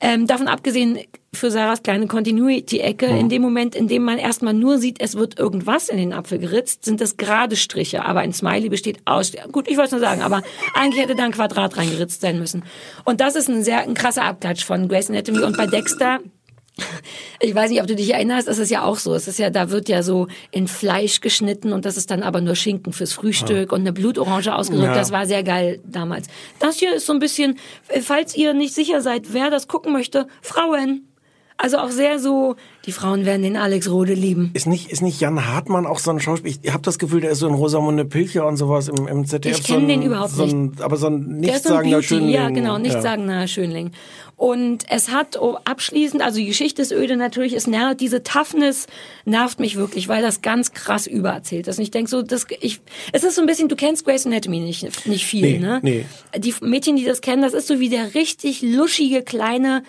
[0.00, 0.98] Ähm, davon abgesehen,
[1.32, 5.38] für Sarahs kleine Continuity-Ecke, in dem Moment, in dem man erstmal nur sieht, es wird
[5.38, 8.04] irgendwas in den Apfel geritzt, sind das gerade Striche.
[8.04, 10.42] Aber ein Smiley besteht aus, gut, ich wollte es nur sagen, aber
[10.74, 12.64] eigentlich hätte da ein Quadrat reingeritzt sein müssen.
[13.04, 15.42] Und das ist ein sehr ein krasser Abklatsch von Grey's Anatomy.
[15.42, 16.20] Und bei Dexter,
[17.40, 19.14] ich weiß nicht, ob du dich erinnerst, das ist ja auch so.
[19.14, 22.40] Es ist ja, da wird ja so in Fleisch geschnitten und das ist dann aber
[22.40, 24.88] nur Schinken fürs Frühstück und eine Blutorange ausgedrückt.
[24.88, 24.94] Ja.
[24.94, 26.26] Das war sehr geil damals.
[26.58, 27.58] Das hier ist so ein bisschen,
[28.02, 31.06] falls ihr nicht sicher seid, wer das gucken möchte, Frauen.
[31.56, 34.50] Also auch sehr so, die Frauen werden den Alex Rode lieben.
[34.54, 36.56] Ist nicht, ist nicht Jan Hartmann auch so ein Schauspieler?
[36.60, 39.60] Ich habe das Gefühl, der ist so ein Rosamunde Pilcher und sowas im, im ZDF.
[39.60, 42.30] Ich kenn so den überhaupt so ein, Aber so ein Der ist so Schönling.
[42.30, 43.46] ja genau, nicht ja.
[43.46, 43.92] Schönling.
[44.36, 48.86] Und es hat abschließend, also die Geschichte ist öde natürlich, es nervt, diese Toughness
[49.24, 51.78] nervt mich wirklich, weil das ganz krass übererzählt ist.
[51.78, 52.80] Und ich denk so, das, ich,
[53.12, 55.80] es ist so ein bisschen, du kennst Grey's Anatomy nicht, nicht viel, Nee, ne?
[55.82, 56.04] nee.
[56.36, 59.82] Die Mädchen, die das kennen, das ist so wie der richtig luschige kleine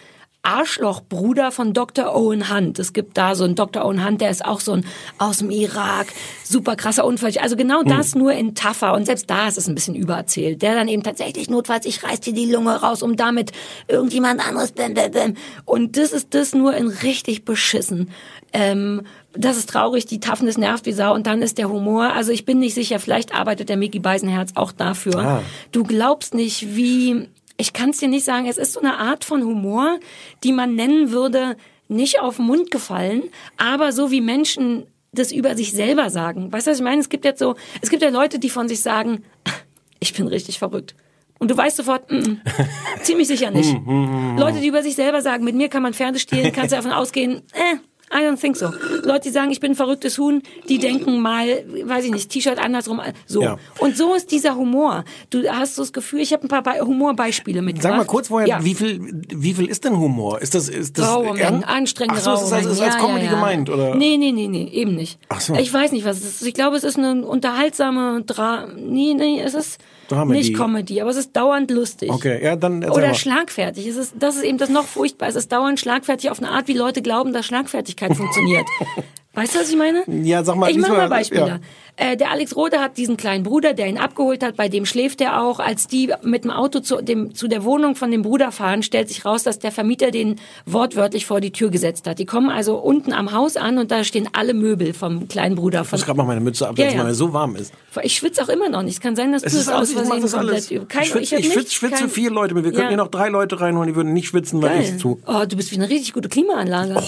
[0.45, 2.15] Arschlochbruder von Dr.
[2.15, 2.79] Owen Hunt.
[2.79, 3.83] Es gibt da so einen Dr.
[3.83, 4.85] Owen Hunt, der ist auch so ein
[5.17, 6.07] aus dem Irak,
[6.43, 7.31] super krasser Unfall.
[7.39, 10.61] Also genau das nur in tougher und selbst da ist es ein bisschen übererzählt.
[10.61, 13.51] Der dann eben tatsächlich notfalls, ich reiß dir die Lunge raus, um damit
[13.87, 15.33] irgendjemand anderes bäm, bäm, bäm.
[15.65, 18.11] Und das ist das nur in richtig beschissen.
[18.53, 19.01] Ähm,
[19.37, 22.45] das ist traurig, die Toughness nervt wie Sau und dann ist der Humor, also ich
[22.45, 25.17] bin nicht sicher, vielleicht arbeitet der Mickey Beisenherz auch dafür.
[25.17, 25.43] Ah.
[25.71, 27.27] Du glaubst nicht, wie,
[27.57, 29.99] ich kann es dir nicht sagen, es ist so eine Art von Humor,
[30.43, 31.55] die man nennen würde,
[31.87, 33.23] nicht auf den Mund gefallen,
[33.57, 36.51] aber so wie Menschen das über sich selber sagen.
[36.51, 36.99] Weißt du, was ich meine?
[36.99, 39.23] Es gibt jetzt so, es gibt ja Leute, die von sich sagen,
[39.99, 40.95] ich bin richtig verrückt.
[41.37, 42.41] Und du weißt sofort, mm, mm,
[43.03, 43.73] ziemlich sicher nicht.
[44.37, 46.91] Leute, die über sich selber sagen, mit mir kann man Pferde stehlen, kannst du davon
[46.91, 47.77] ausgehen, äh,
[48.15, 48.71] I don't think so.
[49.03, 52.57] Leute, die sagen, ich bin ein verrücktes Huhn, die denken mal, weiß ich nicht, T-Shirt
[52.57, 53.41] andersrum, so.
[53.41, 53.57] Ja.
[53.79, 55.03] Und so ist dieser Humor.
[55.29, 57.91] Du hast so das Gefühl, ich habe ein paar Be Humorbeispiele mitgebracht.
[57.91, 58.63] Sag mal kurz vorher, ja.
[58.63, 59.01] wie viel,
[59.33, 60.41] wie viel ist denn Humor?
[60.41, 63.01] Ist das, ist das Raue Mengen, anstrengende Ach so, ist das als, ist als Ja,
[63.01, 63.95] Comedy gemeint, oder?
[63.95, 65.19] Nee, nee, nee, nee, eben nicht.
[65.27, 65.55] Ach so.
[65.55, 66.47] Ich weiß nicht, was es ist.
[66.47, 70.39] Ich glaube, es ist eine unterhaltsame Dra nee, nee, es ist Dramedy.
[70.39, 72.11] nicht Comedy, aber es ist dauernd lustig.
[72.11, 73.15] Okay, ja, dann Oder mal.
[73.15, 73.87] schlagfertig.
[73.87, 75.27] Es ist, das ist eben das noch furchtbar.
[75.29, 78.65] Es ist dauernd schlagfertig auf eine Art, wie Leute glauben, dass Schlagfertigkeit funktioniert.
[79.33, 80.03] Weißt du, was ich meine?
[80.07, 81.47] Ja, sag mal, Ich mach diesmal- mal Beispiele.
[81.47, 81.59] ja.
[81.97, 85.21] Äh, der Alex Rode hat diesen kleinen Bruder, der ihn abgeholt hat, bei dem schläft
[85.21, 85.59] er auch.
[85.59, 89.07] Als die mit dem Auto zu, dem, zu der Wohnung von dem Bruder fahren, stellt
[89.07, 90.35] sich raus, dass der Vermieter den
[90.65, 92.19] wortwörtlich vor die Tür gesetzt hat.
[92.19, 95.83] Die kommen also unten am Haus an und da stehen alle Möbel vom kleinen Bruder.
[95.83, 97.03] Ich Von, muss gerade mal meine Mütze absetzen, Ja, ja.
[97.03, 97.73] weil mir so warm ist.
[98.03, 98.95] ich schwitze auch immer noch nicht.
[98.95, 100.69] Es kann sein, dass Es du alles, aus ich Versehen das alles.
[100.89, 102.55] Kein, ich schwitze, ich nicht- schwitze, schwitze kein- vier Leute.
[102.55, 102.87] Wir könnten Ja.
[102.89, 105.21] hier noch drei Leute reinholen, die würden nicht schwitzen, weil ich zu.
[105.25, 107.01] Oh, du bist wie eine richtig gute Klimaanlage.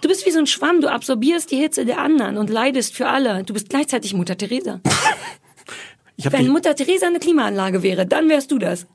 [0.00, 3.08] Du bist wie so ein Schwamm, du absorbierst die Hitze der anderen und leidest für
[3.08, 3.42] alle.
[3.44, 4.80] Du bist gleichzeitig Mutter Teresa.
[6.24, 8.86] Habe Wenn Mutter Teresa eine Klimaanlage wäre, dann wärst du das.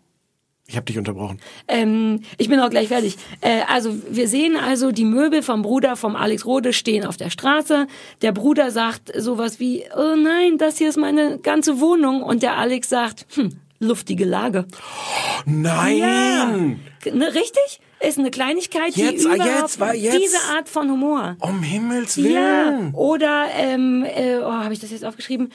[0.68, 1.40] ich hab dich unterbrochen.
[1.70, 3.16] Ähm, ich bin auch gleich fertig.
[3.42, 7.30] Äh, also wir sehen also, die Möbel vom Bruder vom Alex Rode stehen auf der
[7.30, 7.88] Straße.
[8.22, 12.24] Der Bruder sagt sowas wie, oh nein, das hier ist meine ganze Wohnung.
[12.24, 14.66] Und der Alex sagt, hm, luftige Lage.
[15.46, 16.80] Nein!
[17.06, 17.14] Ja.
[17.14, 17.80] Ne, richtig?
[18.08, 20.18] Ist eine Kleinigkeit, Jetzt, die ah, überhaupt jetzt, war jetzt.
[20.20, 21.38] diese Art von Humor.
[21.40, 22.94] Um Himmels Ja, Willen!
[22.94, 25.52] oder, ähm, äh, oh, habe ich das jetzt aufgeschrieben?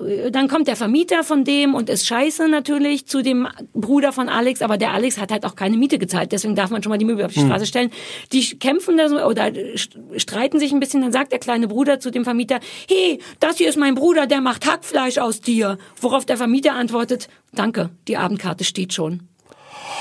[0.00, 4.28] Äh, Dann kommt der Vermieter von dem und ist scheiße natürlich zu dem Bruder von
[4.30, 6.96] Alex, aber der Alex hat halt auch keine Miete gezahlt, deswegen darf man schon mal
[6.98, 7.48] die Möbel auf die Hm.
[7.48, 7.90] Straße stellen.
[8.32, 12.00] Die kämpfen da so oder st- streiten sich ein bisschen, dann sagt der kleine Bruder
[12.00, 15.76] zu dem Vermieter, hey, das hier ist mein Bruder, der macht Hackfleisch aus dir.
[16.00, 19.28] Worauf der Vermieter antwortet, danke, die Abendkarte steht schon.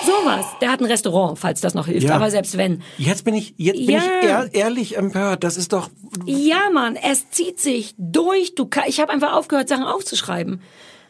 [0.06, 0.46] Sowas.
[0.62, 2.08] Der hat ein Restaurant, falls das noch hilft.
[2.08, 2.16] Ja.
[2.16, 2.82] Aber selbst wenn.
[2.98, 4.00] Jetzt bin ich, jetzt bin Ja.
[4.22, 5.44] ich ehr, ehrlich empört.
[5.44, 5.90] Das ist doch,
[6.26, 8.56] Ja, Mann, es zieht sich durch.
[8.56, 10.62] Du, ich habe einfach aufgehört, Sachen aufzuschreiben.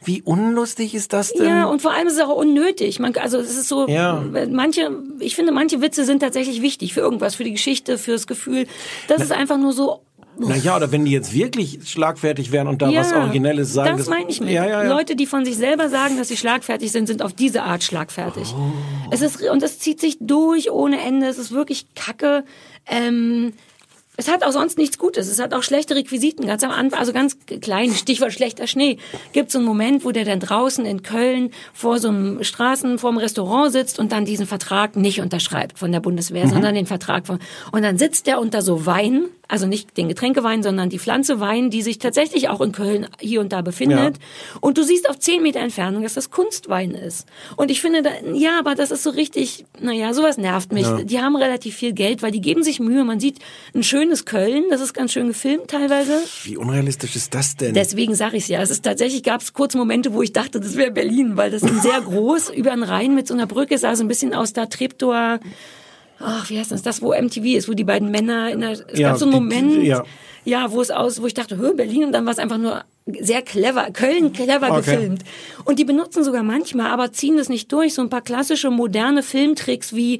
[0.04, 1.46] wie unlustig ist das denn?
[1.46, 3.00] Ja, und vor allem ist es auch unnötig.
[3.00, 4.24] Man, also es ist so, Ja.
[4.50, 8.66] manche, ich finde, manche Witze sind tatsächlich wichtig für irgendwas, für die Geschichte, fürs Gefühl.
[9.08, 10.02] Das ist einfach nur so.
[10.50, 13.98] Naja, oder wenn die jetzt wirklich schlagfertig wären und da was Originelles sagen.
[13.98, 14.50] Das meine ich mit.
[14.50, 14.90] Ja, ja, ja.
[14.90, 18.54] Leute, die von sich selber sagen, dass sie schlagfertig sind, sind auf diese Art schlagfertig.
[18.58, 18.72] Oh.
[19.12, 21.28] Es ist und es zieht sich durch ohne Ende.
[21.28, 22.44] Es ist wirklich Kacke.
[22.88, 23.54] Ähm,
[24.18, 25.30] es hat auch sonst nichts Gutes.
[25.30, 26.46] Es hat auch schlechte Requisiten.
[26.46, 28.98] Ganz am Anfang, also ganz klein, Stichwort schlechter Schnee.
[29.34, 33.10] Gibt so einen Moment, wo der dann draußen in Köln vor so einem Straßen, vor
[33.10, 36.50] einem Restaurant sitzt und dann diesen Vertrag nicht unterschreibt von der Bundeswehr, Mhm.
[36.52, 37.40] sondern den Vertrag von,
[37.72, 41.70] und dann sitzt der unter so Wein, also nicht den Getränkewein, sondern die Pflanze Wein,
[41.70, 44.18] die sich tatsächlich auch in Köln hier und da befindet.
[44.62, 47.28] Und du siehst auf zehn Meter Entfernung, dass das Kunstwein ist.
[47.58, 50.84] Und ich finde, da, ja, aber das ist so richtig, naja, sowas nervt mich.
[50.84, 51.04] Ja.
[51.04, 53.04] Die haben relativ viel Geld, weil die geben sich Mühe.
[53.04, 53.40] Man sieht
[53.76, 56.22] ein schönes Köln, das ist ganz schön gefilmt teilweise.
[56.44, 57.74] Wie unrealistisch ist das denn?
[57.74, 58.62] Deswegen sage ich ja.
[58.62, 61.64] Es ist tatsächlich gab es kurz Momente, wo ich dachte, das wäre Berlin, weil das
[61.64, 64.54] ein sehr groß über den Rhein mit so einer Brücke sah so ein bisschen aus
[64.54, 65.40] der Treptower.
[66.24, 66.82] Ach, wie heißt das?
[66.82, 69.34] Das, wo MTV ist, wo die beiden Männer in der, es Ja, gab so einen
[69.34, 70.04] die- Moment, ja.
[70.46, 70.72] ja.
[70.72, 72.84] wo es aus, wo ich dachte, hör, Berlin und dann war es einfach nur
[73.20, 74.78] sehr clever, Köln clever Okay.
[74.96, 75.24] gefilmt.
[75.66, 79.24] Und die benutzen sogar manchmal, aber ziehen das nicht durch, so ein paar klassische moderne
[79.24, 80.20] Filmtricks wie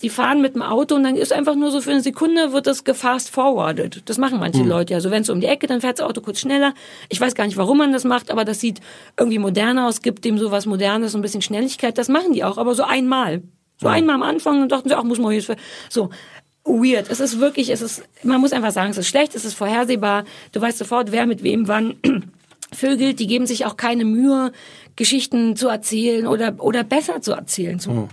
[0.00, 2.66] die fahren mit dem Auto und dann ist einfach nur so für eine Sekunde wird
[2.66, 4.02] das gefast forwarded.
[4.06, 4.68] Das machen manche Hm.
[4.68, 5.00] Leute ja.
[5.00, 6.74] So wenn es um die Ecke, dann fährt das Auto kurz schneller.
[7.10, 8.80] Ich weiß gar nicht, warum man das macht, aber das sieht
[9.18, 11.98] irgendwie moderner aus, gibt dem sowas Modernes, so ein bisschen Schnelligkeit.
[11.98, 13.42] Das machen die auch, aber so einmal.
[13.82, 15.52] So einmal am Anfang und dachten sie, ach, muss man jetzt
[15.88, 16.10] so.
[16.64, 17.10] Weird.
[17.10, 20.24] Es ist wirklich, es ist, man muss einfach sagen, es ist schlecht, es ist vorhersehbar.
[20.52, 21.96] Du weißt sofort, wer mit wem wann
[22.72, 23.18] vögelt.
[23.18, 24.52] Die geben sich auch keine Mühe,
[24.94, 27.80] Geschichten zu erzählen oder, oder besser zu erzählen.
[27.80, 28.08] So.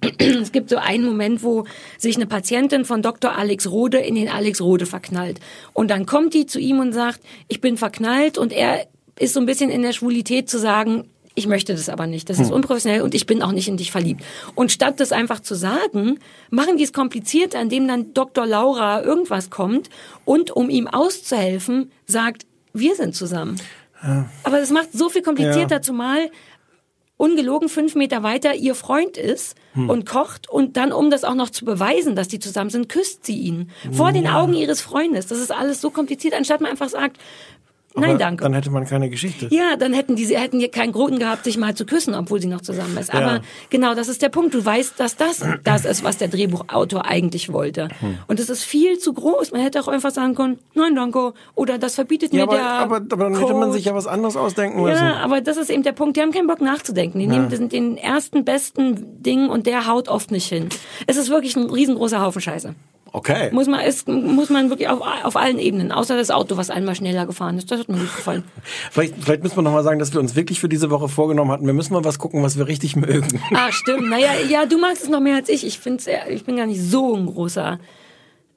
[0.18, 1.66] Es gibt so einen Moment, wo
[1.98, 3.36] sich eine Patientin von Dr.
[3.36, 5.38] Alex Rode in den Alex Rode verknallt.
[5.74, 8.86] Und dann kommt die zu ihm und sagt, ich bin verknallt und er
[9.18, 12.38] ist so ein bisschen in der Schwulität zu sagen, ich möchte das aber nicht, das
[12.38, 12.56] ist Hm.
[12.56, 14.22] unprofessionell und ich bin auch nicht in dich verliebt.
[14.54, 16.18] Und statt das einfach zu sagen,
[16.50, 18.46] machen die es kompliziert, an dem dann Dr.
[18.46, 19.88] Laura irgendwas kommt
[20.24, 23.60] und um ihm auszuhelfen, sagt, wir sind zusammen.
[24.44, 25.82] Aber das macht so viel komplizierter, Ja.
[25.82, 26.30] zumal
[27.16, 29.88] ungelogen fünf Meter weiter ihr Freund ist Hm.
[29.90, 33.24] und kocht und dann, um das auch noch zu beweisen, dass die zusammen sind, küsst
[33.26, 33.70] sie ihn.
[33.92, 35.26] Vor den Augen ihres Freundes.
[35.28, 37.18] Das ist alles so kompliziert, anstatt man einfach sagt,
[37.94, 38.42] nein, Aber danke.
[38.44, 39.48] Dann hätte man keine Geschichte.
[39.50, 42.40] Ja, dann hätten die, sie hätten hier keinen Grund gehabt, sich mal zu küssen, obwohl
[42.40, 43.12] sie noch zusammen ist.
[43.14, 43.40] Aber Ja.
[43.70, 44.54] genau, das ist der Punkt.
[44.54, 47.88] Du weißt, dass das das ist, was der Drehbuchautor eigentlich wollte.
[48.00, 48.18] Hm.
[48.28, 49.52] Und es ist viel zu groß.
[49.52, 51.34] Man hätte auch einfach sagen können, nein, danke.
[51.54, 53.72] Oder das verbietet Ja, mir aber, der aber, aber dann hätte man Coach.
[53.74, 55.04] sich ja was anderes ausdenken müssen.
[55.04, 56.16] Ja, aber das ist eben der Punkt.
[56.16, 57.18] Die haben keinen Bock nachzudenken.
[57.18, 60.68] Die nehmen den, den ersten besten Ding und der haut oft nicht hin.
[61.06, 62.74] Es ist wirklich ein riesengroßer Haufen Scheiße.
[63.12, 63.50] Okay.
[63.52, 66.94] Muss man, ist, muss man wirklich auf, auf allen Ebenen, außer das Auto, was einmal
[66.94, 67.70] schneller gefahren ist.
[67.70, 68.44] Das hat mir gut gefallen.
[68.90, 71.50] Vielleicht, vielleicht müssen wir noch mal sagen, dass wir uns wirklich für diese Woche vorgenommen
[71.50, 71.66] hatten.
[71.66, 73.42] Wir müssen mal was gucken, was wir richtig mögen.
[73.54, 74.08] Ah, stimmt.
[74.08, 75.66] Naja, ja, du magst es noch mehr als ich.
[75.66, 77.78] Ich find's, ich bin gar nicht so ein großer.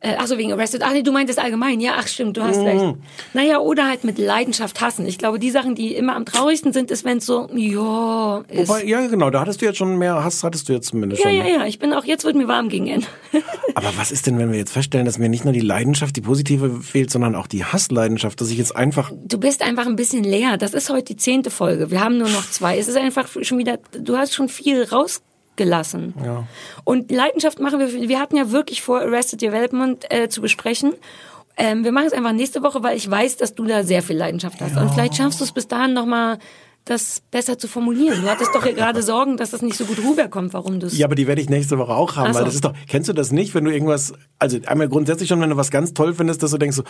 [0.06, 0.82] Äh, ach so, wegen Arrested.
[0.84, 1.80] Ach nee, du meintest allgemein.
[1.80, 2.66] Ja, ach stimmt, du hast Mhm.
[2.66, 2.96] recht.
[3.34, 5.06] Naja, oder halt mit Leidenschaft hassen.
[5.08, 8.68] Ich glaube, die Sachen, die immer am traurigsten sind, ist, wenn es so, ja, ist.
[8.68, 11.30] Wobei, ja, genau, da hattest du jetzt schon mehr Hass, hattest du jetzt zumindest ja,
[11.30, 11.38] schon.
[11.40, 11.66] ja, ja.
[11.66, 13.08] Ich bin auch, jetzt wird mir warm gegen Ende.
[13.76, 16.22] Aber was ist denn, wenn wir jetzt feststellen, dass mir nicht nur die Leidenschaft, die
[16.22, 20.26] positive fehlt, sondern auch die Hassleidenschaft, dass ich jetzt einfach, Du bist einfach ein bisschen
[20.26, 20.58] leer.
[20.58, 21.92] Das ist heute die zehnte Folge.
[21.92, 22.78] Wir haben nur noch zwei.
[22.78, 24.84] Es ist einfach schon wieder, du hast schon viel
[25.54, 26.14] rausgelassen.
[26.24, 26.48] ja.
[26.84, 30.94] Und Leidenschaft machen wir, wir hatten ja wirklich vor, Arrested Development äh, zu besprechen.
[31.56, 34.18] Ähm, wir machen es einfach nächste Woche, weil ich weiß, dass du da sehr viel
[34.18, 34.76] Leidenschaft hast.
[34.76, 36.40] Und vielleicht schaffst du es bis dahin nochmal,
[36.86, 38.22] das besser zu formulieren.
[38.22, 40.98] Du hattest doch hier gerade Sorgen, dass das nicht so gut rüberkommt, warum du es...
[40.98, 42.40] Ja, aber die werde ich nächste Woche auch haben, so.
[42.40, 45.40] weil das ist doch, kennst du das nicht, wenn du irgendwas, also einmal grundsätzlich schon,
[45.40, 46.84] wenn du was ganz toll findest, dass du denkst so,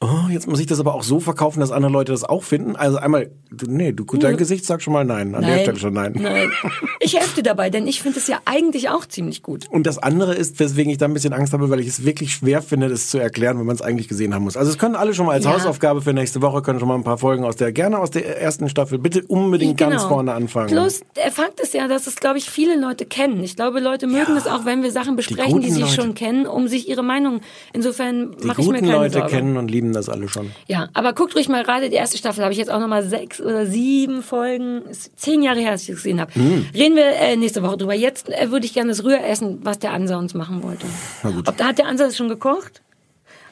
[0.00, 2.74] oh, jetzt muss ich das aber auch so verkaufen, dass andere Leute das auch finden.
[2.74, 5.94] Also einmal, du, nee, du, dein Gesicht sagt schon mal nein, an der Stelle schon
[5.94, 6.14] nein.
[6.18, 6.50] Nein.
[6.98, 9.68] Ich helfe dir dabei, denn ich finde es ja eigentlich auch ziemlich gut.
[9.70, 12.34] Und das andere ist, weswegen ich da ein bisschen Angst habe, weil ich es wirklich
[12.34, 14.56] schwer finde, das zu erklären, wenn man es eigentlich gesehen haben muss.
[14.56, 15.52] Also es können alle schon mal als Ja.
[15.52, 18.40] Hausaufgabe für nächste Woche, können schon mal ein paar Folgen aus der, gerne aus der
[18.40, 20.68] ersten Staffel, bitte unbedingt ganz vorne anfangen.
[20.68, 20.82] Genau.
[20.82, 23.42] Plus, der Fakt ist ja, dass es, glaube ich, viele Leute kennen.
[23.42, 25.92] Ich glaube, Leute mögen es auch, wenn wir Sachen besprechen, die, guten sie Leute.
[25.92, 27.40] schon kennen, um sich ihre Meinung.
[27.72, 29.28] Insofern die mache ich mir keine Leute Sorge.
[29.28, 30.50] kennen und lieben das alle schon.
[30.66, 32.42] Ja, aber guckt ruhig mal gerade die erste Staffel.
[32.42, 34.82] Habe ich jetzt auch noch mal sechs oder sieben Folgen.
[34.90, 36.34] Ist zehn Jahre her, dass ich das gesehen habe.
[36.34, 36.66] Hm.
[36.74, 37.94] Reden wir äh, nächste Woche drüber.
[37.94, 40.86] Jetzt äh, würde ich gerne das Rühressen, was der Ansa uns machen wollte.
[41.22, 41.48] Na gut.
[41.48, 42.82] Ob da hat der Ansa das schon gekocht?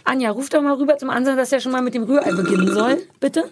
[0.05, 2.73] Anja, ruf doch mal rüber zum Ansa, dass er schon mal mit dem Rührei beginnen
[2.73, 3.45] soll, bitte.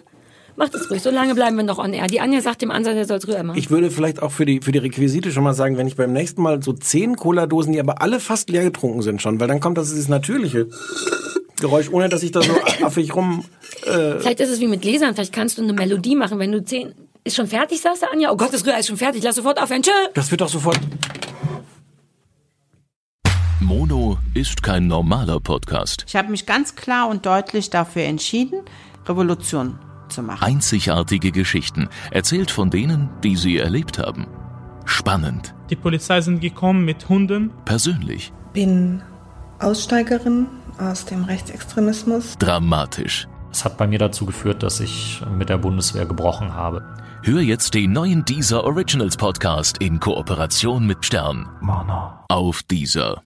[0.55, 1.01] Macht es ruhig.
[1.01, 2.07] So lange bleiben wir noch on air.
[2.07, 3.57] Die Anja sagt dem Ansatz, er soll es rüber machen.
[3.57, 6.13] Ich würde vielleicht auch für die, für die Requisite schon mal sagen, wenn ich beim
[6.13, 9.59] nächsten Mal so zehn Cola-Dosen, die aber alle fast leer getrunken sind schon, weil dann
[9.59, 10.67] kommt das dieses natürliche
[11.59, 12.53] Geräusch, ohne dass ich da so
[12.83, 13.45] affig rum...
[13.85, 15.15] Äh, Vielleicht ist es wie mit Gläsern.
[15.15, 16.93] Vielleicht kannst du eine Melodie machen, wenn du zehn...
[17.25, 18.31] Ist schon fertig, sagst du, Anja?
[18.31, 19.23] Oh Gott, das Rührei ist schon fertig.
[19.23, 19.81] Lass sofort aufhören.
[19.81, 19.91] Tschö!
[20.13, 20.79] das wird doch sofort...
[23.61, 26.03] Mono ist kein normaler Podcast.
[26.05, 28.59] Ich habe mich ganz klar und deutlich dafür entschieden,
[29.07, 30.43] Revolution zu machen.
[30.43, 34.27] Einzigartige Geschichten, erzählt von denen, die sie erlebt haben.
[34.85, 37.51] Spannend, Die Polizei sind gekommen mit Hunden.
[37.65, 39.01] persönlich, bin
[39.59, 40.47] Aussteigerin
[40.77, 42.37] aus dem Rechtsextremismus.
[42.37, 43.27] dramatisch.
[43.51, 46.83] Es hat bei mir dazu geführt, dass ich mit der Bundeswehr gebrochen habe.
[47.21, 51.47] Hör jetzt den neuen Deezer Originals Podcast in Kooperation mit Stern.
[52.27, 53.23] Auf Deezer.